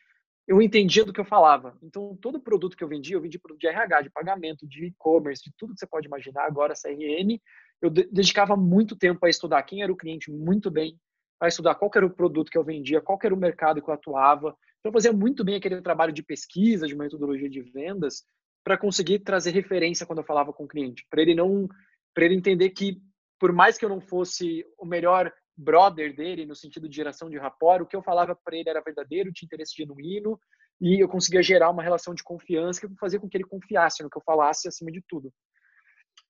eu 0.52 0.62
entendia 0.62 1.06
do 1.06 1.14
que 1.14 1.20
eu 1.22 1.26
falava. 1.26 1.78
Então, 1.82 2.14
todo 2.22 2.38
produto 2.38 2.76
que 2.76 2.84
eu 2.84 2.88
vendia, 2.88 3.16
eu 3.16 3.22
vendia 3.22 3.40
produto 3.40 3.62
de 3.62 3.68
RH, 3.68 4.02
de 4.02 4.10
pagamento, 4.10 4.68
de 4.68 4.88
e-commerce, 4.88 5.42
de 5.42 5.54
tudo 5.58 5.74
que 5.74 5.80
você 5.80 5.88
pode 5.88 6.08
imaginar, 6.08 6.44
agora 6.44 6.74
CRM, 6.74 7.40
eu 7.82 7.90
dedicava 7.90 8.58
muito 8.58 8.94
tempo 8.94 9.26
a 9.26 9.30
estudar 9.30 9.64
quem 9.64 9.82
era 9.82 9.92
o 9.92 9.96
cliente 9.96 10.30
muito 10.30 10.70
bem, 10.70 11.00
a 11.40 11.48
estudar 11.48 11.76
qual 11.76 11.90
era 11.96 12.06
o 12.06 12.10
produto 12.10 12.52
que 12.52 12.58
eu 12.58 12.66
vendia, 12.66 13.00
qual 13.00 13.18
era 13.24 13.34
o 13.34 13.38
mercado 13.38 13.82
que 13.82 13.90
eu 13.90 13.94
atuava. 13.94 14.50
Então, 14.80 14.90
eu 14.90 14.92
fazia 14.92 15.14
muito 15.14 15.42
bem 15.42 15.56
aquele 15.56 15.82
trabalho 15.82 16.12
de 16.12 16.22
pesquisa, 16.22 16.86
de 16.86 16.98
metodologia 16.98 17.50
de 17.50 17.62
vendas, 17.62 18.26
para 18.62 18.78
conseguir 18.78 19.20
trazer 19.20 19.52
referência 19.52 20.06
quando 20.06 20.20
eu 20.20 20.26
falava 20.26 20.52
com 20.52 20.66
o 20.66 20.68
cliente, 20.68 21.08
para 21.10 21.22
ele 21.22 21.34
não, 21.34 21.70
para 22.14 22.26
ele 22.26 22.36
entender 22.36 22.72
que 22.72 23.02
por 23.40 23.54
mais 23.54 23.78
que 23.78 23.86
eu 23.86 23.90
não 23.90 24.02
fosse 24.02 24.66
o 24.78 24.86
melhor 24.86 25.32
brother 25.58 26.16
dele, 26.16 26.46
no 26.46 26.56
sentido 26.56 26.88
de 26.88 26.96
geração 26.96 27.30
de 27.30 27.38
rapport, 27.38 27.82
o 27.82 27.86
que 27.86 27.96
eu 27.96 28.04
falava 28.04 28.36
para 28.36 28.56
ele 28.56 28.70
era 28.70 28.82
verdadeiro, 28.82 29.32
tinha 29.32 29.46
interesse 29.46 29.76
genuíno, 29.76 30.40
e 30.80 31.04
eu 31.04 31.08
conseguia 31.08 31.44
gerar 31.44 31.70
uma 31.70 31.84
relação 31.84 32.14
de 32.14 32.24
confiança 32.24 32.88
que 32.88 32.96
fazia 33.00 33.20
com 33.20 33.30
que 33.30 33.38
ele 33.38 33.44
confiasse 33.44 34.02
no 34.02 34.10
que 34.10 34.18
eu 34.18 34.24
falasse 34.26 34.68
acima 34.68 34.92
de 34.92 35.02
tudo. 35.08 35.32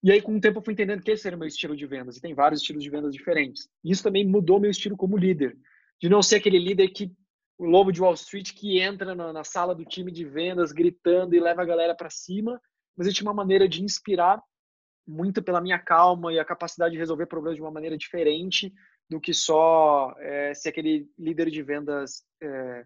E 0.04 0.12
aí, 0.12 0.22
com 0.22 0.36
o 0.36 0.42
tempo, 0.42 0.60
eu 0.60 0.64
fui 0.64 0.74
entendendo 0.74 1.02
que 1.02 1.12
esse 1.12 1.28
era 1.28 1.36
o 1.36 1.40
meu 1.40 1.48
estilo 1.48 1.76
de 1.76 1.86
vendas, 1.86 2.18
e 2.18 2.22
tem 2.22 2.34
vários 2.34 2.62
estilos 2.62 2.84
de 2.84 2.90
vendas 2.90 3.14
diferentes. 3.14 3.70
E 3.84 3.92
isso 3.92 4.04
também 4.04 4.28
mudou 4.28 4.60
meu 4.60 4.72
estilo 4.72 4.98
como 4.98 5.18
líder, 5.18 5.58
de 6.02 6.10
não 6.10 6.22
ser 6.22 6.38
aquele 6.38 6.60
líder 6.60 6.90
que 6.90 7.12
o 7.58 7.66
lobo 7.66 7.92
de 7.92 8.02
Wall 8.02 8.16
Street 8.16 8.54
que 8.54 8.80
entra 8.80 9.14
na, 9.14 9.32
na 9.32 9.44
sala 9.44 9.76
do 9.76 9.86
time 9.86 10.12
de 10.12 10.26
vendas 10.26 10.72
gritando 10.72 11.36
e 11.36 11.40
leva 11.40 11.62
a 11.62 11.66
galera 11.66 11.96
para 11.96 12.10
cima, 12.10 12.60
mas 12.98 13.06
eu 13.06 13.14
tinha 13.14 13.28
uma 13.28 13.36
maneira 13.36 13.70
de 13.70 13.84
inspirar 13.84 14.42
muito 15.08 15.44
pela 15.44 15.62
minha 15.62 15.78
calma 15.78 16.34
e 16.34 16.40
a 16.40 16.46
capacidade 16.46 16.94
de 16.94 17.00
resolver 17.00 17.28
problemas 17.28 17.56
de 17.56 17.62
uma 17.62 17.72
maneira 17.72 17.98
diferente 17.98 18.74
do 19.12 19.20
que 19.20 19.34
só 19.34 20.16
é, 20.20 20.54
ser 20.54 20.70
aquele 20.70 21.12
líder 21.20 21.52
de 21.52 21.62
vendas. 21.62 22.24
É... 22.42 22.86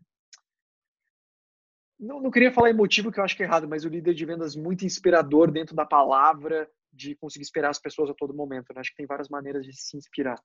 Não, 1.99 2.19
não 2.19 2.31
queria 2.31 2.51
falar 2.51 2.71
emotivo, 2.71 3.11
que 3.11 3.19
eu 3.19 3.23
acho 3.23 3.37
que 3.37 3.43
é 3.43 3.45
errado, 3.45 3.67
mas 3.67 3.85
o 3.85 3.89
líder 3.89 4.15
de 4.15 4.25
vendas 4.25 4.55
muito 4.55 4.83
inspirador 4.83 5.51
dentro 5.51 5.75
da 5.75 5.85
palavra, 5.85 6.67
de 6.91 7.15
conseguir 7.15 7.43
inspirar 7.43 7.69
as 7.69 7.79
pessoas 7.79 8.09
a 8.09 8.15
todo 8.15 8.33
momento. 8.33 8.73
Né? 8.73 8.81
Acho 8.81 8.89
que 8.89 8.97
tem 8.97 9.05
várias 9.05 9.29
maneiras 9.29 9.63
de 9.63 9.71
se 9.71 9.95
inspirar. 9.95 10.41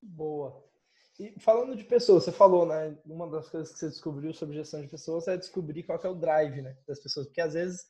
Boa. 0.00 0.64
E 1.20 1.38
falando 1.38 1.76
de 1.76 1.84
pessoas, 1.84 2.24
você 2.24 2.32
falou, 2.32 2.64
né? 2.64 2.96
Uma 3.04 3.28
das 3.28 3.50
coisas 3.50 3.70
que 3.70 3.78
você 3.78 3.88
descobriu 3.88 4.32
sobre 4.32 4.56
gestão 4.56 4.80
de 4.80 4.88
pessoas 4.88 5.28
é 5.28 5.36
descobrir 5.36 5.82
qual 5.82 6.00
é 6.02 6.08
o 6.08 6.14
drive 6.14 6.62
né, 6.62 6.78
das 6.86 6.98
pessoas. 6.98 7.26
Porque 7.26 7.42
às 7.42 7.52
vezes 7.52 7.84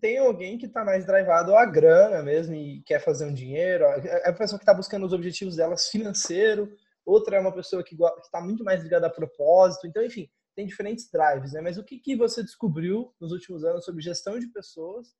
tem 0.00 0.18
alguém 0.18 0.58
que 0.58 0.66
está 0.66 0.84
mais 0.84 1.06
drivado 1.06 1.54
a 1.56 1.64
grana 1.64 2.22
mesmo 2.22 2.54
e 2.54 2.82
quer 2.82 3.00
fazer 3.00 3.26
um 3.26 3.32
dinheiro. 3.32 3.84
É 3.84 4.28
a 4.28 4.32
pessoa 4.32 4.58
que 4.58 4.62
está 4.62 4.74
buscando 4.74 5.06
os 5.06 5.12
objetivos 5.12 5.56
delas 5.56 5.88
financeiro. 5.88 6.70
Outra 7.04 7.36
é 7.36 7.40
uma 7.40 7.52
pessoa 7.52 7.84
que 7.84 7.96
está 8.22 8.40
muito 8.40 8.64
mais 8.64 8.82
ligada 8.82 9.06
a 9.06 9.10
propósito. 9.10 9.86
Então, 9.86 10.04
enfim, 10.04 10.28
tem 10.54 10.66
diferentes 10.66 11.10
drives, 11.10 11.52
né? 11.52 11.60
Mas 11.60 11.78
o 11.78 11.84
que, 11.84 11.98
que 11.98 12.16
você 12.16 12.42
descobriu 12.42 13.14
nos 13.20 13.32
últimos 13.32 13.64
anos 13.64 13.84
sobre 13.84 14.02
gestão 14.02 14.38
de 14.38 14.48
pessoas 14.48 15.14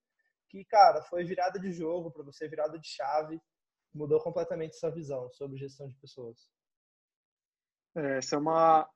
que, 0.49 0.65
cara, 0.65 1.03
foi 1.03 1.25
virada 1.25 1.59
de 1.59 1.73
jogo 1.73 2.11
para 2.11 2.23
você, 2.23 2.49
virada 2.49 2.79
de 2.79 2.89
chave, 2.89 3.41
mudou 3.95 4.21
completamente 4.21 4.77
essa 4.77 4.91
visão 4.91 5.31
sobre 5.33 5.59
gestão 5.59 5.89
de 5.89 5.97
pessoas? 5.97 6.49
É, 7.97 8.19
essa 8.19 8.37
é 8.37 8.39
uma, 8.39 8.89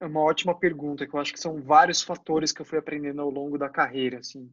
é 0.00 0.06
uma 0.06 0.20
ótima 0.20 0.58
pergunta, 0.58 1.06
que 1.06 1.14
eu 1.14 1.20
acho 1.20 1.32
que 1.32 1.40
são 1.40 1.62
vários 1.62 2.02
fatores 2.02 2.52
que 2.52 2.62
eu 2.62 2.66
fui 2.66 2.78
aprendendo 2.78 3.20
ao 3.20 3.30
longo 3.30 3.58
da 3.58 3.68
carreira, 3.68 4.18
assim. 4.18 4.52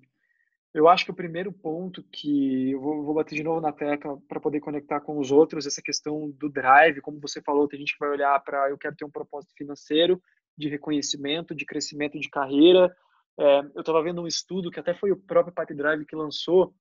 Eu 0.74 0.88
acho 0.88 1.06
que 1.06 1.12
o 1.12 1.16
primeiro 1.16 1.52
ponto 1.52 2.04
que 2.12 2.72
eu 2.72 2.82
vou, 2.82 3.04
vou 3.04 3.14
bater 3.14 3.36
de 3.36 3.44
novo 3.44 3.62
na 3.62 3.72
tecla 3.72 4.20
para 4.28 4.40
poder 4.40 4.60
conectar 4.60 5.00
com 5.00 5.20
os 5.20 5.32
outros, 5.32 5.68
essa 5.68 5.82
questão 5.82 6.32
do 6.32 6.50
drive, 6.50 7.00
como 7.00 7.20
você 7.20 7.42
falou, 7.42 7.68
tem 7.68 7.80
gente 7.80 7.94
que 7.94 8.00
vai 8.00 8.10
olhar 8.10 8.40
para 8.40 8.70
eu 8.70 8.78
quero 8.78 8.96
ter 8.96 9.06
um 9.06 9.12
propósito 9.12 9.54
financeiro, 9.56 10.22
de 10.58 10.68
reconhecimento, 10.68 11.54
de 11.54 11.66
crescimento 11.66 12.20
de 12.20 12.30
carreira. 12.30 12.96
É, 13.40 13.60
eu 13.76 13.82
estava 13.82 14.02
vendo 14.02 14.22
um 14.22 14.28
estudo 14.28 14.72
que 14.72 14.80
até 14.80 14.96
foi 14.96 15.12
o 15.12 15.18
próprio 15.18 15.54
Pipe 15.54 15.76
Drive 15.76 16.06
que 16.06 16.16
lançou, 16.16 16.74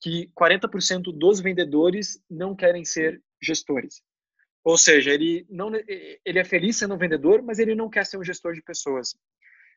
que 0.00 0.28
40% 0.38 1.12
dos 1.16 1.40
vendedores 1.40 2.20
não 2.28 2.54
querem 2.54 2.84
ser 2.84 3.22
gestores. 3.40 4.02
Ou 4.64 4.76
seja, 4.76 5.12
ele 5.12 5.46
não 5.48 5.70
ele 5.72 6.38
é 6.40 6.44
feliz 6.44 6.76
sendo 6.76 6.94
um 6.94 6.98
vendedor, 6.98 7.40
mas 7.40 7.60
ele 7.60 7.76
não 7.76 7.88
quer 7.88 8.04
ser 8.04 8.18
um 8.18 8.24
gestor 8.24 8.52
de 8.52 8.62
pessoas. 8.62 9.16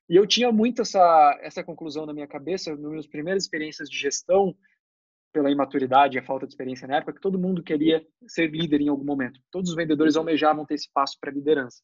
E 0.09 0.15
eu 0.15 0.25
tinha 0.25 0.51
muito 0.51 0.81
essa 0.81 1.39
essa 1.41 1.63
conclusão 1.63 2.05
na 2.05 2.13
minha 2.13 2.27
cabeça 2.27 2.71
nas 2.71 2.79
minhas 2.79 3.07
primeiras 3.07 3.43
experiências 3.43 3.89
de 3.89 3.97
gestão, 3.97 4.55
pela 5.31 5.51
imaturidade 5.51 6.17
e 6.17 6.19
a 6.19 6.23
falta 6.23 6.45
de 6.45 6.53
experiência 6.53 6.87
na 6.87 6.97
época, 6.97 7.13
que 7.13 7.21
todo 7.21 7.39
mundo 7.39 7.63
queria 7.63 8.05
ser 8.27 8.47
líder 8.47 8.81
em 8.81 8.89
algum 8.89 9.05
momento. 9.05 9.39
Todos 9.51 9.69
os 9.69 9.75
vendedores 9.75 10.15
almejavam 10.15 10.65
ter 10.65 10.75
esse 10.75 10.89
passo 10.91 11.17
para 11.19 11.31
liderança. 11.31 11.81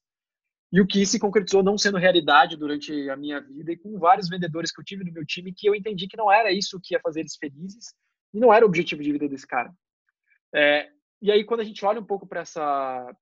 E 0.72 0.82
o 0.82 0.88
que 0.88 1.06
se 1.06 1.20
concretizou 1.20 1.64
não 1.64 1.78
sendo 1.78 1.98
realidade 1.98 2.58
durante 2.58 3.10
a 3.10 3.16
minha 3.16 3.40
vida 3.40 3.72
e 3.72 3.78
com 3.78 3.98
vários 4.00 4.28
vendedores 4.28 4.72
que 4.72 4.82
eu 4.82 4.86
tive 4.86 5.04
no 5.04 5.14
meu 5.14 5.26
time 5.26 5.54
que 5.54 5.70
eu 5.70 5.76
entendi 5.76 6.08
que 6.08 6.18
não 6.18 6.32
era 6.32 6.52
isso 6.52 6.80
que 6.84 6.96
ia 6.96 7.00
fazer 7.00 7.22
eles 7.22 7.36
felizes 7.36 7.94
e 8.34 8.40
não 8.40 8.54
era 8.54 8.66
o 8.66 8.68
objetivo 8.68 9.04
de 9.04 9.12
vida 9.12 9.30
desse 9.30 9.46
cara. 9.46 9.72
É, 10.54 10.90
e 11.22 11.32
aí, 11.32 11.44
quando 11.44 11.62
a 11.62 11.64
gente 11.64 11.86
olha 11.86 12.00
um 12.00 12.06
pouco 12.06 12.28
para 12.28 12.42
essa 12.42 13.16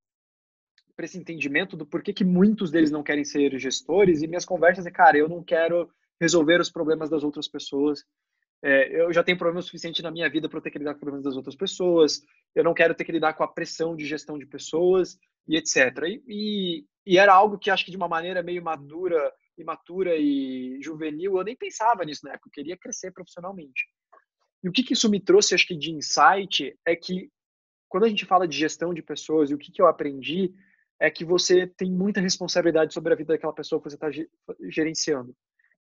para 0.96 1.06
esse 1.06 1.18
entendimento 1.18 1.76
do 1.76 1.86
porquê 1.86 2.14
que 2.14 2.24
muitos 2.24 2.72
deles 2.72 2.92
não 2.92 3.04
querem 3.04 3.24
ser 3.24 3.58
gestores, 3.60 4.22
e 4.22 4.28
minhas 4.28 4.46
conversas 4.46 4.86
é, 4.86 4.92
cara, 4.92 5.18
eu 5.18 5.28
não 5.28 5.44
quero 5.44 5.90
resolver 6.20 6.60
os 6.62 6.70
problemas 6.70 7.10
das 7.10 7.24
outras 7.24 7.48
pessoas, 7.48 8.06
é, 8.64 9.02
eu 9.02 9.12
já 9.12 9.24
tenho 9.24 9.38
problema 9.38 9.62
suficiente 9.62 10.02
na 10.02 10.12
minha 10.12 10.30
vida 10.30 10.48
para 10.48 10.62
ter 10.62 10.72
que 10.72 10.80
lidar 10.80 10.94
com 10.94 11.02
problemas 11.02 11.26
das 11.26 11.36
outras 11.36 11.56
pessoas, 11.56 12.22
eu 12.56 12.64
não 12.64 12.74
quero 12.74 12.96
ter 12.96 13.04
que 13.04 13.12
lidar 13.12 13.34
com 13.34 13.44
a 13.44 13.48
pressão 13.48 13.96
de 13.96 14.06
gestão 14.06 14.38
de 14.38 14.46
pessoas, 14.46 15.18
e 15.48 15.58
etc. 15.58 15.76
E, 16.06 16.24
e, 16.28 16.86
e 17.06 17.18
era 17.18 17.34
algo 17.34 17.58
que 17.58 17.70
acho 17.70 17.86
que 17.86 17.92
de 17.92 17.98
uma 17.98 18.08
maneira 18.08 18.42
meio 18.42 18.64
madura, 18.64 19.32
imatura 19.58 20.16
e 20.16 20.80
juvenil, 20.82 21.38
eu 21.38 21.44
nem 21.44 21.56
pensava 21.56 22.04
nisso 22.04 22.26
na 22.26 22.34
época, 22.34 22.48
eu 22.50 22.54
queria 22.54 22.78
crescer 22.78 23.12
profissionalmente. 23.12 23.86
E 24.64 24.70
o 24.70 24.72
que, 24.72 24.84
que 24.84 24.94
isso 24.94 25.10
me 25.10 25.20
trouxe, 25.20 25.54
acho 25.54 25.68
que 25.68 25.76
de 25.76 25.92
insight, 25.92 26.78
é 26.86 26.96
que 26.96 27.30
quando 27.90 28.06
a 28.06 28.10
gente 28.10 28.26
fala 28.26 28.48
de 28.48 28.58
gestão 28.58 28.94
de 28.94 29.04
pessoas, 29.04 29.52
e 29.52 29.54
o 29.54 29.58
que, 29.58 29.72
que 29.72 29.82
eu 29.82 29.88
aprendi 29.88 30.54
é 31.00 31.10
que 31.10 31.26
você 31.26 31.68
tem 31.68 31.92
muita 31.92 32.22
responsabilidade 32.22 32.94
sobre 32.94 33.14
a 33.14 33.16
vida 33.16 33.34
daquela 33.34 33.54
pessoa 33.54 33.82
que 33.82 33.90
você 33.90 33.96
está 33.96 34.10
gerenciando. 34.70 35.36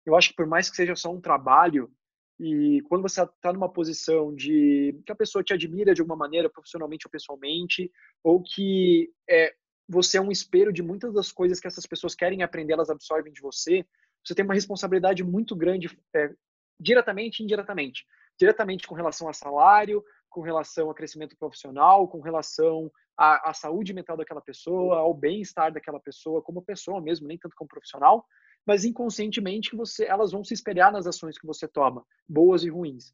Eu 0.06 0.16
acho 0.16 0.30
que 0.30 0.36
por 0.36 0.48
mais 0.48 0.70
que 0.70 0.76
seja 0.76 0.96
só 0.96 1.12
um 1.12 1.22
trabalho, 1.22 1.92
e 2.40 2.82
quando 2.90 3.04
você 3.04 3.22
está 3.22 3.54
numa 3.54 3.72
posição 3.72 4.34
de 4.34 5.00
que 5.06 5.12
a 5.12 5.16
pessoa 5.16 5.44
te 5.44 5.54
admira 5.54 5.94
de 5.94 6.02
alguma 6.02 6.18
maneira, 6.18 6.50
profissionalmente 6.50 7.06
ou 7.06 7.12
pessoalmente, 7.12 7.92
ou 8.24 8.42
que 8.42 9.12
é, 9.30 9.54
você 9.88 10.18
é 10.18 10.22
um 10.22 10.32
espelho 10.32 10.74
de 10.74 10.82
muitas 10.82 11.14
das 11.14 11.32
coisas 11.32 11.60
que 11.60 11.68
essas 11.68 11.86
pessoas 11.86 12.16
querem 12.16 12.42
aprender, 12.42 12.74
elas 12.74 12.90
absorvem 12.90 13.32
de 13.32 13.42
você, 13.42 13.86
você 14.26 14.34
tem 14.34 14.44
uma 14.44 14.56
responsabilidade 14.56 15.24
muito 15.24 15.56
grande, 15.56 15.96
é, 16.16 16.34
diretamente 16.80 17.40
e 17.40 17.44
indiretamente. 17.44 18.06
Diretamente 18.42 18.88
com 18.88 18.96
relação 18.96 19.30
a 19.30 19.34
salário, 19.34 20.04
com 20.28 20.42
relação 20.42 20.88
ao 20.88 20.96
crescimento 20.96 21.38
profissional, 21.38 22.08
com 22.08 22.20
relação 22.22 22.92
à, 23.16 23.52
à 23.52 23.54
saúde 23.54 23.94
mental 23.94 24.18
daquela 24.18 24.42
pessoa, 24.42 24.98
ao 24.98 25.14
bem-estar 25.14 25.72
daquela 25.72 26.00
pessoa 26.00 26.42
como 26.42 26.60
pessoa 26.64 27.00
mesmo, 27.00 27.28
nem 27.28 27.38
tanto 27.38 27.56
como 27.56 27.68
profissional, 27.68 28.26
mas 28.66 28.84
inconscientemente 28.84 29.70
que 29.70 29.76
você, 29.76 30.06
elas 30.06 30.32
vão 30.32 30.44
se 30.44 30.56
espelhar 30.56 30.92
nas 30.92 31.06
ações 31.06 31.38
que 31.38 31.46
você 31.46 31.68
toma, 31.68 32.04
boas 32.28 32.64
e 32.64 32.70
ruins. 32.72 33.14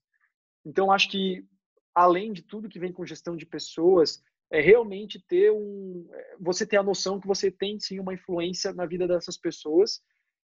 Então, 0.65 0.93
acho 0.93 1.11
que 1.11 1.45
além 1.93 2.31
de 2.31 2.41
tudo 2.41 2.69
que 2.69 2.79
vem 2.79 2.93
com 2.93 3.05
gestão 3.05 3.35
de 3.35 3.45
pessoas, 3.45 4.23
é 4.49 4.61
realmente 4.61 5.21
ter 5.27 5.51
um, 5.51 6.07
é, 6.13 6.37
você 6.39 6.65
ter 6.65 6.77
a 6.77 6.83
noção 6.83 7.19
que 7.19 7.27
você 7.27 7.51
tem 7.51 7.77
sim 7.81 7.99
uma 7.99 8.13
influência 8.13 8.71
na 8.71 8.85
vida 8.85 9.05
dessas 9.05 9.35
pessoas. 9.35 10.01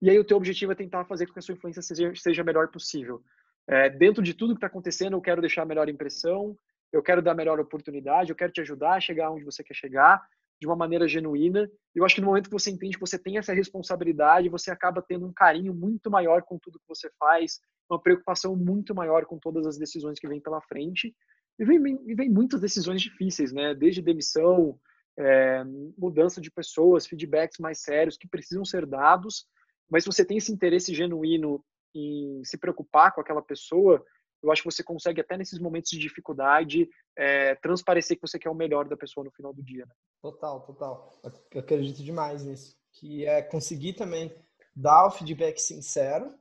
E 0.01 0.09
aí 0.09 0.17
o 0.17 0.25
teu 0.25 0.35
objetivo 0.35 0.71
é 0.71 0.75
tentar 0.75 1.05
fazer 1.05 1.27
com 1.27 1.33
que 1.33 1.39
a 1.39 1.43
sua 1.43 1.53
influência 1.53 1.83
seja, 1.83 2.11
seja 2.15 2.41
a 2.41 2.45
melhor 2.45 2.69
possível. 2.69 3.21
É, 3.67 3.89
dentro 3.89 4.21
de 4.21 4.33
tudo 4.33 4.53
que 4.53 4.57
está 4.57 4.67
acontecendo, 4.67 5.13
eu 5.13 5.21
quero 5.21 5.41
deixar 5.41 5.63
a 5.63 5.65
melhor 5.65 5.87
impressão, 5.89 6.57
eu 6.91 7.01
quero 7.01 7.21
dar 7.21 7.31
a 7.31 7.35
melhor 7.35 7.59
oportunidade, 7.59 8.29
eu 8.29 8.35
quero 8.35 8.51
te 8.51 8.61
ajudar 8.61 8.93
a 8.93 8.99
chegar 8.99 9.31
onde 9.31 9.43
você 9.43 9.63
quer 9.63 9.73
chegar 9.73 10.21
de 10.59 10.67
uma 10.67 10.75
maneira 10.75 11.07
genuína. 11.07 11.69
Eu 11.95 12.05
acho 12.05 12.15
que 12.15 12.21
no 12.21 12.27
momento 12.27 12.45
que 12.45 12.53
você 12.53 12.69
entende 12.69 12.95
que 12.95 13.01
você 13.01 13.17
tem 13.17 13.37
essa 13.37 13.53
responsabilidade, 13.53 14.49
você 14.49 14.71
acaba 14.71 15.01
tendo 15.01 15.25
um 15.25 15.33
carinho 15.33 15.73
muito 15.73 16.09
maior 16.09 16.43
com 16.43 16.57
tudo 16.59 16.79
que 16.79 16.87
você 16.87 17.09
faz, 17.19 17.59
uma 17.89 18.01
preocupação 18.01 18.55
muito 18.55 18.93
maior 18.95 19.25
com 19.25 19.37
todas 19.37 19.65
as 19.65 19.77
decisões 19.77 20.19
que 20.19 20.27
vêm 20.27 20.41
pela 20.41 20.61
frente. 20.61 21.13
E 21.59 21.65
vem, 21.65 21.81
vem 22.15 22.29
muitas 22.29 22.61
decisões 22.61 23.01
difíceis, 23.01 23.51
né? 23.51 23.75
Desde 23.75 24.01
demissão, 24.01 24.79
é, 25.17 25.63
mudança 25.97 26.41
de 26.41 26.49
pessoas, 26.49 27.05
feedbacks 27.05 27.59
mais 27.59 27.81
sérios 27.81 28.17
que 28.17 28.27
precisam 28.27 28.65
ser 28.65 28.85
dados. 28.85 29.45
Mas 29.89 30.03
se 30.03 30.11
você 30.11 30.25
tem 30.25 30.37
esse 30.37 30.51
interesse 30.51 30.93
genuíno 30.93 31.63
em 31.93 32.43
se 32.43 32.57
preocupar 32.57 33.13
com 33.13 33.21
aquela 33.21 33.41
pessoa, 33.41 34.03
eu 34.43 34.51
acho 34.51 34.61
que 34.61 34.71
você 34.71 34.83
consegue 34.83 35.21
até 35.21 35.37
nesses 35.37 35.57
momentos 35.57 35.89
de 35.89 35.97
dificuldade 35.97 36.89
é, 37.17 37.55
transparecer 37.55 38.17
que 38.17 38.27
você 38.27 38.37
quer 38.37 38.49
o 38.49 38.55
melhor 38.55 38.87
da 38.87 38.97
pessoa 38.97 39.23
no 39.23 39.31
final 39.31 39.53
do 39.53 39.63
dia. 39.63 39.85
Né? 39.85 39.93
Total, 40.21 40.61
total. 40.61 41.21
Eu 41.51 41.61
acredito 41.61 42.03
demais 42.03 42.43
nisso. 42.43 42.75
Que 42.91 43.25
é 43.25 43.41
conseguir 43.41 43.93
também 43.93 44.35
dar 44.75 45.07
o 45.07 45.11
feedback 45.11 45.59
sincero, 45.59 46.33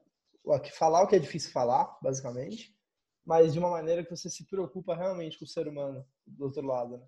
falar 0.73 1.03
o 1.03 1.07
que 1.07 1.17
é 1.17 1.19
difícil 1.19 1.53
falar, 1.53 1.97
basicamente, 2.03 2.77
mas 3.25 3.53
de 3.53 3.59
uma 3.59 3.71
maneira 3.71 4.05
que 4.05 4.11
você 4.11 4.29
se 4.29 4.45
preocupa 4.47 4.97
realmente 4.97 5.38
com 5.38 5.45
o 5.45 5.49
ser 5.49 5.69
humano 5.69 6.05
do 6.27 6.45
outro 6.45 6.67
lado. 6.67 6.99
Né? 6.99 7.07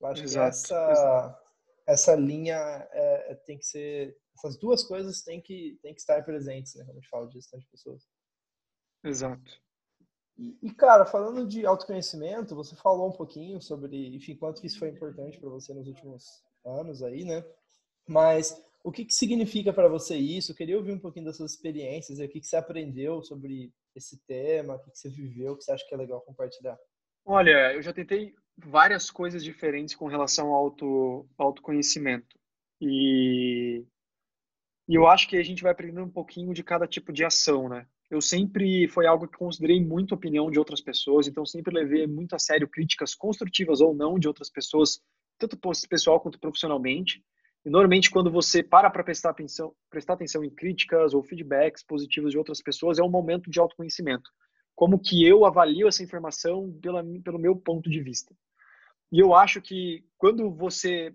Eu 0.00 0.06
acho 0.06 0.22
exato, 0.22 0.50
que 0.50 0.56
essa, 0.56 0.90
exato. 0.90 1.42
essa 1.86 2.14
linha 2.14 2.56
é, 2.92 3.32
é 3.32 3.34
tem 3.34 3.58
que 3.58 3.66
ser 3.66 4.16
essas 4.36 4.58
duas 4.58 4.82
coisas 4.82 5.22
têm 5.22 5.40
que, 5.40 5.78
têm 5.82 5.94
que 5.94 6.00
estar 6.00 6.22
presentes, 6.24 6.74
né? 6.74 6.84
Quando 6.84 6.96
a 6.96 7.00
gente 7.00 7.08
fala 7.08 7.26
de 7.26 7.34
gestão 7.34 7.58
de 7.58 7.66
pessoas. 7.66 8.02
Exato. 9.02 9.62
E, 10.36 10.58
e, 10.62 10.74
cara, 10.74 11.06
falando 11.06 11.46
de 11.46 11.64
autoconhecimento, 11.64 12.56
você 12.56 12.74
falou 12.74 13.08
um 13.08 13.16
pouquinho 13.16 13.60
sobre, 13.60 14.16
enfim, 14.16 14.34
quanto 14.34 14.60
que 14.60 14.66
isso 14.66 14.78
foi 14.78 14.88
importante 14.88 15.38
para 15.38 15.48
você 15.48 15.72
nos 15.72 15.86
últimos 15.86 16.24
anos 16.64 17.02
aí, 17.02 17.24
né? 17.24 17.44
Mas 18.08 18.60
o 18.82 18.90
que, 18.90 19.04
que 19.04 19.14
significa 19.14 19.72
para 19.72 19.88
você 19.88 20.16
isso? 20.16 20.52
Eu 20.52 20.56
queria 20.56 20.76
ouvir 20.76 20.92
um 20.92 20.98
pouquinho 20.98 21.26
das 21.26 21.36
suas 21.36 21.52
experiências, 21.52 22.18
o 22.18 22.28
que, 22.28 22.40
que 22.40 22.46
você 22.46 22.56
aprendeu 22.56 23.22
sobre 23.22 23.72
esse 23.94 24.18
tema, 24.26 24.74
o 24.74 24.78
que, 24.80 24.90
que 24.90 24.98
você 24.98 25.08
viveu, 25.08 25.52
o 25.52 25.56
que 25.56 25.64
você 25.64 25.72
acha 25.72 25.86
que 25.86 25.94
é 25.94 25.98
legal 25.98 26.20
compartilhar. 26.22 26.76
Olha, 27.24 27.72
eu 27.72 27.80
já 27.80 27.92
tentei 27.92 28.34
várias 28.56 29.10
coisas 29.10 29.42
diferentes 29.42 29.94
com 29.94 30.06
relação 30.06 30.48
ao 30.48 30.54
auto, 30.54 31.28
autoconhecimento. 31.38 32.38
E 32.80 33.86
e 34.88 34.94
eu 34.94 35.06
acho 35.06 35.28
que 35.28 35.36
a 35.36 35.42
gente 35.42 35.62
vai 35.62 35.72
aprendendo 35.72 36.04
um 36.04 36.10
pouquinho 36.10 36.52
de 36.52 36.62
cada 36.62 36.86
tipo 36.86 37.12
de 37.12 37.24
ação, 37.24 37.68
né? 37.68 37.86
Eu 38.10 38.20
sempre 38.20 38.86
foi 38.88 39.06
algo 39.06 39.26
que 39.26 39.38
considerei 39.38 39.82
muito 39.82 40.14
a 40.14 40.16
opinião 40.16 40.50
de 40.50 40.58
outras 40.58 40.80
pessoas, 40.80 41.26
então 41.26 41.44
sempre 41.46 41.74
levei 41.74 42.06
muito 42.06 42.34
a 42.34 42.38
sério 42.38 42.68
críticas 42.68 43.14
construtivas 43.14 43.80
ou 43.80 43.94
não 43.94 44.18
de 44.18 44.28
outras 44.28 44.50
pessoas, 44.50 45.00
tanto 45.38 45.58
pessoal 45.88 46.20
quanto 46.20 46.38
profissionalmente. 46.38 47.24
E 47.64 47.70
normalmente 47.70 48.10
quando 48.10 48.30
você 48.30 48.62
para 48.62 48.90
para 48.90 49.02
prestar 49.02 49.30
atenção, 49.30 49.74
prestar 49.88 50.12
atenção 50.12 50.44
em 50.44 50.50
críticas 50.50 51.14
ou 51.14 51.22
feedbacks 51.22 51.82
positivos 51.82 52.32
de 52.32 52.38
outras 52.38 52.60
pessoas, 52.60 52.98
é 52.98 53.02
um 53.02 53.10
momento 53.10 53.50
de 53.50 53.58
autoconhecimento. 53.58 54.30
Como 54.74 54.98
que 54.98 55.26
eu 55.26 55.46
avalio 55.46 55.88
essa 55.88 56.02
informação 56.02 56.78
pela, 56.82 57.02
pelo 57.24 57.38
meu 57.38 57.56
ponto 57.56 57.88
de 57.88 58.02
vista. 58.02 58.34
E 59.10 59.18
eu 59.18 59.34
acho 59.34 59.62
que 59.62 60.04
quando 60.18 60.50
você 60.50 61.14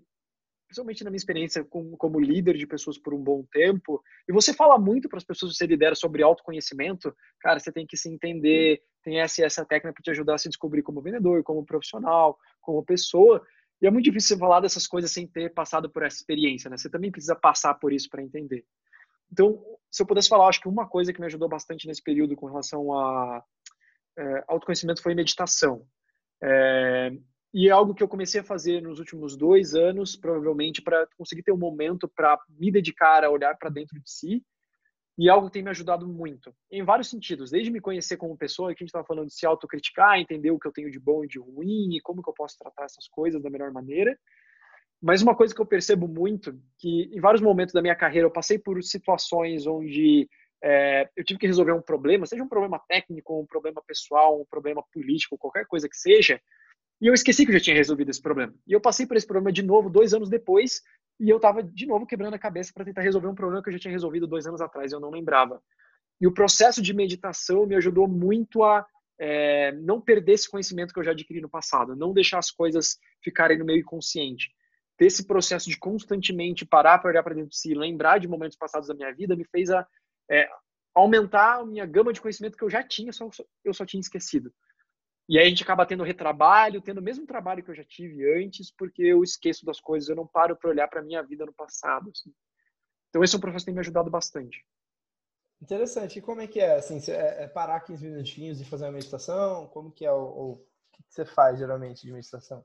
principalmente 0.70 1.02
na 1.02 1.10
minha 1.10 1.16
experiência 1.16 1.64
como, 1.64 1.96
como 1.96 2.20
líder 2.20 2.56
de 2.56 2.64
pessoas 2.64 2.96
por 2.96 3.12
um 3.12 3.18
bom 3.18 3.44
tempo, 3.50 4.00
e 4.28 4.32
você 4.32 4.54
fala 4.54 4.78
muito 4.78 5.08
para 5.08 5.18
as 5.18 5.24
pessoas 5.24 5.50
que 5.50 5.58
você 5.58 5.66
lidera 5.66 5.96
sobre 5.96 6.22
autoconhecimento, 6.22 7.12
cara, 7.40 7.58
você 7.58 7.72
tem 7.72 7.84
que 7.84 7.96
se 7.96 8.08
entender, 8.08 8.80
tem 9.02 9.20
essa 9.20 9.44
essa 9.44 9.64
técnica 9.64 9.94
para 9.94 10.02
te 10.02 10.10
ajudar 10.12 10.34
a 10.36 10.38
se 10.38 10.48
descobrir 10.48 10.82
como 10.82 11.02
vendedor, 11.02 11.42
como 11.42 11.66
profissional, 11.66 12.38
como 12.60 12.84
pessoa. 12.84 13.44
E 13.82 13.86
é 13.86 13.90
muito 13.90 14.04
difícil 14.04 14.36
você 14.36 14.40
falar 14.40 14.60
dessas 14.60 14.86
coisas 14.86 15.10
sem 15.10 15.26
ter 15.26 15.52
passado 15.52 15.90
por 15.90 16.04
essa 16.04 16.18
experiência, 16.18 16.70
né? 16.70 16.76
Você 16.76 16.88
também 16.88 17.10
precisa 17.10 17.34
passar 17.34 17.74
por 17.74 17.92
isso 17.92 18.08
para 18.08 18.22
entender. 18.22 18.64
Então, 19.32 19.60
se 19.90 20.02
eu 20.02 20.06
pudesse 20.06 20.28
falar, 20.28 20.46
acho 20.46 20.60
que 20.60 20.68
uma 20.68 20.88
coisa 20.88 21.12
que 21.12 21.18
me 21.18 21.26
ajudou 21.26 21.48
bastante 21.48 21.88
nesse 21.88 22.02
período 22.02 22.36
com 22.36 22.46
relação 22.46 22.96
a 22.96 23.42
é, 24.16 24.44
autoconhecimento 24.46 25.02
foi 25.02 25.16
meditação. 25.16 25.84
É, 26.40 27.10
e 27.52 27.68
é 27.68 27.70
algo 27.70 27.94
que 27.94 28.02
eu 28.02 28.08
comecei 28.08 28.40
a 28.40 28.44
fazer 28.44 28.80
nos 28.80 28.98
últimos 28.98 29.36
dois 29.36 29.74
anos, 29.74 30.16
provavelmente, 30.16 30.80
para 30.80 31.06
conseguir 31.16 31.42
ter 31.42 31.52
um 31.52 31.58
momento 31.58 32.08
para 32.08 32.38
me 32.48 32.70
dedicar 32.70 33.24
a 33.24 33.30
olhar 33.30 33.56
para 33.56 33.70
dentro 33.70 34.00
de 34.00 34.10
si. 34.10 34.44
E 35.18 35.28
algo 35.28 35.48
que 35.48 35.54
tem 35.54 35.62
me 35.62 35.68
ajudado 35.68 36.08
muito, 36.08 36.54
em 36.70 36.82
vários 36.82 37.10
sentidos. 37.10 37.50
Desde 37.50 37.70
me 37.70 37.80
conhecer 37.80 38.16
como 38.16 38.38
pessoa, 38.38 38.68
que 38.68 38.82
a 38.82 38.84
gente 38.84 38.88
estava 38.88 39.04
falando 39.04 39.26
de 39.26 39.34
se 39.34 39.44
autocriticar, 39.44 40.18
entender 40.18 40.50
o 40.50 40.58
que 40.58 40.66
eu 40.66 40.72
tenho 40.72 40.90
de 40.90 40.98
bom 40.98 41.24
e 41.24 41.28
de 41.28 41.38
ruim, 41.38 41.94
e 41.94 42.00
como 42.00 42.22
que 42.22 42.30
eu 42.30 42.34
posso 42.34 42.56
tratar 42.56 42.84
essas 42.84 43.06
coisas 43.08 43.42
da 43.42 43.50
melhor 43.50 43.70
maneira. 43.72 44.16
Mas 45.02 45.20
uma 45.20 45.34
coisa 45.34 45.54
que 45.54 45.60
eu 45.60 45.66
percebo 45.66 46.06
muito, 46.06 46.58
que 46.78 47.10
em 47.12 47.20
vários 47.20 47.42
momentos 47.42 47.74
da 47.74 47.82
minha 47.82 47.96
carreira 47.96 48.26
eu 48.26 48.32
passei 48.32 48.58
por 48.58 48.82
situações 48.82 49.66
onde 49.66 50.28
é, 50.62 51.08
eu 51.16 51.24
tive 51.24 51.40
que 51.40 51.46
resolver 51.46 51.72
um 51.72 51.82
problema, 51.82 52.26
seja 52.26 52.42
um 52.42 52.48
problema 52.48 52.78
técnico, 52.88 53.40
um 53.40 53.46
problema 53.46 53.82
pessoal, 53.86 54.40
um 54.40 54.44
problema 54.44 54.82
político, 54.92 55.38
qualquer 55.38 55.66
coisa 55.66 55.88
que 55.88 55.96
seja, 55.96 56.40
e 57.00 57.06
eu 57.06 57.14
esqueci 57.14 57.44
que 57.44 57.50
eu 57.50 57.58
já 57.58 57.64
tinha 57.64 57.76
resolvido 57.76 58.10
esse 58.10 58.20
problema. 58.20 58.54
E 58.66 58.72
eu 58.72 58.80
passei 58.80 59.06
por 59.06 59.16
esse 59.16 59.26
problema 59.26 59.50
de 59.50 59.62
novo 59.62 59.88
dois 59.88 60.12
anos 60.12 60.28
depois, 60.28 60.82
e 61.18 61.28
eu 61.28 61.36
estava 61.36 61.62
de 61.62 61.86
novo 61.86 62.06
quebrando 62.06 62.34
a 62.34 62.38
cabeça 62.38 62.72
para 62.74 62.84
tentar 62.84 63.02
resolver 63.02 63.28
um 63.28 63.34
problema 63.34 63.62
que 63.62 63.68
eu 63.68 63.72
já 63.72 63.78
tinha 63.78 63.92
resolvido 63.92 64.26
dois 64.26 64.46
anos 64.46 64.60
atrás 64.60 64.92
e 64.92 64.94
eu 64.94 65.00
não 65.00 65.10
lembrava. 65.10 65.62
E 66.20 66.26
o 66.26 66.32
processo 66.32 66.82
de 66.82 66.92
meditação 66.92 67.66
me 67.66 67.74
ajudou 67.74 68.06
muito 68.06 68.62
a 68.62 68.86
é, 69.18 69.72
não 69.72 70.00
perder 70.00 70.32
esse 70.32 70.50
conhecimento 70.50 70.92
que 70.92 71.00
eu 71.00 71.04
já 71.04 71.10
adquiri 71.10 71.40
no 71.40 71.48
passado, 71.48 71.96
não 71.96 72.12
deixar 72.12 72.38
as 72.38 72.50
coisas 72.50 72.98
ficarem 73.22 73.58
no 73.58 73.64
meio 73.64 73.80
inconsciente. 73.80 74.50
Ter 74.96 75.06
esse 75.06 75.26
processo 75.26 75.68
de 75.68 75.78
constantemente 75.78 76.66
parar 76.66 76.98
para 76.98 77.10
olhar 77.10 77.22
para 77.22 77.34
dentro 77.34 77.50
de 77.50 77.56
si, 77.56 77.74
lembrar 77.74 78.18
de 78.18 78.28
momentos 78.28 78.56
passados 78.56 78.88
da 78.88 78.94
minha 78.94 79.12
vida, 79.14 79.36
me 79.36 79.44
fez 79.44 79.70
a, 79.70 79.86
é, 80.30 80.48
aumentar 80.94 81.60
a 81.60 81.66
minha 81.66 81.86
gama 81.86 82.12
de 82.12 82.20
conhecimento 82.20 82.56
que 82.56 82.64
eu 82.64 82.70
já 82.70 82.82
tinha, 82.82 83.12
só 83.12 83.28
eu 83.64 83.72
só 83.72 83.84
tinha 83.86 84.00
esquecido. 84.00 84.52
E 85.30 85.38
aí 85.38 85.46
a 85.46 85.48
gente 85.48 85.62
acaba 85.62 85.86
tendo 85.86 86.02
retrabalho, 86.02 86.80
tendo 86.80 86.98
o 86.98 87.02
mesmo 87.02 87.24
trabalho 87.24 87.62
que 87.62 87.70
eu 87.70 87.74
já 87.76 87.84
tive 87.84 88.28
antes, 88.36 88.68
porque 88.72 89.00
eu 89.00 89.22
esqueço 89.22 89.64
das 89.64 89.80
coisas, 89.80 90.08
eu 90.08 90.16
não 90.16 90.26
paro 90.26 90.56
para 90.56 90.68
olhar 90.68 90.88
para 90.88 90.98
a 90.98 91.04
minha 91.04 91.22
vida 91.22 91.46
no 91.46 91.52
passado. 91.52 92.10
Assim. 92.10 92.34
Então 93.08 93.22
esse 93.22 93.36
é 93.36 93.38
um 93.38 93.40
processo 93.40 93.64
que 93.64 93.66
tem 93.66 93.74
me 93.74 93.78
ajudado 93.78 94.10
bastante. 94.10 94.66
Interessante. 95.62 96.18
E 96.18 96.22
como 96.22 96.40
é 96.40 96.48
que 96.48 96.58
é? 96.58 96.74
Assim, 96.74 97.00
é, 97.12 97.44
é 97.44 97.46
parar 97.46 97.78
15 97.78 98.08
minutinhos 98.08 98.60
e 98.60 98.64
fazer 98.64 98.86
uma 98.86 98.92
meditação? 98.92 99.68
Como 99.68 99.92
que 99.92 100.04
é 100.04 100.10
o, 100.10 100.16
o, 100.16 100.52
o 100.54 100.66
que 100.90 101.04
você 101.08 101.24
faz 101.24 101.60
geralmente 101.60 102.04
de 102.04 102.12
meditação? 102.12 102.64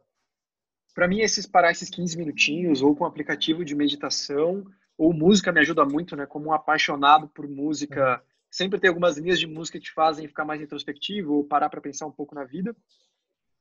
Para 0.95 1.07
mim, 1.07 1.20
esses 1.20 1.45
parar 1.45 1.70
esses 1.70 1.91
15 1.91 2.18
minutinhos 2.18 2.82
ou 2.82 2.95
com 2.95 3.03
um 3.03 3.07
aplicativo 3.07 3.63
de 3.63 3.76
meditação 3.76 4.66
ou 4.97 5.13
música 5.13 5.51
me 5.51 5.59
ajuda 5.59 5.86
muito, 5.86 6.16
né? 6.16 6.26
Como 6.26 6.47
um 6.47 6.53
apaixonado 6.53 7.28
por 7.30 7.47
música, 7.47 8.16
uhum 8.16 8.34
Sempre 8.56 8.80
tem 8.80 8.88
algumas 8.88 9.18
linhas 9.18 9.38
de 9.38 9.45
música 9.45 9.78
que 9.78 9.84
te 9.84 9.91
fazem 9.91 10.30
ficar 10.30 10.45
mais 10.45 10.62
introspectivo 10.62 11.34
ou 11.34 11.43
parar 11.43 11.70
para 11.70 11.82
pensar 11.82 12.06
um 12.06 12.12
pouco 12.12 12.34
na 12.34 12.45
vida. 12.45 12.74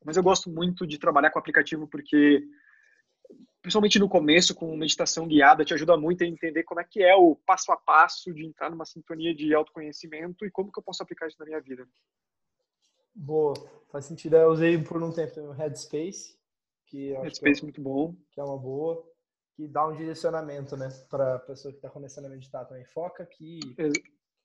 Mas 0.05 0.17
eu 0.17 0.23
gosto 0.23 0.49
muito 0.49 0.87
de 0.87 0.99
trabalhar 0.99 1.31
com 1.31 1.39
aplicativo 1.41 1.89
porque, 1.89 2.47
principalmente 3.61 3.99
no 3.99 4.09
começo, 4.09 4.55
com 4.55 4.77
meditação 4.77 5.27
guiada, 5.27 5.65
te 5.65 5.75
ajuda 5.75 5.97
muito 5.97 6.23
a 6.23 6.27
entender 6.29 6.63
como 6.63 6.81
é 6.81 6.85
que 6.85 7.03
é 7.03 7.13
o 7.17 7.35
passo 7.35 7.73
a 7.73 7.77
passo 7.77 8.33
de 8.33 8.47
entrar 8.47 8.71
numa 8.71 8.85
sintonia 8.85 9.35
de 9.35 9.53
autoconhecimento 9.53 10.47
e 10.47 10.51
como 10.53 10.71
que 10.71 10.79
eu 10.79 10.85
posso 10.85 11.03
aplicar 11.03 11.27
isso 11.27 11.41
na 11.41 11.47
minha 11.47 11.61
vida. 11.61 11.89
Boa, 13.13 13.55
faz 13.91 14.05
sentido. 14.05 14.37
Eu 14.37 14.51
usei 14.51 14.81
por 14.81 15.03
um 15.03 15.11
tempo 15.11 15.41
o 15.41 15.51
Headspace, 15.51 16.39
que 16.87 17.15
Headspace 17.15 17.55
que 17.55 17.61
é, 17.61 17.65
muito 17.65 17.83
bom, 17.83 18.15
que 18.31 18.39
é 18.39 18.45
uma 18.45 18.57
boa, 18.57 19.05
que 19.57 19.67
dá 19.67 19.89
um 19.89 19.97
direcionamento, 19.97 20.77
né, 20.77 20.89
para 21.11 21.41
pessoa 21.41 21.73
que 21.73 21.79
está 21.79 21.91
começando 21.91 22.27
a 22.27 22.29
meditar 22.29 22.65
também. 22.65 22.85
Foca 22.85 23.25
aqui, 23.25 23.59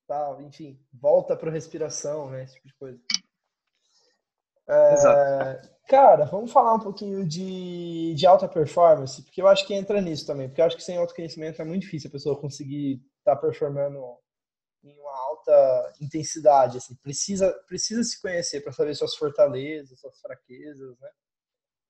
tal, 0.09 0.41
enfim, 0.41 0.83
volta 0.91 1.37
para 1.37 1.51
respiração, 1.51 2.31
né, 2.31 2.43
esse 2.43 2.55
tipo 2.55 2.67
de 2.67 2.73
coisa. 2.73 2.99
É, 4.67 4.93
Exato. 4.93 5.69
Cara, 5.87 6.25
vamos 6.25 6.51
falar 6.51 6.73
um 6.73 6.79
pouquinho 6.79 7.27
de, 7.27 8.15
de 8.15 8.25
alta 8.25 8.47
performance, 8.47 9.23
porque 9.23 9.41
eu 9.41 9.47
acho 9.47 9.65
que 9.67 9.73
entra 9.73 10.01
nisso 10.01 10.25
também, 10.25 10.47
porque 10.47 10.61
eu 10.61 10.65
acho 10.65 10.75
que 10.75 10.83
sem 10.83 10.97
autoconhecimento 10.97 11.61
é 11.61 11.65
muito 11.65 11.83
difícil 11.83 12.09
a 12.09 12.11
pessoa 12.11 12.39
conseguir 12.39 13.03
estar 13.19 13.35
tá 13.35 13.41
performando 13.41 13.99
em 14.83 14.97
uma 14.99 15.11
alta 15.11 15.93
intensidade, 16.01 16.77
assim, 16.77 16.95
precisa, 16.95 17.51
precisa 17.67 18.03
se 18.03 18.19
conhecer 18.19 18.61
para 18.61 18.71
saber 18.71 18.95
suas 18.95 19.15
fortalezas, 19.15 19.99
suas 19.99 20.19
fraquezas, 20.19 20.97
né? 20.99 21.09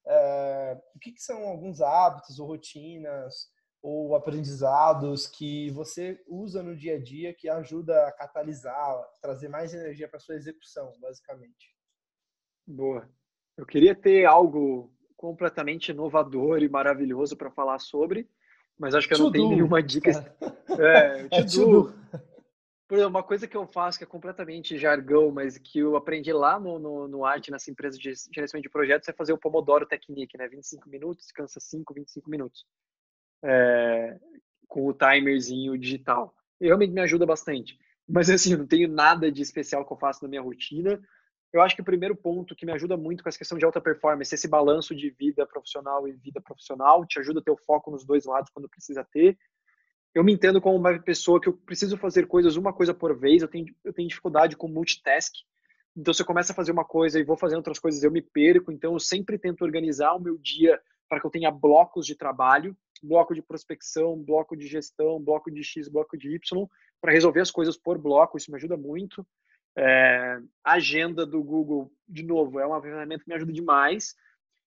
É, 0.08 0.82
o 0.96 1.00
que, 1.00 1.12
que, 1.12 1.22
são 1.22 1.48
alguns 1.48 1.82
hábitos 1.82 2.40
ou 2.40 2.48
rotinas 2.48 3.50
ou 3.82 4.16
aprendizados 4.16 5.26
que 5.26 5.70
você 5.72 6.22
usa 6.28 6.62
no 6.62 6.76
dia 6.76 6.96
a 6.96 7.00
dia 7.00 7.34
que 7.34 7.48
ajuda 7.48 8.08
a 8.08 8.12
catalisar, 8.12 9.02
trazer 9.22 9.48
mais 9.48 9.74
energia 9.74 10.08
para 10.08 10.20
sua 10.20 10.36
execução, 10.36 10.94
basicamente. 11.00 11.76
Boa. 12.68 13.10
Eu 13.58 13.66
queria 13.66 13.96
ter 13.96 14.26
algo 14.26 14.94
completamente 15.16 15.90
inovador 15.92 16.62
e 16.62 16.70
maravilhoso 16.70 17.36
para 17.36 17.52
falar 17.52 17.80
sobre, 17.80 18.30
mas 18.78 18.96
acho 18.96 19.08
que 19.08 19.14
eu 19.14 19.20
não 19.20 19.32
tenho 19.32 19.50
nenhuma 19.50 19.82
dica. 19.82 20.12
É, 20.80 21.40
é 21.40 21.44
tudo. 21.44 21.96
Por 22.88 22.96
exemplo, 22.96 23.10
uma 23.10 23.24
coisa 23.24 23.48
que 23.48 23.58
eu 23.58 23.66
faço 23.66 23.98
que 23.98 24.04
é 24.04 24.08
completamente 24.08 24.78
jargão, 24.78 25.32
mas 25.32 25.58
que 25.58 25.80
eu 25.80 25.96
aprendi 25.96 26.32
lá 26.32 26.60
no, 26.60 26.78
no, 26.78 27.08
no 27.08 27.26
Arte, 27.26 27.50
nessa 27.50 27.72
empresa 27.72 27.98
de 27.98 28.14
gerenciamento 28.32 28.68
de 28.68 28.70
projetos, 28.70 29.10
é 29.10 29.12
fazer 29.12 29.34
o 29.34 29.38
Pomodoro 29.38 29.88
Technique, 29.88 30.38
né? 30.38 30.48
25 30.48 30.88
minutos, 30.88 31.32
cansa 31.32 31.60
5, 31.60 31.92
25 31.92 32.30
minutos 32.30 32.64
é, 33.44 34.18
com 34.68 34.88
o 34.88 34.94
timerzinho 34.94 35.78
digital. 35.78 36.34
Realmente 36.60 36.94
me 36.94 37.02
ajuda 37.02 37.26
bastante. 37.26 37.78
Mas 38.08 38.30
assim, 38.30 38.54
eu 38.54 38.58
não 38.58 38.68
tenho 38.68 38.88
nada 38.88 39.32
de 39.32 39.42
especial 39.42 39.86
que 39.86 39.94
eu 39.94 39.98
faço 39.98 40.24
na 40.24 40.30
minha 40.30 40.42
rotina. 40.42 41.00
Eu 41.52 41.62
acho 41.62 41.76
que 41.76 41.82
o 41.82 41.86
primeiro 41.86 42.16
ponto 42.16 42.56
que 42.56 42.66
me 42.66 42.72
ajuda 42.72 42.96
muito 42.96 43.24
com 43.24 43.30
essa 43.30 43.38
questão 43.38 43.58
de 43.58 43.66
alta 43.66 43.82
performance, 43.82 44.34
esse 44.34 44.48
balanço 44.48 44.96
de 44.96 45.10
vida 45.10 45.46
profissional 45.48 46.08
e 46.08 46.14
vida 46.14 46.40
profissional, 46.40 47.06
te 47.06 47.20
ajuda 47.20 47.40
a 47.40 47.44
ter 47.44 47.52
o 47.52 47.58
foco 47.58 47.90
nos 47.90 48.06
dois 48.06 48.26
lados 48.26 48.52
quando 48.52 48.70
precisa 48.70 49.04
ter. 49.04 49.38
Eu 50.14 50.24
me 50.24 50.34
entendo 50.34 50.62
como 50.62 50.76
uma 50.76 51.00
pessoa 51.00 51.40
que 51.40 51.50
eu 51.50 51.54
preciso 51.54 51.98
fazer 51.98 52.28
coisas 52.28 52.56
uma 52.56 52.74
coisa 52.74 52.94
por 52.94 53.18
vez, 53.18 53.42
eu 53.42 53.48
tenho, 53.48 53.66
eu 53.84 53.94
tenho 53.94 54.08
dificuldade 54.08 54.56
com 54.56 54.68
multitask. 54.68 55.34
Então, 55.96 56.14
se 56.14 56.22
eu 56.22 56.26
começo 56.26 56.52
a 56.52 56.56
fazer 56.56 56.72
uma 56.72 56.86
coisa 56.86 57.20
e 57.20 57.24
vou 57.24 57.38
fazendo 57.38 57.58
outras 57.58 57.80
coisas, 57.80 58.04
eu 58.04 58.12
me 58.12 58.22
perco. 58.22 58.72
Então, 58.72 58.94
eu 58.94 59.00
sempre 59.00 59.38
tento 59.38 59.64
organizar 59.64 60.14
o 60.14 60.20
meu 60.20 60.38
dia 60.38 60.80
para 61.08 61.20
que 61.20 61.26
eu 61.26 61.32
tenha 61.32 61.52
blocos 61.52 62.06
de 62.06 62.16
trabalho 62.16 62.78
bloco 63.02 63.34
de 63.34 63.42
prospecção, 63.42 64.18
bloco 64.18 64.56
de 64.56 64.68
gestão, 64.68 65.20
bloco 65.20 65.52
de 65.52 65.64
X, 65.64 65.88
bloco 65.88 66.18
de 66.18 66.36
Y, 66.36 66.68
para 67.02 67.12
resolver 67.12 67.42
as 67.42 67.52
coisas 67.52 67.78
por 67.78 67.98
bloco, 67.98 68.38
isso 68.38 68.52
me 68.52 68.58
ajuda 68.58 68.78
muito. 68.78 69.26
É, 69.78 70.40
a 70.64 70.74
agenda 70.74 71.26
do 71.26 71.42
Google, 71.44 71.92
de 72.08 72.24
novo, 72.24 72.60
é 72.60 72.66
uma 72.66 72.82
ferramenta 72.82 73.24
que 73.24 73.30
me 73.30 73.36
ajuda 73.36 73.54
demais. 73.54 74.16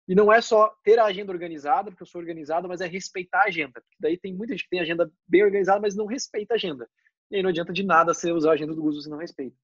E 0.07 0.15
não 0.15 0.31
é 0.31 0.41
só 0.41 0.73
ter 0.83 0.99
a 0.99 1.05
agenda 1.05 1.31
organizada, 1.31 1.89
porque 1.89 2.03
eu 2.03 2.07
sou 2.07 2.19
organizado, 2.19 2.67
mas 2.67 2.81
é 2.81 2.87
respeitar 2.87 3.41
a 3.41 3.47
agenda. 3.47 3.81
Porque 3.81 3.97
daí 3.99 4.17
tem 4.17 4.33
muita 4.33 4.53
gente 4.53 4.63
que 4.63 4.69
tem 4.69 4.79
agenda 4.79 5.11
bem 5.27 5.43
organizada, 5.43 5.79
mas 5.79 5.95
não 5.95 6.05
respeita 6.05 6.53
a 6.53 6.55
agenda. 6.55 6.89
E 7.29 7.37
aí 7.37 7.43
não 7.43 7.49
adianta 7.49 7.71
de 7.71 7.83
nada 7.83 8.13
você 8.13 8.31
usar 8.31 8.51
a 8.51 8.53
agenda 8.53 8.73
do 8.73 8.81
Google 8.81 9.01
se 9.01 9.09
não 9.09 9.17
respeita. 9.17 9.55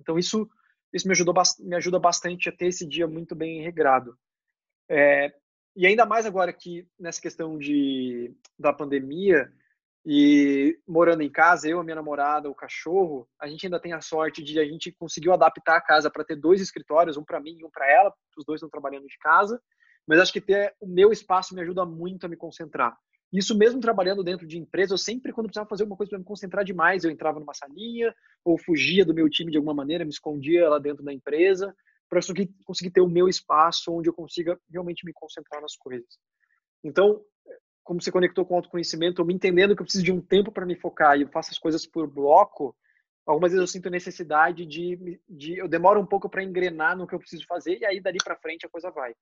Então 0.00 0.18
isso, 0.18 0.48
isso 0.92 1.06
me, 1.08 1.12
ajudou, 1.12 1.34
me 1.60 1.76
ajuda 1.76 1.98
bastante 1.98 2.48
a 2.48 2.52
ter 2.52 2.66
esse 2.66 2.86
dia 2.86 3.06
muito 3.06 3.34
bem 3.34 3.62
regrado. 3.62 4.16
É, 4.88 5.34
e 5.78 5.86
ainda 5.86 6.04
mais 6.04 6.26
agora 6.26 6.52
que 6.52 6.84
nessa 6.98 7.20
questão 7.20 7.56
de, 7.56 8.34
da 8.58 8.72
pandemia 8.72 9.48
e 10.04 10.76
morando 10.88 11.22
em 11.22 11.30
casa, 11.30 11.68
eu, 11.68 11.78
a 11.78 11.84
minha 11.84 11.94
namorada, 11.94 12.50
o 12.50 12.54
cachorro, 12.54 13.28
a 13.40 13.46
gente 13.46 13.64
ainda 13.64 13.78
tem 13.78 13.92
a 13.92 14.00
sorte 14.00 14.42
de 14.42 14.58
a 14.58 14.64
gente 14.64 14.90
conseguiu 14.90 15.32
adaptar 15.32 15.76
a 15.76 15.80
casa 15.80 16.10
para 16.10 16.24
ter 16.24 16.34
dois 16.34 16.60
escritórios, 16.60 17.16
um 17.16 17.22
para 17.22 17.38
mim 17.38 17.58
e 17.60 17.64
um 17.64 17.70
para 17.70 17.88
ela, 17.88 18.12
os 18.36 18.44
dois 18.44 18.58
estão 18.58 18.68
trabalhando 18.68 19.06
de 19.06 19.16
casa, 19.18 19.62
mas 20.04 20.18
acho 20.18 20.32
que 20.32 20.40
ter 20.40 20.74
o 20.80 20.86
meu 20.88 21.12
espaço 21.12 21.54
me 21.54 21.60
ajuda 21.60 21.86
muito 21.86 22.26
a 22.26 22.28
me 22.28 22.36
concentrar. 22.36 22.98
Isso 23.32 23.56
mesmo 23.56 23.80
trabalhando 23.80 24.24
dentro 24.24 24.48
de 24.48 24.58
empresa, 24.58 24.94
eu 24.94 24.98
sempre, 24.98 25.32
quando 25.32 25.46
precisava 25.46 25.68
fazer 25.68 25.84
alguma 25.84 25.96
coisa 25.96 26.10
para 26.10 26.18
me 26.18 26.24
concentrar 26.24 26.64
demais, 26.64 27.04
eu 27.04 27.10
entrava 27.12 27.38
numa 27.38 27.54
salinha 27.54 28.12
ou 28.44 28.58
fugia 28.58 29.04
do 29.04 29.14
meu 29.14 29.30
time 29.30 29.52
de 29.52 29.58
alguma 29.58 29.74
maneira, 29.74 30.04
me 30.04 30.10
escondia 30.10 30.68
lá 30.68 30.80
dentro 30.80 31.04
da 31.04 31.12
empresa 31.12 31.72
para 32.08 32.20
conseguir 32.64 32.90
ter 32.90 33.00
o 33.00 33.08
meu 33.08 33.28
espaço 33.28 33.92
onde 33.92 34.08
eu 34.08 34.14
consiga 34.14 34.58
realmente 34.70 35.04
me 35.04 35.12
concentrar 35.12 35.60
nas 35.60 35.76
coisas. 35.76 36.18
Então, 36.82 37.22
como 37.84 38.02
você 38.02 38.12
conectou 38.12 38.44
com 38.44 38.54
o 38.54 38.56
autoconhecimento, 38.56 39.20
eu 39.20 39.26
me 39.26 39.34
entendendo 39.34 39.74
que 39.74 39.82
eu 39.82 39.84
preciso 39.84 40.04
de 40.04 40.12
um 40.12 40.20
tempo 40.20 40.52
para 40.52 40.66
me 40.66 40.76
focar 40.76 41.16
e 41.16 41.22
eu 41.22 41.28
faço 41.28 41.50
as 41.50 41.58
coisas 41.58 41.86
por 41.86 42.06
bloco, 42.06 42.76
algumas 43.26 43.52
vezes 43.52 43.62
eu 43.62 43.66
sinto 43.66 43.90
necessidade 43.90 44.66
de, 44.66 45.20
de 45.28 45.58
eu 45.58 45.68
demoro 45.68 46.00
um 46.00 46.06
pouco 46.06 46.28
para 46.28 46.42
engrenar 46.42 46.96
no 46.96 47.06
que 47.06 47.14
eu 47.14 47.18
preciso 47.18 47.46
fazer 47.46 47.78
e 47.78 47.84
aí 47.84 48.00
dali 48.00 48.18
para 48.22 48.36
frente 48.36 48.66
a 48.66 48.68
coisa 48.68 48.90
vai. 48.90 49.14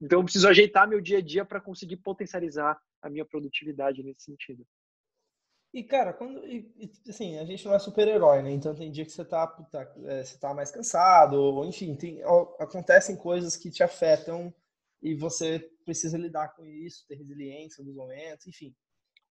Então 0.00 0.20
eu 0.20 0.24
preciso 0.24 0.48
ajeitar 0.48 0.88
meu 0.88 1.00
dia 1.00 1.18
a 1.18 1.22
dia 1.22 1.44
para 1.44 1.60
conseguir 1.60 1.96
potencializar 1.98 2.78
a 3.02 3.08
minha 3.08 3.24
produtividade 3.24 4.02
nesse 4.02 4.24
sentido. 4.24 4.66
E, 5.74 5.82
cara, 5.82 6.12
quando. 6.12 6.46
E, 6.46 6.72
assim, 7.08 7.36
a 7.36 7.44
gente 7.44 7.64
não 7.66 7.74
é 7.74 7.80
super-herói, 7.80 8.42
né? 8.42 8.52
Então 8.52 8.72
tem 8.76 8.92
dia 8.92 9.04
que 9.04 9.10
você 9.10 9.24
tá, 9.24 9.44
tá, 9.44 9.92
é, 10.04 10.22
você 10.22 10.38
tá 10.38 10.54
mais 10.54 10.70
cansado, 10.70 11.34
ou 11.34 11.64
enfim, 11.64 11.96
tem, 11.96 12.22
acontecem 12.60 13.16
coisas 13.16 13.56
que 13.56 13.72
te 13.72 13.82
afetam 13.82 14.54
e 15.02 15.16
você 15.16 15.58
precisa 15.84 16.16
lidar 16.16 16.54
com 16.54 16.64
isso, 16.64 17.04
ter 17.08 17.16
resiliência 17.16 17.82
nos 17.82 17.92
momentos, 17.92 18.46
enfim. 18.46 18.72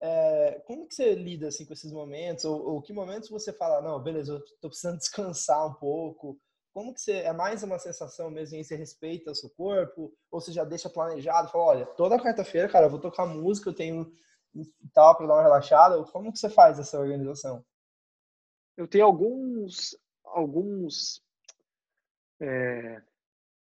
É, 0.01 0.61
como 0.67 0.85
que 0.85 0.93
você 0.93 1.15
lida 1.15 1.47
assim 1.47 1.65
com 1.65 1.71
esses 1.71 1.93
momentos? 1.93 2.43
Ou, 2.43 2.73
ou, 2.73 2.81
que 2.81 2.91
momentos 2.91 3.29
você 3.29 3.53
fala, 3.53 3.81
não, 3.81 4.03
beleza, 4.03 4.33
eu 4.33 4.43
tô 4.59 4.67
precisando 4.67 4.97
descansar 4.99 5.65
um 5.65 5.73
pouco? 5.75 6.37
Como 6.73 6.93
que 6.93 6.99
você 6.99 7.19
é 7.19 7.31
mais 7.31 7.63
uma 7.63 7.79
sensação 7.79 8.29
mesmo 8.29 8.57
em 8.57 8.63
você 8.65 8.75
respeita 8.75 9.31
o 9.31 9.35
seu 9.35 9.49
corpo? 9.51 10.13
Ou 10.29 10.41
você 10.41 10.51
já 10.51 10.65
deixa 10.65 10.89
planejado, 10.89 11.49
fala, 11.49 11.63
olha, 11.63 11.85
toda 11.85 12.19
quarta-feira, 12.19 12.67
cara, 12.67 12.87
eu 12.87 12.89
vou 12.89 12.99
tocar 12.99 13.25
música, 13.25 13.69
eu 13.69 13.73
tenho 13.73 14.11
e 14.55 14.87
tal, 14.93 15.15
para 15.15 15.27
dar 15.27 15.35
uma 15.35 15.43
relaxada? 15.43 16.03
Como 16.03 16.31
que 16.31 16.39
você 16.39 16.49
faz 16.49 16.79
essa 16.79 16.99
organização? 16.99 17.63
Eu 18.77 18.87
tenho 18.87 19.05
alguns, 19.05 19.97
alguns, 20.23 21.21
é, 22.39 23.01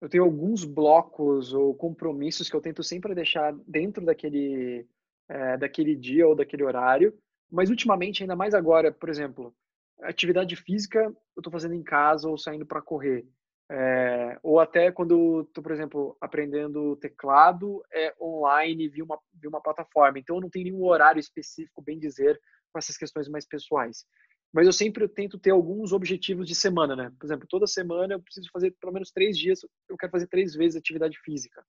eu 0.01 0.09
tenho 0.09 0.24
alguns 0.24 0.64
blocos 0.64 1.53
ou 1.53 1.74
compromissos 1.74 2.49
que 2.49 2.57
eu 2.57 2.61
tento 2.61 2.82
sempre 2.82 3.14
deixar 3.14 3.55
dentro 3.66 4.05
daquele, 4.05 4.87
é, 5.28 5.57
daquele 5.57 5.95
dia 5.95 6.26
ou 6.26 6.35
daquele 6.35 6.64
horário. 6.64 7.16
Mas 7.51 7.70
ultimamente, 7.70 8.22
ainda 8.22 8.35
mais 8.35 8.55
agora, 8.55 8.91
por 8.91 9.09
exemplo, 9.09 9.55
atividade 10.03 10.57
física 10.57 11.01
eu 11.37 11.41
estou 11.41 11.53
fazendo 11.53 11.74
em 11.74 11.82
casa 11.82 12.28
ou 12.28 12.39
saindo 12.39 12.66
para 12.66 12.82
correr. 12.82 13.26
É, 13.70 14.38
ou 14.42 14.60
até 14.60 14.92
quando 14.92 15.42
estou, 15.42 15.62
por 15.62 15.72
exemplo, 15.72 16.16
aprendendo 16.20 16.96
teclado 16.96 17.82
é 17.92 18.14
online 18.20 18.88
via 18.88 19.04
uma, 19.04 19.18
via 19.32 19.48
uma 19.48 19.62
plataforma. 19.62 20.18
Então, 20.18 20.36
eu 20.36 20.42
não 20.42 20.50
tenho 20.50 20.66
nenhum 20.66 20.84
horário 20.84 21.18
específico, 21.20 21.82
bem 21.82 21.98
dizer, 21.98 22.38
com 22.72 22.78
essas 22.78 22.96
questões 22.96 23.28
mais 23.28 23.46
pessoais. 23.46 24.04
Mas 24.52 24.66
eu 24.66 24.72
sempre 24.72 25.08
tento 25.08 25.38
ter 25.38 25.50
alguns 25.50 25.92
objetivos 25.92 26.46
de 26.46 26.54
semana, 26.54 26.94
né? 26.94 27.12
Por 27.18 27.26
exemplo, 27.26 27.46
toda 27.48 27.66
semana 27.66 28.14
eu 28.14 28.22
preciso 28.22 28.48
fazer 28.52 28.72
pelo 28.80 28.92
menos 28.92 29.10
três 29.10 29.36
dias, 29.36 29.60
eu 29.88 29.96
quero 29.96 30.12
fazer 30.12 30.28
três 30.28 30.54
vezes 30.54 30.76
atividade 30.76 31.18
física. 31.24 31.64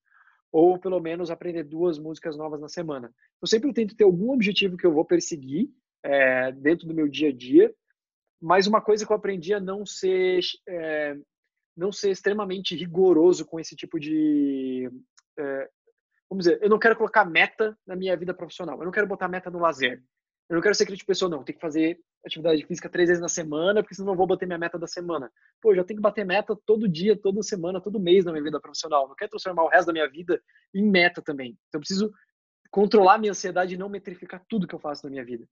Ou 0.51 0.77
pelo 0.77 0.99
menos 0.99 1.31
aprender 1.31 1.63
duas 1.63 1.97
músicas 1.97 2.37
novas 2.37 2.61
na 2.61 2.69
semana. 2.69 3.11
Eu 3.41 3.47
sempre 3.47 3.73
tento 3.73 3.95
ter 3.95 4.03
algum 4.03 4.31
objetivo 4.31 4.77
que 4.77 4.85
eu 4.85 4.93
vou 4.93 5.03
perseguir 5.03 5.69
é, 6.03 6.51
dentro 6.51 6.87
do 6.87 6.93
meu 6.93 7.07
dia 7.07 7.29
a 7.29 7.33
dia. 7.33 7.73
Mas 8.39 8.67
uma 8.67 8.81
coisa 8.81 9.03
que 9.03 9.11
eu 9.11 9.17
aprendi 9.17 9.53
a 9.53 9.59
não 9.59 9.83
ser 9.83 10.41
é, 10.69 11.17
não 11.75 11.91
ser 11.91 12.11
extremamente 12.11 12.75
rigoroso 12.75 13.45
com 13.45 13.59
esse 13.59 13.75
tipo 13.75 13.99
de. 13.99 14.89
É, 15.37 15.69
vamos 16.29 16.45
dizer, 16.45 16.59
eu 16.61 16.69
não 16.69 16.79
quero 16.79 16.95
colocar 16.95 17.25
meta 17.25 17.77
na 17.85 17.95
minha 17.95 18.15
vida 18.15 18.33
profissional. 18.33 18.77
Eu 18.79 18.85
não 18.85 18.91
quero 18.91 19.07
botar 19.07 19.27
meta 19.27 19.49
no 19.49 19.59
lazer. 19.59 20.01
Eu 20.47 20.55
não 20.55 20.61
quero 20.61 20.75
ser 20.75 20.83
aquele 20.83 20.97
tipo 20.97 21.07
de 21.07 21.13
pessoa, 21.13 21.29
não. 21.29 21.43
Tem 21.43 21.55
que 21.55 21.61
fazer 21.61 21.99
atividade 22.23 22.65
física 22.65 22.89
três 22.89 23.09
vezes 23.09 23.21
na 23.21 23.27
semana, 23.27 23.81
porque 23.81 23.95
senão 23.95 24.07
não 24.07 24.15
vou 24.15 24.27
bater 24.27 24.45
minha 24.45 24.57
meta 24.57 24.77
da 24.77 24.87
semana. 24.87 25.31
Pô, 25.61 25.73
já 25.73 25.83
tenho 25.83 25.97
que 25.97 26.03
bater 26.03 26.25
meta 26.25 26.55
todo 26.65 26.87
dia, 26.87 27.17
toda 27.17 27.41
semana, 27.41 27.81
todo 27.81 27.99
mês 27.99 28.25
na 28.25 28.31
minha 28.31 28.43
vida 28.43 28.59
profissional. 28.59 29.03
Eu 29.03 29.09
não 29.09 29.15
quero 29.15 29.31
transformar 29.31 29.63
o 29.63 29.69
resto 29.69 29.87
da 29.87 29.93
minha 29.93 30.09
vida 30.09 30.41
em 30.73 30.87
meta 30.87 31.21
também. 31.21 31.57
Então 31.67 31.79
eu 31.79 31.79
preciso 31.79 32.13
controlar 32.69 33.17
minha 33.17 33.31
ansiedade 33.31 33.73
e 33.73 33.77
não 33.77 33.89
metrificar 33.89 34.43
tudo 34.47 34.67
que 34.67 34.75
eu 34.75 34.79
faço 34.79 35.05
na 35.05 35.09
minha 35.09 35.25
vida. 35.25 35.47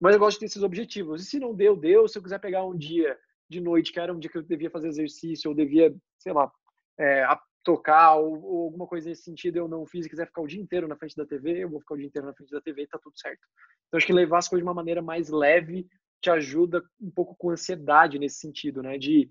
Mas 0.00 0.14
eu 0.14 0.20
gosto 0.20 0.36
de 0.36 0.40
ter 0.40 0.46
esses 0.46 0.62
objetivos. 0.62 1.22
E 1.22 1.26
se 1.26 1.38
não 1.38 1.54
deu, 1.54 1.76
deu. 1.76 2.08
Se 2.08 2.16
eu 2.16 2.22
quiser 2.22 2.38
pegar 2.38 2.64
um 2.64 2.76
dia 2.76 3.18
de 3.48 3.60
noite, 3.60 3.92
que 3.92 4.00
era 4.00 4.12
um 4.12 4.18
dia 4.18 4.30
que 4.30 4.38
eu 4.38 4.42
devia 4.42 4.70
fazer 4.70 4.88
exercício, 4.88 5.48
ou 5.48 5.54
devia, 5.54 5.94
sei 6.18 6.32
lá, 6.32 6.50
é, 6.98 7.24
tocar, 7.64 8.16
ou, 8.16 8.42
ou, 8.42 8.64
alguma 8.64 8.86
coisa 8.86 9.08
nesse 9.08 9.22
sentido, 9.22 9.56
eu 9.56 9.68
não 9.68 9.86
fiz 9.86 10.06
e 10.06 10.08
quiser 10.08 10.26
ficar 10.26 10.42
o 10.42 10.46
dia 10.46 10.60
inteiro 10.60 10.88
na 10.88 10.96
frente 10.96 11.16
da 11.16 11.26
TV, 11.26 11.64
eu 11.64 11.70
vou 11.70 11.80
ficar 11.80 11.94
o 11.94 11.98
dia 11.98 12.06
inteiro 12.06 12.26
na 12.26 12.34
frente 12.34 12.50
da 12.50 12.60
TV 12.60 12.82
e 12.82 12.86
tá 12.86 12.98
tudo 12.98 13.18
certo. 13.18 13.40
Então, 13.86 13.98
acho 13.98 14.06
que 14.06 14.12
levar 14.12 14.38
as 14.38 14.48
coisas 14.48 14.62
de 14.62 14.68
uma 14.68 14.74
maneira 14.74 15.02
mais 15.02 15.28
leve 15.28 15.86
te 16.20 16.30
ajuda 16.30 16.82
um 17.00 17.10
pouco 17.10 17.36
com 17.36 17.50
ansiedade 17.50 18.18
nesse 18.18 18.38
sentido, 18.38 18.82
né? 18.82 18.98
De 18.98 19.30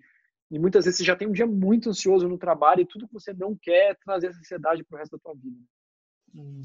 e 0.50 0.58
muitas 0.58 0.86
vezes 0.86 1.00
você 1.00 1.04
já 1.04 1.16
tem 1.16 1.28
um 1.28 1.34
dia 1.34 1.46
muito 1.46 1.90
ansioso 1.90 2.28
no 2.28 2.38
trabalho 2.38 2.82
e 2.82 2.86
tudo 2.86 3.08
que 3.08 3.14
você 3.14 3.34
não 3.34 3.56
quer 3.56 3.98
trazer 3.98 4.28
essa 4.28 4.40
ansiedade 4.40 4.84
pro 4.84 4.98
resto 4.98 5.18
da 5.18 5.22
tua 5.22 5.34
vida. 5.36 5.60
Hum. 6.34 6.62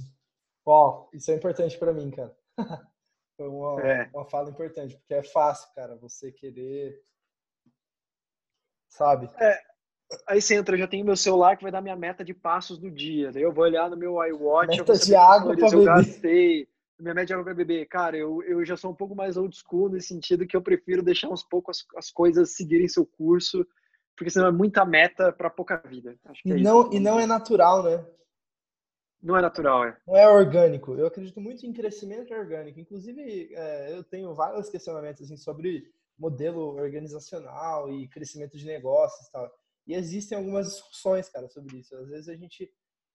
Ó, 0.64 1.08
isso 1.12 1.30
é 1.32 1.34
importante 1.34 1.76
para 1.78 1.92
mim, 1.92 2.10
cara. 2.10 2.36
Foi 3.36 3.48
uma, 3.48 3.80
é. 3.82 4.10
uma 4.14 4.24
fala 4.24 4.50
importante, 4.50 4.96
porque 4.96 5.14
é 5.14 5.22
fácil, 5.22 5.74
cara, 5.74 5.96
você 5.96 6.30
querer 6.30 7.02
sabe? 8.92 9.30
É, 9.38 9.58
aí 10.26 10.40
você 10.40 10.54
entra, 10.54 10.74
eu 10.74 10.80
já 10.80 10.86
tenho 10.86 11.04
meu 11.04 11.16
celular 11.16 11.56
que 11.56 11.62
vai 11.62 11.72
dar 11.72 11.80
minha 11.80 11.96
meta 11.96 12.24
de 12.24 12.34
passos 12.34 12.78
do 12.78 12.90
dia. 12.90 13.32
Daí 13.32 13.42
eu 13.42 13.52
vou 13.52 13.64
olhar 13.64 13.90
no 13.90 13.96
meu 13.96 14.22
iWatch. 14.24 14.78
Meta 14.78 14.98
de 14.98 15.14
água 15.14 15.56
para 15.56 15.70
beber. 15.70 15.84
gastei. 15.84 16.68
Minha 17.00 17.14
meta 17.14 17.26
de 17.26 17.32
água 17.32 17.44
para 17.44 17.54
beber. 17.54 17.86
Cara, 17.86 18.16
eu, 18.16 18.42
eu 18.42 18.64
já 18.64 18.76
sou 18.76 18.90
um 18.90 18.94
pouco 18.94 19.14
mais 19.14 19.36
old 19.36 19.56
school 19.56 19.88
nesse 19.88 20.08
sentido 20.08 20.46
que 20.46 20.56
eu 20.56 20.62
prefiro 20.62 21.02
deixar 21.02 21.28
uns 21.28 21.42
pouco 21.42 21.70
as, 21.70 21.84
as 21.96 22.10
coisas 22.10 22.54
seguirem 22.54 22.86
seu 22.86 23.04
curso, 23.04 23.66
porque 24.16 24.30
senão 24.30 24.48
é 24.48 24.52
muita 24.52 24.84
meta 24.84 25.32
para 25.32 25.50
pouca 25.50 25.76
vida. 25.78 26.14
e, 26.44 26.52
é 26.52 26.56
não, 26.58 26.92
e 26.92 27.00
não 27.00 27.18
é 27.18 27.26
natural, 27.26 27.82
né? 27.82 28.04
Não 29.22 29.36
é 29.36 29.40
natural, 29.40 29.84
é. 29.84 29.96
Não 30.06 30.16
é 30.16 30.28
orgânico. 30.28 30.94
Eu 30.94 31.06
acredito 31.06 31.40
muito 31.40 31.64
em 31.64 31.72
crescimento 31.72 32.34
orgânico. 32.34 32.80
Inclusive, 32.80 33.54
é, 33.54 33.96
eu 33.96 34.02
tenho 34.02 34.34
vários 34.34 34.68
questionamentos 34.68 35.22
assim, 35.22 35.36
sobre 35.36 35.88
modelo 36.22 36.76
organizacional 36.76 37.90
e 37.90 38.06
crescimento 38.06 38.56
de 38.56 38.64
negócios 38.64 39.26
e 39.26 39.32
tal. 39.32 39.52
E 39.84 39.94
existem 39.94 40.38
algumas 40.38 40.68
discussões, 40.68 41.28
cara, 41.28 41.48
sobre 41.48 41.78
isso. 41.78 41.96
Às 41.96 42.08
vezes 42.08 42.28
a 42.28 42.36
gente 42.36 42.72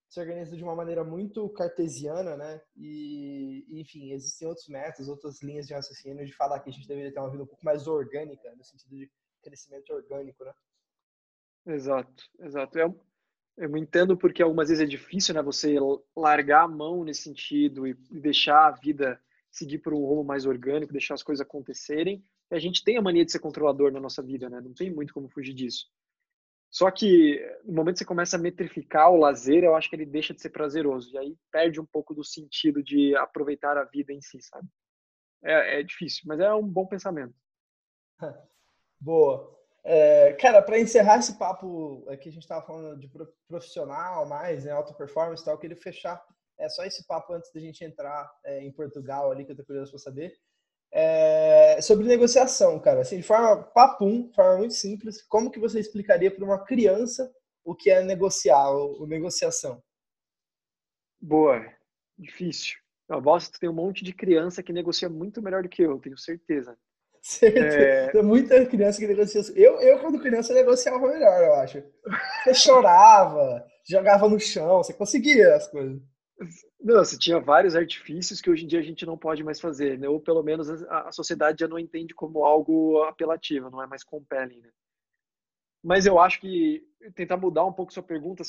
se 0.09 0.19
organiza 0.19 0.57
de 0.57 0.63
uma 0.63 0.75
maneira 0.75 1.05
muito 1.05 1.47
cartesiana, 1.49 2.35
né? 2.35 2.61
E, 2.75 3.65
enfim, 3.69 4.11
existem 4.11 4.45
outros 4.45 4.67
métodos, 4.67 5.07
outras 5.07 5.41
linhas 5.41 5.67
de 5.67 5.73
raciocínio 5.73 6.25
de 6.25 6.33
falar 6.33 6.59
que 6.59 6.69
a 6.69 6.73
gente 6.73 6.87
deveria 6.87 7.13
ter 7.13 7.19
uma 7.19 7.31
vida 7.31 7.43
um 7.43 7.47
pouco 7.47 7.63
mais 7.63 7.87
orgânica, 7.87 8.53
no 8.55 8.63
sentido 8.63 8.95
de 8.97 9.09
crescimento 9.41 9.93
orgânico, 9.93 10.43
né? 10.43 10.53
Exato, 11.65 12.23
exato. 12.39 12.77
Eu, 12.77 12.99
eu 13.57 13.77
entendo 13.77 14.17
porque 14.17 14.43
algumas 14.43 14.67
vezes 14.67 14.83
é 14.83 14.87
difícil, 14.87 15.33
né? 15.33 15.41
Você 15.41 15.77
largar 16.15 16.63
a 16.63 16.67
mão 16.67 17.05
nesse 17.05 17.21
sentido 17.23 17.87
e 17.87 17.93
deixar 17.93 18.67
a 18.67 18.71
vida 18.71 19.21
seguir 19.49 19.79
por 19.79 19.93
um 19.93 20.05
rumo 20.05 20.25
mais 20.25 20.45
orgânico, 20.45 20.91
deixar 20.91 21.13
as 21.13 21.23
coisas 21.23 21.45
acontecerem 21.45 22.23
a 22.49 22.59
gente 22.59 22.83
tem 22.83 22.97
a 22.97 23.01
mania 23.01 23.25
de 23.25 23.31
ser 23.31 23.39
controlador 23.39 23.91
na 23.91 23.99
nossa 23.99 24.21
vida, 24.21 24.49
né? 24.49 24.61
Não 24.61 24.73
tem 24.73 24.93
muito 24.93 25.13
como 25.13 25.29
fugir 25.29 25.53
disso. 25.53 25.85
Só 26.69 26.91
que 26.91 27.39
no 27.63 27.73
momento 27.73 27.95
que 27.95 27.99
você 27.99 28.05
começa 28.05 28.35
a 28.35 28.39
metrificar 28.39 29.11
o 29.11 29.17
lazer, 29.17 29.63
eu 29.63 29.75
acho 29.75 29.89
que 29.89 29.95
ele 29.95 30.05
deixa 30.05 30.33
de 30.33 30.41
ser 30.41 30.49
prazeroso. 30.49 31.13
E 31.13 31.17
aí 31.17 31.37
perde 31.51 31.79
um 31.79 31.85
pouco 31.85 32.13
do 32.13 32.23
sentido 32.23 32.83
de 32.83 33.15
aproveitar 33.15 33.77
a 33.77 33.85
vida 33.85 34.11
em 34.13 34.21
si, 34.21 34.41
sabe? 34.41 34.67
É, 35.43 35.79
é 35.79 35.83
difícil, 35.83 36.23
mas 36.25 36.39
é 36.39 36.53
um 36.53 36.67
bom 36.67 36.85
pensamento. 36.85 37.33
Boa. 38.99 39.55
É, 39.83 40.33
cara, 40.33 40.61
para 40.61 40.79
encerrar 40.79 41.19
esse 41.19 41.37
papo 41.37 42.05
aqui, 42.09 42.27
a 42.27 42.31
gente 42.31 42.43
estava 42.43 42.65
falando 42.65 42.99
de 42.99 43.09
profissional 43.47 44.27
mais, 44.27 44.65
né, 44.65 44.71
alta 44.71 44.93
performance 44.93 45.41
e 45.41 45.45
tal, 45.45 45.53
eu 45.53 45.59
queria 45.59 45.77
fechar 45.77 46.21
é, 46.57 46.67
só 46.67 46.83
esse 46.83 47.05
papo 47.05 47.33
antes 47.33 47.51
da 47.53 47.61
gente 47.61 47.85
entrar 47.85 48.29
é, 48.43 48.61
em 48.63 48.71
Portugal 48.71 49.31
ali, 49.31 49.45
que 49.45 49.51
eu 49.51 49.55
tô 49.55 49.63
curioso 49.63 49.91
para 49.91 49.99
saber. 49.99 50.37
É, 50.91 51.79
sobre 51.81 52.07
negociação, 52.07 52.79
cara. 52.79 53.01
Assim, 53.01 53.17
de 53.17 53.23
forma 53.23 53.63
papum, 53.63 54.27
de 54.29 54.35
forma 54.35 54.57
muito 54.57 54.73
simples, 54.73 55.21
como 55.23 55.51
que 55.51 55.59
você 55.59 55.79
explicaria 55.79 56.31
para 56.31 56.45
uma 56.45 56.63
criança 56.63 57.31
o 57.63 57.75
que 57.75 57.89
é 57.89 58.01
negociar, 58.01 58.69
ou, 58.69 59.01
ou 59.01 59.07
negociação? 59.07 59.83
Boa, 61.19 61.65
difícil. 62.17 62.77
Eu 63.09 63.21
gosto 63.21 63.51
que 63.51 63.59
tem 63.59 63.69
um 63.69 63.73
monte 63.73 64.03
de 64.03 64.13
criança 64.13 64.63
que 64.63 64.73
negocia 64.73 65.09
muito 65.09 65.41
melhor 65.41 65.63
do 65.63 65.69
que 65.69 65.81
eu, 65.81 65.99
tenho 65.99 66.17
certeza. 66.17 66.77
Certeza. 67.21 67.77
É... 67.77 68.07
Tem 68.09 68.23
muita 68.23 68.65
criança 68.65 68.99
que 68.99 69.07
negocia. 69.07 69.41
Eu, 69.55 69.81
eu, 69.81 69.99
quando 69.99 70.21
criança, 70.21 70.53
negociava 70.53 71.05
melhor, 71.05 71.43
eu 71.43 71.53
acho. 71.55 71.83
Você 72.43 72.53
chorava, 72.53 73.65
jogava 73.85 74.29
no 74.29 74.39
chão, 74.39 74.77
você 74.77 74.93
conseguia 74.93 75.55
as 75.55 75.67
coisas. 75.67 76.01
Você 76.79 77.17
tinha 77.17 77.39
vários 77.39 77.75
artifícios 77.75 78.39
que 78.39 78.49
hoje 78.49 78.63
em 78.63 78.67
dia 78.67 78.79
a 78.79 78.83
gente 78.83 79.05
não 79.05 79.17
pode 79.17 79.43
mais 79.43 79.59
fazer, 79.59 79.97
né? 79.97 80.07
ou 80.07 80.19
pelo 80.19 80.43
menos 80.43 80.69
a, 80.83 81.11
sociedade 81.11 81.61
já 81.61 81.67
não 81.67 81.79
entende 81.79 82.13
como 82.13 82.45
algo 82.45 83.01
apelativo, 83.03 83.69
não 83.69 83.81
é 83.81 83.87
mais 83.87 84.03
compelling. 84.03 84.61
Né? 84.61 84.69
Mas 85.83 86.05
eu 86.05 86.19
acho 86.19 86.39
que 86.39 86.85
tentar 87.15 87.37
mudar 87.37 87.65
um 87.65 87.73
pouco 87.73 87.91
sua 87.91 88.03
pergunta, 88.03 88.43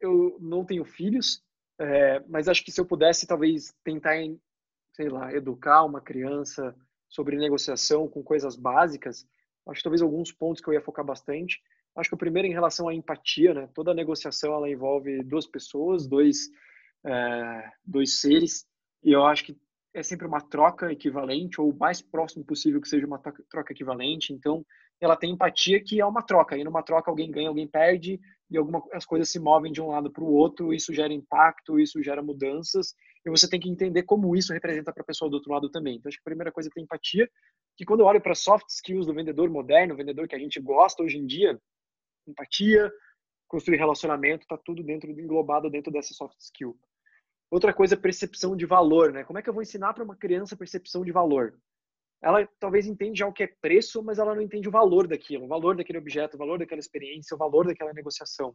eu 0.00 0.36
não 0.40 0.64
tenho 0.64 0.84
filhos, 0.84 1.42
é, 1.78 2.20
mas 2.28 2.48
acho 2.48 2.64
que 2.64 2.72
se 2.72 2.80
eu 2.80 2.84
pudesse 2.84 3.26
talvez 3.26 3.74
tentar, 3.82 4.14
sei 4.92 5.08
lá, 5.08 5.32
educar 5.32 5.84
uma 5.84 6.00
criança 6.00 6.74
sobre 7.08 7.36
negociação 7.36 8.06
com 8.06 8.22
coisas 8.22 8.54
básicas, 8.54 9.26
acho 9.66 9.78
que 9.78 9.84
talvez 9.84 10.02
alguns 10.02 10.30
pontos 10.30 10.62
que 10.62 10.68
eu 10.68 10.74
ia 10.74 10.80
focar 10.80 11.04
bastante. 11.04 11.62
Acho 11.96 12.10
que 12.10 12.14
o 12.14 12.18
primeiro 12.18 12.46
em 12.46 12.52
relação 12.52 12.88
à 12.88 12.94
empatia, 12.94 13.54
né? 13.54 13.68
Toda 13.74 13.94
negociação 13.94 14.54
ela 14.54 14.70
envolve 14.70 15.22
duas 15.22 15.46
pessoas, 15.46 16.06
dois 16.06 16.50
é, 17.04 17.70
dois 17.84 18.20
seres, 18.20 18.66
e 19.02 19.12
eu 19.12 19.24
acho 19.24 19.44
que 19.44 19.56
é 19.94 20.02
sempre 20.02 20.26
uma 20.26 20.40
troca 20.40 20.92
equivalente, 20.92 21.60
ou 21.60 21.70
o 21.70 21.76
mais 21.76 22.00
próximo 22.00 22.44
possível 22.44 22.80
que 22.80 22.88
seja 22.88 23.06
uma 23.06 23.18
troca 23.18 23.72
equivalente. 23.72 24.32
Então, 24.32 24.64
ela 25.00 25.16
tem 25.16 25.32
empatia 25.32 25.82
que 25.82 26.00
é 26.00 26.04
uma 26.04 26.22
troca. 26.22 26.56
E 26.56 26.64
numa 26.64 26.82
troca 26.82 27.10
alguém 27.10 27.30
ganha, 27.30 27.48
alguém 27.48 27.66
perde, 27.66 28.20
e 28.50 28.56
algumas 28.56 28.82
as 28.92 29.04
coisas 29.04 29.30
se 29.30 29.38
movem 29.38 29.72
de 29.72 29.80
um 29.80 29.88
lado 29.88 30.10
para 30.10 30.24
o 30.24 30.32
outro, 30.32 30.72
isso 30.72 30.92
gera 30.92 31.12
impacto, 31.12 31.78
isso 31.78 32.02
gera 32.02 32.22
mudanças, 32.22 32.94
e 33.24 33.30
você 33.30 33.48
tem 33.48 33.60
que 33.60 33.68
entender 33.68 34.02
como 34.04 34.34
isso 34.36 34.52
representa 34.52 34.92
para 34.92 35.02
a 35.02 35.06
pessoa 35.06 35.30
do 35.30 35.34
outro 35.34 35.52
lado 35.52 35.70
também. 35.70 35.96
Então, 35.96 36.08
acho 36.08 36.16
que 36.16 36.22
a 36.22 36.30
primeira 36.30 36.52
coisa 36.52 36.68
é 36.68 36.72
ter 36.72 36.80
empatia, 36.80 37.28
que 37.76 37.84
quando 37.84 38.00
eu 38.00 38.06
olho 38.06 38.20
para 38.20 38.34
soft 38.34 38.66
skills 38.68 39.06
do 39.06 39.14
vendedor 39.14 39.48
moderno, 39.50 39.96
vendedor 39.96 40.26
que 40.26 40.34
a 40.34 40.38
gente 40.38 40.60
gosta 40.60 41.02
hoje 41.02 41.18
em 41.18 41.26
dia, 41.26 41.58
empatia, 42.26 42.90
construir 43.48 43.78
relacionamento, 43.78 44.42
está 44.42 44.56
tudo 44.56 44.82
dentro 44.82 45.10
englobado 45.10 45.70
dentro 45.70 45.90
dessa 45.90 46.14
soft 46.14 46.38
skill. 46.38 46.78
Outra 47.50 47.72
coisa 47.72 47.94
é 47.94 47.98
percepção 47.98 48.54
de 48.54 48.66
valor, 48.66 49.10
né? 49.12 49.24
Como 49.24 49.38
é 49.38 49.42
que 49.42 49.48
eu 49.48 49.54
vou 49.54 49.62
ensinar 49.62 49.94
para 49.94 50.04
uma 50.04 50.14
criança 50.14 50.56
percepção 50.56 51.02
de 51.02 51.10
valor? 51.10 51.58
Ela 52.22 52.46
talvez 52.60 52.86
entende 52.86 53.20
já 53.20 53.26
o 53.26 53.32
que 53.32 53.44
é 53.44 53.46
preço, 53.60 54.02
mas 54.02 54.18
ela 54.18 54.34
não 54.34 54.42
entende 54.42 54.68
o 54.68 54.72
valor 54.72 55.06
daquilo, 55.06 55.44
o 55.44 55.48
valor 55.48 55.76
daquele 55.76 55.98
objeto, 55.98 56.34
o 56.34 56.38
valor 56.38 56.58
daquela 56.58 56.80
experiência, 56.80 57.34
o 57.34 57.38
valor 57.38 57.66
daquela 57.66 57.92
negociação. 57.92 58.54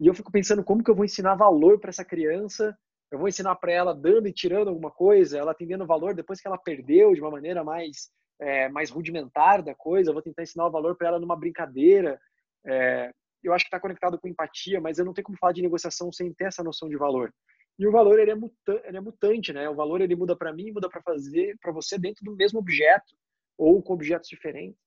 E 0.00 0.06
eu 0.06 0.14
fico 0.14 0.32
pensando 0.32 0.64
como 0.64 0.82
que 0.82 0.90
eu 0.90 0.94
vou 0.94 1.04
ensinar 1.04 1.36
valor 1.36 1.78
para 1.78 1.90
essa 1.90 2.04
criança? 2.04 2.76
Eu 3.12 3.18
vou 3.18 3.28
ensinar 3.28 3.54
para 3.56 3.72
ela 3.72 3.94
dando 3.94 4.26
e 4.26 4.32
tirando 4.32 4.68
alguma 4.68 4.90
coisa, 4.90 5.38
ela 5.38 5.52
atendendo 5.52 5.86
valor 5.86 6.14
depois 6.14 6.40
que 6.40 6.48
ela 6.48 6.58
perdeu 6.58 7.14
de 7.14 7.20
uma 7.20 7.30
maneira 7.30 7.62
mais 7.62 8.10
é, 8.40 8.68
mais 8.68 8.90
rudimentar 8.90 9.62
da 9.62 9.74
coisa. 9.74 10.10
Eu 10.10 10.14
vou 10.14 10.22
tentar 10.22 10.42
ensinar 10.42 10.66
o 10.66 10.70
valor 10.70 10.96
para 10.96 11.08
ela 11.08 11.20
numa 11.20 11.36
brincadeira. 11.36 12.18
É, 12.66 13.12
eu 13.44 13.52
acho 13.52 13.64
que 13.64 13.68
está 13.68 13.80
conectado 13.80 14.18
com 14.18 14.28
empatia, 14.28 14.80
mas 14.80 14.98
eu 14.98 15.04
não 15.04 15.12
tenho 15.12 15.24
como 15.24 15.38
falar 15.38 15.52
de 15.52 15.62
negociação 15.62 16.10
sem 16.12 16.32
ter 16.32 16.46
essa 16.46 16.62
noção 16.62 16.88
de 16.88 16.96
valor. 16.96 17.32
E 17.78 17.86
o 17.86 17.92
valor 17.92 18.18
ele 18.18 18.30
é, 18.30 18.34
mutante, 18.34 18.86
ele 18.86 18.96
é 18.96 19.00
mutante, 19.00 19.52
né? 19.52 19.68
O 19.68 19.74
valor 19.74 20.00
ele 20.00 20.14
muda 20.14 20.36
para 20.36 20.52
mim, 20.52 20.70
muda 20.70 20.88
para 20.88 21.02
fazer, 21.02 21.56
para 21.60 21.72
você 21.72 21.98
dentro 21.98 22.24
do 22.24 22.36
mesmo 22.36 22.58
objeto. 22.58 23.14
ou 23.58 23.82
com 23.82 23.92
objetos 23.94 24.28
diferentes. 24.28 24.78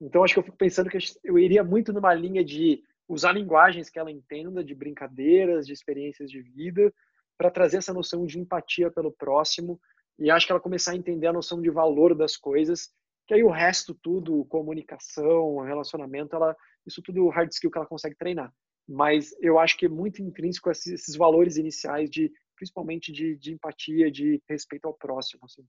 Então, 0.00 0.22
acho 0.22 0.34
que 0.34 0.40
eu 0.40 0.44
fico 0.44 0.56
pensando 0.56 0.90
que 0.90 0.98
eu 1.24 1.38
iria 1.38 1.64
muito 1.64 1.92
numa 1.92 2.12
linha 2.12 2.44
de 2.44 2.82
usar 3.08 3.32
linguagens 3.32 3.88
que 3.88 3.98
ela 3.98 4.10
entenda, 4.10 4.64
de 4.64 4.74
brincadeiras, 4.74 5.66
de 5.66 5.72
experiências 5.72 6.30
de 6.30 6.40
vida, 6.42 6.92
para 7.38 7.50
trazer 7.50 7.78
essa 7.78 7.92
noção 7.92 8.26
de 8.26 8.38
empatia 8.38 8.90
pelo 8.90 9.12
próximo. 9.12 9.80
E 10.18 10.30
acho 10.30 10.46
que 10.46 10.52
ela 10.52 10.60
começar 10.60 10.92
a 10.92 10.96
entender 10.96 11.26
a 11.26 11.32
noção 11.32 11.60
de 11.60 11.70
valor 11.70 12.14
das 12.14 12.36
coisas, 12.36 12.90
que 13.26 13.34
aí 13.34 13.42
o 13.42 13.50
resto 13.50 13.94
tudo, 13.94 14.44
comunicação, 14.46 15.58
relacionamento, 15.60 16.36
ela, 16.36 16.56
isso 16.86 17.02
tudo 17.02 17.28
hard 17.28 17.50
skill 17.50 17.70
que 17.70 17.78
ela 17.78 17.86
consegue 17.86 18.16
treinar. 18.16 18.52
Mas 18.88 19.34
eu 19.40 19.58
acho 19.58 19.76
que 19.76 19.86
é 19.86 19.88
muito 19.88 20.22
intrínseco 20.22 20.70
esses, 20.70 20.86
esses 20.86 21.16
valores 21.16 21.56
iniciais 21.56 22.08
de, 22.08 22.32
principalmente 22.54 23.12
de, 23.12 23.36
de 23.36 23.52
empatia, 23.52 24.10
de 24.10 24.40
respeito 24.48 24.86
ao 24.86 24.94
próximo. 24.94 25.44
Assim. 25.44 25.66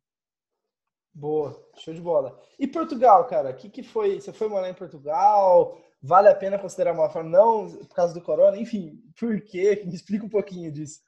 Boa, 1.13 1.59
show 1.77 1.93
de 1.93 2.01
bola. 2.01 2.39
E 2.59 2.67
Portugal, 2.67 3.25
cara, 3.27 3.49
o 3.49 3.55
que, 3.55 3.69
que 3.69 3.81
foi? 3.81 4.21
Você 4.21 4.31
foi 4.31 4.47
morar 4.47 4.69
em 4.69 4.75
Portugal? 4.75 5.81
Vale 5.99 6.27
a 6.27 6.35
pena 6.35 6.59
considerar 6.59 6.93
uma 6.93 7.09
forma? 7.09 7.29
Não, 7.29 7.67
por 7.67 7.95
causa 7.95 8.13
do 8.13 8.21
corona? 8.21 8.55
Enfim, 8.57 9.01
por 9.19 9.41
quê? 9.41 9.81
Me 9.83 9.95
explica 9.95 10.25
um 10.25 10.29
pouquinho 10.29 10.71
disso. 10.71 11.01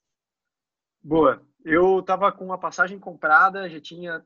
Boa. 1.03 1.45
Eu 1.63 1.99
estava 1.99 2.31
com 2.31 2.43
uma 2.43 2.57
passagem 2.57 2.97
comprada, 2.97 3.69
já 3.69 3.79
tinha 3.79 4.25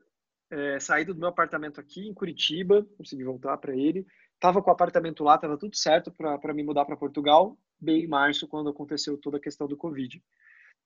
é, 0.54 0.78
saído 0.78 1.12
do 1.12 1.18
meu 1.18 1.28
apartamento 1.28 1.80
aqui 1.80 2.06
em 2.06 2.14
Curitiba, 2.14 2.86
consegui 2.96 3.24
voltar 3.24 3.56
para 3.58 3.74
ele. 3.74 4.06
Tava 4.38 4.62
com 4.62 4.70
o 4.70 4.72
apartamento 4.72 5.24
lá, 5.24 5.36
tava 5.36 5.58
tudo 5.58 5.76
certo 5.76 6.12
para 6.12 6.54
me 6.54 6.62
mudar 6.62 6.84
para 6.84 6.96
Portugal, 6.96 7.58
bem 7.80 8.04
em 8.04 8.06
março, 8.06 8.46
quando 8.46 8.70
aconteceu 8.70 9.18
toda 9.18 9.38
a 9.38 9.40
questão 9.40 9.66
do 9.66 9.76
Covid. 9.76 10.22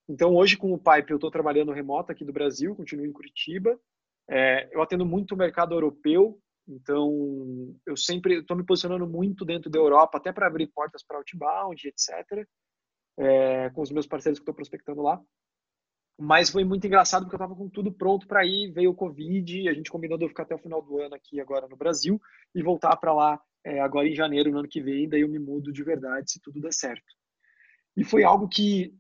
Então, 0.09 0.35
hoje, 0.35 0.57
com 0.57 0.73
o 0.73 0.79
Pipe, 0.79 1.11
eu 1.11 1.17
estou 1.17 1.31
trabalhando 1.31 1.73
remoto 1.73 2.11
aqui 2.11 2.25
do 2.25 2.33
Brasil, 2.33 2.75
continuo 2.75 3.05
em 3.05 3.13
Curitiba. 3.13 3.79
É, 4.31 4.75
eu 4.75 4.81
atendo 4.81 5.05
muito 5.05 5.35
o 5.35 5.39
mercado 5.39 5.75
europeu, 5.75 6.41
então 6.67 7.75
eu 7.87 7.97
sempre 7.97 8.41
estou 8.41 8.57
me 8.57 8.65
posicionando 8.65 9.07
muito 9.07 9.45
dentro 9.45 9.71
da 9.71 9.79
Europa, 9.79 10.17
até 10.17 10.33
para 10.33 10.47
abrir 10.47 10.69
portas 10.69 11.03
para 11.03 11.19
outbound, 11.19 11.87
etc. 11.87 12.47
É, 13.19 13.71
com 13.71 13.83
os 13.83 13.91
meus 13.91 14.07
parceiros 14.07 14.39
que 14.39 14.43
estou 14.43 14.55
prospectando 14.55 15.03
lá. 15.03 15.21
Mas 16.19 16.51
foi 16.51 16.65
muito 16.65 16.85
engraçado 16.85 17.23
porque 17.23 17.37
eu 17.37 17.39
estava 17.39 17.55
com 17.55 17.69
tudo 17.69 17.93
pronto 17.93 18.27
para 18.27 18.45
ir, 18.45 18.73
veio 18.73 18.91
o 18.91 18.95
Covid, 18.95 19.69
a 19.69 19.73
gente 19.73 19.91
combinou 19.91 20.19
de 20.19 20.25
eu 20.25 20.29
ficar 20.29 20.43
até 20.43 20.55
o 20.55 20.59
final 20.59 20.83
do 20.83 21.01
ano 21.01 21.15
aqui 21.15 21.41
agora 21.41 21.69
no 21.69 21.77
Brasil 21.77 22.21
e 22.53 22.61
voltar 22.61 22.97
para 22.97 23.15
lá 23.15 23.41
é, 23.65 23.81
agora 23.81 24.09
em 24.09 24.15
janeiro, 24.15 24.51
no 24.51 24.59
ano 24.59 24.69
que 24.69 24.81
vem, 24.81 25.09
daí 25.09 25.21
eu 25.21 25.29
me 25.29 25.39
mudo 25.39 25.73
de 25.73 25.83
verdade 25.85 26.33
se 26.33 26.41
tudo 26.41 26.61
der 26.61 26.73
certo. 26.73 27.07
E 27.97 28.03
foi 28.03 28.25
algo 28.25 28.49
que 28.49 28.93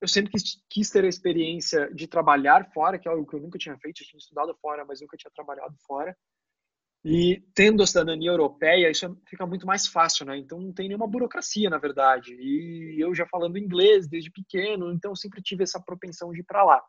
eu 0.00 0.06
sempre 0.06 0.30
quis, 0.30 0.62
quis, 0.68 0.90
ter 0.90 1.04
a 1.04 1.08
experiência 1.08 1.92
de 1.92 2.06
trabalhar 2.06 2.70
fora, 2.72 2.98
que 2.98 3.08
é 3.08 3.10
algo 3.10 3.26
que 3.26 3.34
eu 3.34 3.40
nunca 3.40 3.58
tinha 3.58 3.76
feito, 3.78 4.02
eu 4.02 4.06
tinha 4.06 4.18
estudado 4.18 4.54
fora, 4.60 4.84
mas 4.84 5.00
nunca 5.00 5.16
tinha 5.16 5.30
trabalhado 5.34 5.74
fora. 5.86 6.16
E 7.02 7.42
tendo 7.54 7.82
a 7.82 7.86
cidadania 7.86 8.30
europeia, 8.30 8.90
isso 8.90 9.16
fica 9.26 9.46
muito 9.46 9.66
mais 9.66 9.86
fácil, 9.86 10.26
né? 10.26 10.36
Então 10.36 10.60
não 10.60 10.72
tem 10.72 10.86
nenhuma 10.86 11.08
burocracia, 11.08 11.70
na 11.70 11.78
verdade. 11.78 12.34
E 12.38 12.96
eu 13.02 13.14
já 13.14 13.26
falando 13.26 13.56
inglês 13.56 14.06
desde 14.06 14.30
pequeno, 14.30 14.92
então 14.92 15.14
sempre 15.16 15.40
tive 15.42 15.62
essa 15.62 15.80
propensão 15.80 16.30
de 16.30 16.40
ir 16.40 16.44
para 16.44 16.62
lá. 16.62 16.82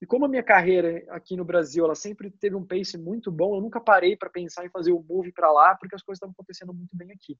E 0.00 0.06
como 0.06 0.24
a 0.24 0.28
minha 0.28 0.42
carreira 0.42 1.04
aqui 1.10 1.36
no 1.36 1.44
Brasil, 1.44 1.84
ela 1.84 1.94
sempre 1.94 2.28
teve 2.28 2.56
um 2.56 2.66
pace 2.66 2.98
muito 2.98 3.30
bom, 3.30 3.54
eu 3.54 3.60
nunca 3.60 3.80
parei 3.80 4.16
para 4.16 4.28
pensar 4.28 4.66
em 4.66 4.70
fazer 4.70 4.90
o 4.90 5.00
move 5.00 5.30
para 5.32 5.52
lá, 5.52 5.76
porque 5.76 5.94
as 5.94 6.02
coisas 6.02 6.16
estavam 6.16 6.32
acontecendo 6.32 6.74
muito 6.74 6.96
bem 6.96 7.12
aqui. 7.12 7.38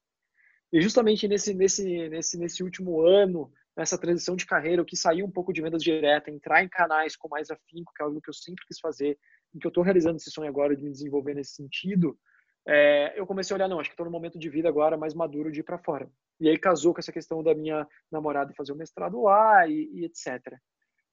E 0.72 0.80
justamente 0.80 1.26
nesse 1.26 1.52
nesse 1.54 2.08
nesse 2.08 2.38
nesse 2.38 2.62
último 2.62 3.00
ano, 3.04 3.50
nessa 3.76 3.98
transição 3.98 4.36
de 4.36 4.46
carreira, 4.46 4.80
eu 4.80 4.86
quis 4.86 5.00
sair 5.00 5.24
um 5.24 5.30
pouco 5.30 5.52
de 5.52 5.60
vendas 5.60 5.82
diretas, 5.82 6.32
entrar 6.32 6.62
em 6.62 6.68
canais 6.68 7.16
com 7.16 7.28
mais 7.28 7.50
afinco, 7.50 7.92
que 7.96 8.02
é 8.02 8.06
algo 8.06 8.20
que 8.20 8.30
eu 8.30 8.34
sempre 8.34 8.64
quis 8.66 8.78
fazer, 8.78 9.18
e 9.54 9.58
que 9.58 9.66
eu 9.66 9.70
estou 9.70 9.82
realizando 9.82 10.16
esse 10.16 10.30
sonho 10.30 10.48
agora 10.48 10.76
de 10.76 10.82
me 10.82 10.90
desenvolver 10.90 11.34
nesse 11.34 11.54
sentido. 11.54 12.18
É, 12.66 13.18
eu 13.18 13.26
comecei 13.26 13.54
a 13.54 13.56
olhar, 13.56 13.68
não, 13.68 13.80
acho 13.80 13.90
que 13.90 13.94
estou 13.94 14.06
no 14.06 14.12
momento 14.12 14.38
de 14.38 14.48
vida 14.48 14.68
agora 14.68 14.96
mais 14.96 15.14
maduro 15.14 15.50
de 15.50 15.60
ir 15.60 15.62
para 15.64 15.78
fora. 15.78 16.10
E 16.40 16.48
aí 16.48 16.58
casou 16.58 16.94
com 16.94 17.00
essa 17.00 17.12
questão 17.12 17.42
da 17.42 17.54
minha 17.54 17.86
namorada 18.10 18.54
fazer 18.54 18.72
o 18.72 18.76
mestrado 18.76 19.22
lá 19.22 19.66
e, 19.66 19.90
e 19.92 20.04
etc. 20.04 20.56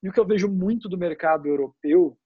E 0.01 0.09
o 0.09 0.13
que 0.13 0.19
eu 0.19 0.25
vejo 0.25 0.47
muito 0.47 0.87
do 0.87 0.97
mercado 0.97 1.47
europeu, 1.47 2.17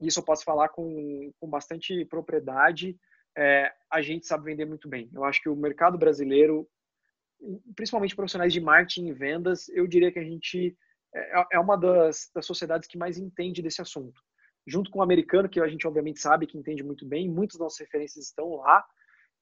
e 0.00 0.06
isso 0.06 0.20
eu 0.20 0.24
posso 0.24 0.44
falar 0.44 0.68
com, 0.68 1.32
com 1.40 1.48
bastante 1.48 2.04
propriedade, 2.04 2.96
é, 3.36 3.72
a 3.90 4.00
gente 4.00 4.26
sabe 4.26 4.44
vender 4.44 4.64
muito 4.64 4.88
bem. 4.88 5.10
Eu 5.12 5.24
acho 5.24 5.42
que 5.42 5.48
o 5.48 5.56
mercado 5.56 5.98
brasileiro 5.98 6.68
principalmente 7.74 8.16
profissionais 8.16 8.52
de 8.52 8.60
marketing 8.60 9.08
e 9.08 9.12
vendas, 9.12 9.68
eu 9.68 9.86
diria 9.86 10.12
que 10.12 10.18
a 10.18 10.24
gente 10.24 10.76
é, 11.14 11.44
é 11.52 11.58
uma 11.58 11.76
das, 11.76 12.30
das 12.34 12.46
sociedades 12.46 12.88
que 12.88 12.98
mais 12.98 13.18
entende 13.18 13.62
desse 13.62 13.80
assunto. 13.80 14.20
Junto 14.66 14.90
com 14.90 15.00
o 15.00 15.02
americano, 15.02 15.48
que 15.48 15.60
a 15.60 15.68
gente 15.68 15.86
obviamente 15.86 16.20
sabe 16.20 16.46
que 16.46 16.58
entende 16.58 16.82
muito 16.82 17.06
bem, 17.06 17.28
muitas 17.28 17.58
das 17.58 17.66
nossas 17.66 17.80
referências 17.80 18.26
estão 18.26 18.56
lá, 18.56 18.84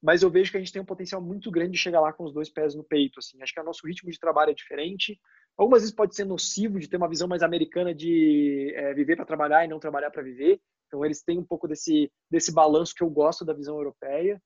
mas 0.01 0.21
eu 0.21 0.29
vejo 0.29 0.51
que 0.51 0.57
a 0.57 0.59
gente 0.59 0.73
tem 0.73 0.81
um 0.81 0.85
potencial 0.85 1.21
muito 1.21 1.49
grande 1.49 1.71
de 1.71 1.77
chegar 1.77 2.01
lá 2.01 2.11
com 2.11 2.25
os 2.25 2.33
dois 2.33 2.49
pés 2.49 2.75
no 2.75 2.83
peito. 2.83 3.19
Assim. 3.19 3.41
Acho 3.41 3.53
que 3.53 3.59
o 3.59 3.63
nosso 3.63 3.87
ritmo 3.87 4.11
de 4.11 4.19
trabalho 4.19 4.51
é 4.51 4.53
diferente. 4.53 5.17
Algumas 5.57 5.81
vezes 5.81 5.95
pode 5.95 6.13
ser 6.13 6.25
nocivo 6.25 6.77
de 6.77 6.89
ter 6.89 6.97
uma 6.97 7.07
visão 7.07 7.27
mais 7.27 7.41
americana 7.41 7.95
de 7.95 8.73
é, 8.75 8.93
viver 8.93 9.15
para 9.15 9.25
trabalhar 9.25 9.63
e 9.63 9.67
não 9.69 9.79
trabalhar 9.79 10.11
para 10.11 10.21
viver. 10.21 10.59
Então 10.87 11.05
eles 11.05 11.23
têm 11.23 11.39
um 11.39 11.45
pouco 11.45 11.69
desse, 11.69 12.11
desse 12.29 12.51
balanço 12.51 12.93
que 12.93 13.01
eu 13.01 13.09
gosto 13.09 13.45
da 13.45 13.53
visão 13.53 13.77
europeia. 13.77 14.41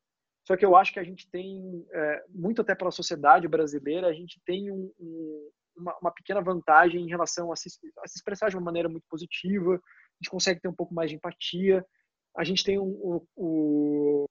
Só 0.48 0.56
que 0.56 0.64
eu 0.64 0.78
acho 0.78 0.94
que 0.94 1.00
a 1.00 1.04
gente 1.04 1.30
tem, 1.30 1.86
é, 1.92 2.24
muito 2.30 2.62
até 2.62 2.74
pela 2.74 2.92
sociedade 2.92 3.48
brasileira, 3.50 4.08
a 4.08 4.14
gente 4.14 4.40
tem 4.46 4.72
um, 4.72 4.94
um, 4.98 5.50
uma, 5.76 5.98
uma, 6.02 6.12
pequena 6.12 6.40
vantagem 6.40 7.02
em 7.02 7.10
relação 7.10 7.52
a 7.52 7.56
se, 7.58 7.68
a 8.02 8.08
se, 8.08 8.16
expressar 8.16 8.50
de 8.50 8.56
uma 8.56 8.64
maneira 8.64 8.88
muito 8.88 9.06
positiva, 9.10 9.78
a 10.18 10.24
gente 10.24 10.32
consegue 10.32 10.60
ter 10.60 10.68
um 10.68 10.74
pouco 10.74 10.94
mais 10.94 11.10
de 11.10 11.16
empatia, 11.16 11.86
a 12.36 12.44
gente 12.44 12.64
tem 12.64 12.80
um, 12.80 14.26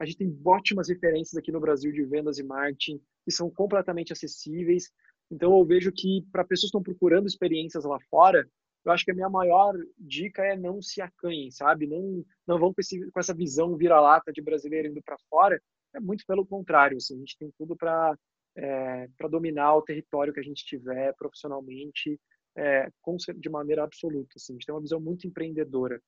a 0.00 0.04
gente 0.04 0.18
tem 0.18 0.40
ótimas 0.44 0.88
referências 0.88 1.36
aqui 1.36 1.52
no 1.52 1.60
Brasil 1.60 1.92
de 1.92 2.04
vendas 2.04 2.38
e 2.38 2.42
marketing 2.42 3.00
que 3.24 3.30
são 3.30 3.50
completamente 3.50 4.12
acessíveis. 4.12 4.90
Então 5.30 5.56
eu 5.56 5.64
vejo 5.64 5.90
que 5.92 6.24
para 6.30 6.44
pessoas 6.44 6.70
que 6.70 6.76
estão 6.76 6.82
procurando 6.82 7.26
experiências 7.26 7.84
lá 7.84 7.98
fora, 8.10 8.46
eu 8.84 8.92
acho 8.92 9.04
que 9.04 9.10
a 9.10 9.14
minha 9.14 9.30
maior 9.30 9.74
dica 9.98 10.44
é 10.44 10.56
não 10.56 10.82
se 10.82 11.00
acanhem, 11.00 11.50
sabe? 11.50 11.86
Não, 11.86 12.24
não 12.46 12.58
vão 12.58 12.74
com, 12.74 12.80
esse, 12.80 13.10
com 13.10 13.18
essa 13.18 13.34
visão 13.34 13.76
vira-lata 13.76 14.30
de 14.32 14.42
brasileiro 14.42 14.88
indo 14.88 15.02
para 15.02 15.16
fora. 15.30 15.60
É 15.94 16.00
muito 16.00 16.24
pelo 16.26 16.44
contrário. 16.44 16.98
Assim, 16.98 17.14
a 17.14 17.18
gente 17.18 17.38
tem 17.38 17.50
tudo 17.56 17.74
para 17.74 18.16
é, 18.56 19.08
para 19.18 19.28
dominar 19.28 19.74
o 19.74 19.82
território 19.82 20.32
que 20.32 20.40
a 20.40 20.42
gente 20.42 20.64
tiver 20.64 21.12
profissionalmente 21.16 22.20
é, 22.56 22.88
de 23.36 23.48
maneira 23.48 23.84
absoluta. 23.84 24.34
Assim. 24.36 24.52
A 24.52 24.54
gente 24.54 24.66
tem 24.66 24.74
uma 24.74 24.80
visão 24.80 25.00
muito 25.00 25.26
empreendedora, 25.26 26.00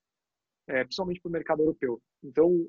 é, 0.69 0.85
principalmente 0.85 1.21
para 1.21 1.29
o 1.29 1.33
mercado 1.33 1.63
europeu. 1.63 2.01
Então, 2.23 2.67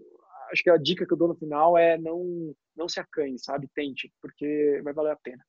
acho 0.51 0.63
que 0.63 0.69
a 0.69 0.77
dica 0.77 1.05
que 1.05 1.13
eu 1.13 1.17
dou 1.17 1.27
no 1.27 1.35
final 1.35 1.77
é 1.77 1.97
não, 1.97 2.55
não 2.75 2.87
se 2.87 2.99
acanhe, 2.99 3.37
sabe? 3.39 3.69
Tente, 3.73 4.11
porque 4.21 4.81
vai 4.83 4.93
valer 4.93 5.11
a 5.11 5.17
pena. 5.17 5.43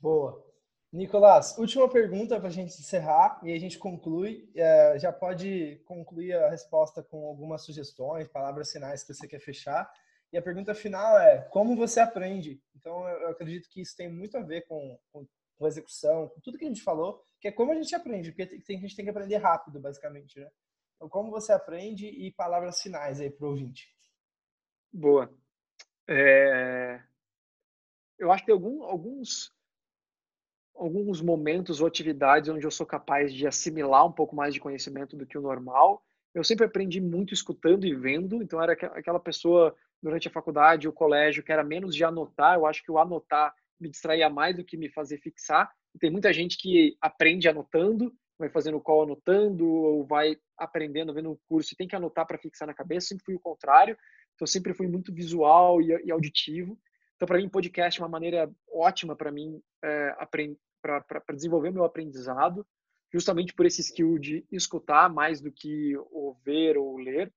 Boa. 0.00 0.46
Nicolás, 0.90 1.58
última 1.58 1.86
pergunta 1.86 2.38
para 2.38 2.48
a 2.48 2.52
gente 2.52 2.80
encerrar 2.80 3.38
e 3.42 3.52
a 3.52 3.58
gente 3.58 3.78
conclui. 3.78 4.50
É, 4.54 4.98
já 4.98 5.12
pode 5.12 5.82
concluir 5.84 6.32
a 6.32 6.48
resposta 6.48 7.02
com 7.02 7.26
algumas 7.26 7.62
sugestões, 7.62 8.26
palavras 8.28 8.72
finais 8.72 9.02
que 9.02 9.12
você 9.12 9.28
quer 9.28 9.40
fechar. 9.40 9.90
E 10.32 10.38
a 10.38 10.42
pergunta 10.42 10.74
final 10.74 11.18
é: 11.18 11.42
como 11.50 11.76
você 11.76 12.00
aprende? 12.00 12.62
Então, 12.74 13.06
eu 13.06 13.28
acredito 13.28 13.68
que 13.68 13.82
isso 13.82 13.94
tem 13.96 14.10
muito 14.10 14.38
a 14.38 14.42
ver 14.42 14.62
com, 14.66 14.98
com, 15.12 15.26
com 15.58 15.64
a 15.64 15.68
execução, 15.68 16.28
com 16.28 16.40
tudo 16.40 16.56
que 16.56 16.64
a 16.64 16.68
gente 16.68 16.82
falou, 16.82 17.22
que 17.40 17.48
é 17.48 17.52
como 17.52 17.72
a 17.72 17.74
gente 17.74 17.94
aprende, 17.94 18.30
porque 18.30 18.46
tem, 18.60 18.78
a 18.78 18.80
gente 18.80 18.96
tem 18.96 19.04
que 19.04 19.10
aprender 19.10 19.36
rápido, 19.36 19.80
basicamente. 19.80 20.38
Né? 20.38 20.48
Então, 20.96 21.08
como 21.08 21.30
você 21.30 21.52
aprende 21.52 22.06
e 22.06 22.32
palavras 22.32 22.80
finais 22.80 23.20
aí 23.20 23.30
para 23.30 23.46
o 23.46 23.50
ouvinte. 23.50 23.88
Boa. 24.92 25.32
É... 26.08 27.02
Eu 28.18 28.32
acho 28.32 28.42
que 28.42 28.46
tem 28.46 28.54
algum, 28.54 28.82
alguns 28.82 29.52
alguns 30.74 31.20
momentos 31.20 31.80
ou 31.80 31.88
atividades 31.88 32.48
onde 32.48 32.64
eu 32.64 32.70
sou 32.70 32.86
capaz 32.86 33.34
de 33.34 33.46
assimilar 33.48 34.06
um 34.06 34.12
pouco 34.12 34.36
mais 34.36 34.54
de 34.54 34.60
conhecimento 34.60 35.16
do 35.16 35.26
que 35.26 35.36
o 35.36 35.42
normal. 35.42 36.04
Eu 36.32 36.44
sempre 36.44 36.66
aprendi 36.66 37.00
muito 37.00 37.34
escutando 37.34 37.84
e 37.84 37.92
vendo, 37.92 38.40
então 38.40 38.62
era 38.62 38.72
aquela 38.72 39.18
pessoa 39.18 39.74
durante 40.00 40.28
a 40.28 40.30
faculdade, 40.30 40.86
o 40.86 40.92
colégio, 40.92 41.42
que 41.42 41.50
era 41.50 41.64
menos 41.64 41.96
de 41.96 42.04
anotar. 42.04 42.54
Eu 42.54 42.64
acho 42.64 42.82
que 42.84 42.92
o 42.92 42.98
anotar 42.98 43.52
me 43.80 43.88
distraía 43.88 44.28
mais 44.28 44.56
do 44.56 44.64
que 44.64 44.76
me 44.76 44.88
fazer 44.90 45.18
fixar. 45.18 45.70
Tem 45.98 46.10
muita 46.10 46.32
gente 46.32 46.56
que 46.58 46.96
aprende 47.00 47.48
anotando, 47.48 48.12
vai 48.38 48.48
fazendo 48.48 48.80
call 48.80 49.02
anotando, 49.02 49.66
ou 49.66 50.04
vai 50.04 50.36
aprendendo, 50.56 51.12
vendo 51.12 51.30
um 51.30 51.38
curso 51.48 51.72
e 51.72 51.76
tem 51.76 51.88
que 51.88 51.96
anotar 51.96 52.26
para 52.26 52.38
fixar 52.38 52.68
na 52.68 52.74
cabeça. 52.74 53.06
Eu 53.06 53.08
sempre 53.08 53.24
fui 53.24 53.34
o 53.34 53.40
contrário, 53.40 53.96
então 54.34 54.46
sempre 54.46 54.74
fui 54.74 54.86
muito 54.86 55.12
visual 55.12 55.80
e, 55.80 55.88
e 56.04 56.10
auditivo. 56.10 56.78
Então, 57.16 57.26
para 57.26 57.38
mim, 57.38 57.48
podcast 57.48 58.00
é 58.00 58.04
uma 58.04 58.08
maneira 58.08 58.48
ótima 58.72 59.16
para 59.16 59.32
mim 59.32 59.60
é, 59.82 60.14
para 60.80 61.34
desenvolver 61.34 61.72
meu 61.72 61.84
aprendizado, 61.84 62.64
justamente 63.12 63.52
por 63.52 63.66
esse 63.66 63.80
skill 63.80 64.18
de 64.18 64.46
escutar 64.52 65.12
mais 65.12 65.40
do 65.40 65.50
que 65.50 65.96
ouvir 66.12 66.78
ou 66.78 66.96
ler, 66.96 67.32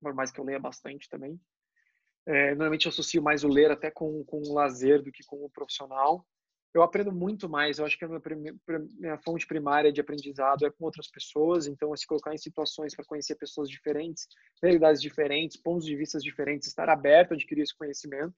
por 0.00 0.12
mais 0.12 0.32
que 0.32 0.40
eu 0.40 0.44
leia 0.44 0.58
bastante 0.58 1.08
também. 1.08 1.40
É, 2.26 2.50
normalmente 2.50 2.86
eu 2.86 2.90
associo 2.90 3.22
mais 3.22 3.44
o 3.44 3.48
ler 3.48 3.70
até 3.70 3.90
com, 3.90 4.24
com 4.24 4.38
o 4.38 4.54
lazer 4.54 5.02
do 5.02 5.10
que 5.10 5.24
com 5.24 5.44
o 5.44 5.50
profissional. 5.50 6.24
eu 6.74 6.82
aprendo 6.82 7.12
muito 7.12 7.48
mais. 7.48 7.78
Eu 7.78 7.86
acho 7.86 7.98
que 7.98 8.04
a 8.04 8.08
minha, 8.08 8.20
minha, 8.98 9.18
fonte 9.18 9.46
primária 9.46 9.92
de 9.92 10.00
aprendizado 10.00 10.66
é 10.66 10.70
com 10.70 10.84
outras 10.84 11.10
pessoas. 11.10 11.66
Então, 11.66 11.96
se 11.96 12.06
colocar 12.06 12.34
em 12.34 12.38
situações 12.38 12.94
para 12.94 13.04
conhecer 13.04 13.34
pessoas 13.36 13.68
diferentes, 13.68 14.26
realidades 14.62 15.00
diferentes, 15.00 15.56
pontos 15.56 15.86
de 15.86 15.96
vista 15.96 16.18
diferentes, 16.18 16.68
estar 16.68 16.88
aberto 16.88 17.32
a 17.32 17.34
adquirir 17.34 17.62
esse 17.62 17.76
conhecimento 17.76 18.34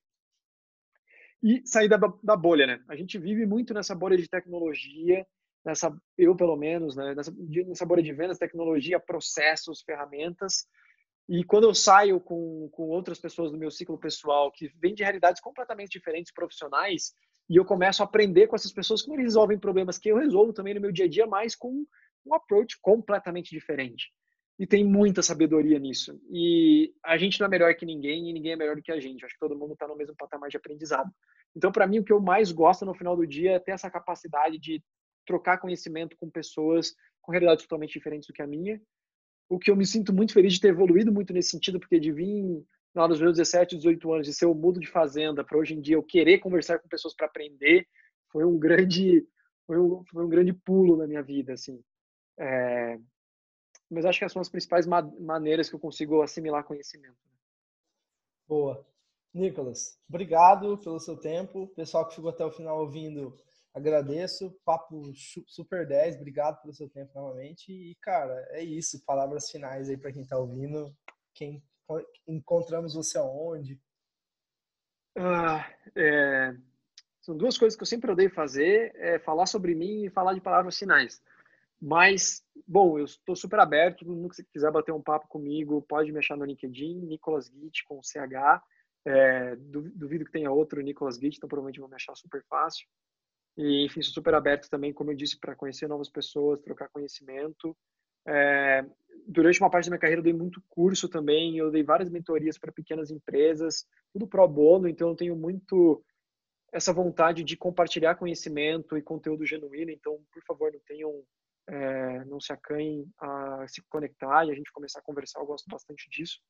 e 1.43 1.61
sair 1.67 1.89
da, 1.89 1.99
da 2.23 2.37
bolha, 2.37 2.67
né? 2.67 2.81
A 2.89 2.95
gente 2.95 3.19
vive 3.19 3.45
muito 3.45 3.75
nessa 3.75 3.95
bolha 3.95 4.17
de 4.17 4.29
tecnologia, 4.29 5.27
nessa 5.65 5.93
eu 6.17 6.37
pelo 6.37 6.57
menos, 6.57 6.95
né? 6.95 7.15
Nessa, 7.15 7.35
nessa 7.67 7.85
bolha 7.85 8.03
de 8.03 8.13
vendas, 8.13 8.39
tecnologia, 8.39 9.01
processos, 9.01 9.83
ferramentas. 9.83 10.67
E 11.33 11.43
quando 11.43 11.65
eu 11.65 11.75
saio 11.75 12.21
com, 12.21 12.69
com 12.73 12.91
outras 12.91 13.19
pessoas 13.19 13.51
do 13.51 13.57
meu 13.57 13.71
ciclo 13.71 13.97
pessoal 13.97 14.53
que 14.53 14.69
vêm 14.79 14.95
de 14.95 15.03
realidades 15.03 15.41
completamente 15.41 15.89
diferentes 15.89 16.31
profissionais, 16.31 17.15
e 17.49 17.57
eu 17.57 17.65
começo 17.65 18.03
a 18.03 18.05
aprender 18.05 18.49
com 18.49 18.55
essas 18.55 18.71
pessoas 18.71 19.01
como 19.01 19.15
eles 19.15 19.29
resolvem 19.29 19.59
problemas 19.59 19.97
que 19.97 20.11
eu 20.11 20.19
resolvo 20.19 20.53
também 20.53 20.75
no 20.75 20.81
meu 20.83 20.93
dia 20.93 21.07
a 21.07 21.09
dia, 21.09 21.27
mas 21.27 21.57
com 21.57 21.87
um 22.27 22.35
approach 22.35 22.79
completamente 22.83 23.49
diferente. 23.49 24.13
E 24.59 24.67
tem 24.67 24.85
muita 24.85 25.23
sabedoria 25.23 25.79
nisso. 25.79 26.21
E 26.31 26.93
a 27.03 27.17
gente 27.17 27.41
não 27.41 27.47
é 27.47 27.49
melhor 27.49 27.75
que 27.77 27.87
ninguém 27.87 28.29
e 28.29 28.33
ninguém 28.35 28.53
é 28.53 28.57
melhor 28.57 28.77
do 28.77 28.83
que 28.83 28.93
a 28.93 29.01
gente. 29.01 29.25
Acho 29.25 29.33
que 29.33 29.41
todo 29.41 29.59
mundo 29.59 29.73
está 29.73 29.89
no 29.89 29.97
mesmo 29.97 30.15
patamar 30.15 30.51
de 30.51 30.59
aprendizado. 30.59 31.11
Então, 31.57 31.73
para 31.73 31.87
mim, 31.87 32.01
o 32.01 32.05
que 32.05 32.13
eu 32.13 32.21
mais 32.21 32.53
gosto 32.53 32.85
no 32.85 32.95
final 32.95 33.17
do 33.17 33.27
dia 33.27 33.53
é 33.53 33.59
ter 33.59 33.71
essa 33.71 33.91
capacidade 33.91 34.59
de 34.59 34.85
trocar 35.27 35.57
conhecimento 35.57 36.15
com 36.19 36.29
pessoas 36.29 36.93
com 37.23 37.33
realidades 37.33 37.65
totalmente 37.65 37.95
diferentes 37.95 38.27
do 38.27 38.35
que 38.35 38.43
a 38.43 38.47
minha. 38.47 38.79
O 39.53 39.59
que 39.59 39.71
eu 39.71 39.77
me 39.77 39.85
sinto 39.85 40.15
muito 40.15 40.33
feliz 40.33 40.55
de 40.55 40.61
ter 40.61 40.69
evoluído 40.69 41.13
muito 41.13 41.33
nesse 41.33 41.51
sentido, 41.51 41.79
porque 41.79 42.01
de 42.01 42.11
vir 42.11 42.65
lá 42.95 43.07
nos 43.07 43.21
meus 43.21 43.37
17, 43.37 43.77
18 43.77 44.13
anos, 44.13 44.27
de 44.27 44.33
ser 44.33 44.47
o 44.47 44.55
mudo 44.55 44.81
de 44.81 44.87
fazenda, 44.87 45.45
para 45.45 45.59
hoje 45.59 45.75
em 45.75 45.81
dia 45.81 45.97
eu 45.97 46.03
querer 46.03 46.39
conversar 46.39 46.79
com 46.79 46.89
pessoas 46.89 47.15
para 47.15 47.27
aprender, 47.27 47.87
foi 48.31 48.45
um 48.45 48.59
grande 48.59 49.27
foi 49.67 49.79
um, 49.79 50.03
foi 50.11 50.25
um 50.25 50.29
grande 50.29 50.55
pulo 50.55 50.97
na 50.97 51.07
minha 51.07 51.23
vida, 51.23 51.53
assim. 51.53 51.83
É, 52.39 52.99
mas 53.91 54.07
acho 54.07 54.19
que 54.19 54.29
são 54.31 54.41
as 54.41 54.49
principais 54.49 54.87
ma 54.87 55.03
maneiras 55.21 55.69
que 55.69 55.75
eu 55.75 55.81
consigo 55.81 56.23
assimilar 56.23 56.65
conhecimento. 56.65 57.17
Boa. 58.49 58.87
Nicolas, 59.35 59.99
obrigado 60.09 60.79
pelo 60.79 60.99
seu 60.99 61.17
tempo. 61.17 61.69
Pessoal 61.77 62.09
que 62.09 62.15
ficou 62.15 62.31
até 62.31 62.45
o 62.45 62.51
final 62.51 62.81
ouvindo, 62.81 63.39
agradeço. 63.75 64.51
Papo 64.65 65.13
super 65.47 65.87
10, 65.87 66.17
obrigado 66.17 66.61
pelo 66.61 66.75
seu 66.75 66.89
tempo 66.89 67.13
novamente. 67.15 67.73
E, 67.73 67.95
cara, 67.97 68.47
é 68.51 68.63
isso. 68.63 69.05
Palavras 69.05 69.51
finais 69.51 69.89
aí 69.89 69.97
para 69.97 70.13
quem 70.13 70.23
está 70.23 70.39
ouvindo. 70.39 70.95
Quem 71.35 71.63
encontramos 72.27 72.95
você 72.95 73.19
aonde? 73.19 73.81
Ah, 75.17 75.71
é, 75.95 76.57
são 77.23 77.37
duas 77.37 77.57
coisas 77.57 77.77
que 77.77 77.83
eu 77.83 77.87
sempre 77.87 78.11
odeio 78.11 78.31
fazer, 78.31 78.93
é 78.97 79.19
falar 79.19 79.47
sobre 79.47 79.75
mim 79.75 80.05
e 80.05 80.11
falar 80.11 80.35
de 80.35 80.41
palavras 80.41 80.77
finais. 80.77 81.23
Mas, 81.81 82.45
bom, 82.67 82.99
eu 82.99 83.05
estou 83.05 83.37
super 83.37 83.61
aberto, 83.61 84.07
mundo 84.07 84.29
que 84.31 84.43
quiser 84.45 84.71
bater 84.71 84.93
um 84.93 85.03
papo 85.03 85.29
comigo, 85.29 85.83
pode 85.83 86.13
me 86.13 86.19
achar 86.19 86.37
no 86.37 86.45
LinkedIn, 86.45 87.01
Nicolas 87.01 87.47
Git 87.49 87.85
com 87.85 88.03
CH. 88.03 88.63
É, 89.05 89.57
duvido 89.57 90.25
que 90.25 90.33
tenha 90.33 90.51
outro 90.51 90.81
Nicolas 90.81 91.17
Git, 91.17 91.37
então 91.37 91.49
provavelmente 91.49 91.81
vão 91.81 91.89
me 91.89 91.97
achar 91.97 92.15
super 92.15 92.43
fácil. 92.45 92.87
E, 93.57 93.85
enfim, 93.85 94.03
sou 94.03 94.15
super 94.15 94.35
aberto 94.35 94.69
também, 94.69 94.93
como 94.93 95.11
eu 95.11 95.17
disse, 95.17 95.39
para 95.39 95.55
conhecer 95.55 95.87
novas 95.87 96.09
pessoas, 96.09 96.61
trocar 96.61 96.89
conhecimento. 96.89 97.77
É, 98.27 98.85
durante 99.27 99.61
uma 99.61 99.71
parte 99.71 99.87
da 99.87 99.91
minha 99.91 100.01
carreira 100.01 100.21
eu 100.21 100.25
dei 100.25 100.33
muito 100.33 100.63
curso 100.69 101.09
também, 101.09 101.59
eu 101.59 101.71
dei 101.71 101.83
várias 101.83 102.09
mentorias 102.09 102.59
para 102.59 102.73
pequenas 102.73 103.11
empresas, 103.11 103.87
tudo 104.13 104.27
pro 104.27 104.47
bono, 104.49 104.89
então 104.89 105.09
eu 105.09 105.17
tenho 105.17 105.37
muito 105.37 106.05
essa 106.73 106.93
vontade 106.93 107.45
de 107.45 107.57
compartilhar 107.57 108.15
conhecimento 108.15 108.97
e 108.97 109.03
conteúdo 109.03 109.45
genuíno, 109.45 109.91
então 109.91 110.19
por 110.33 110.43
favor 110.45 110.73
não 110.73 110.81
tenham 110.87 111.23
é, 111.69 112.25
não 112.25 112.41
se 112.41 112.53
acanhem 112.53 113.07
a 113.19 113.67
se 113.69 113.83
conectar 113.83 114.45
e 114.47 114.51
a 114.51 114.55
gente 114.55 114.73
começar 114.73 114.99
a 114.99 115.03
conversar, 115.03 115.41
eu 115.41 115.47
gosto 115.47 115.69
bastante 115.69 116.09
disso. 116.11 116.41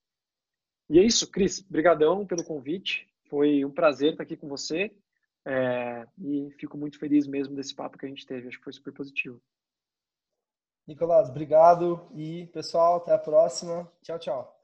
E 0.88 0.98
é 0.98 1.02
isso, 1.02 1.30
Cris, 1.30 1.60
brigadão 1.60 2.26
pelo 2.26 2.44
convite, 2.44 3.06
foi 3.28 3.64
um 3.64 3.70
prazer 3.70 4.12
estar 4.12 4.22
aqui 4.22 4.36
com 4.36 4.48
você 4.48 4.94
é, 5.44 6.06
e 6.18 6.50
fico 6.58 6.76
muito 6.76 6.98
feliz 6.98 7.26
mesmo 7.26 7.54
desse 7.54 7.74
papo 7.74 7.98
que 7.98 8.06
a 8.06 8.08
gente 8.08 8.26
teve, 8.26 8.48
acho 8.48 8.58
que 8.58 8.64
foi 8.64 8.72
super 8.72 8.92
positivo. 8.92 9.40
Nicolás, 10.86 11.28
obrigado. 11.28 12.08
E, 12.14 12.46
pessoal, 12.46 12.96
até 12.96 13.12
a 13.12 13.18
próxima. 13.18 13.90
Tchau, 14.02 14.18
tchau. 14.18 14.61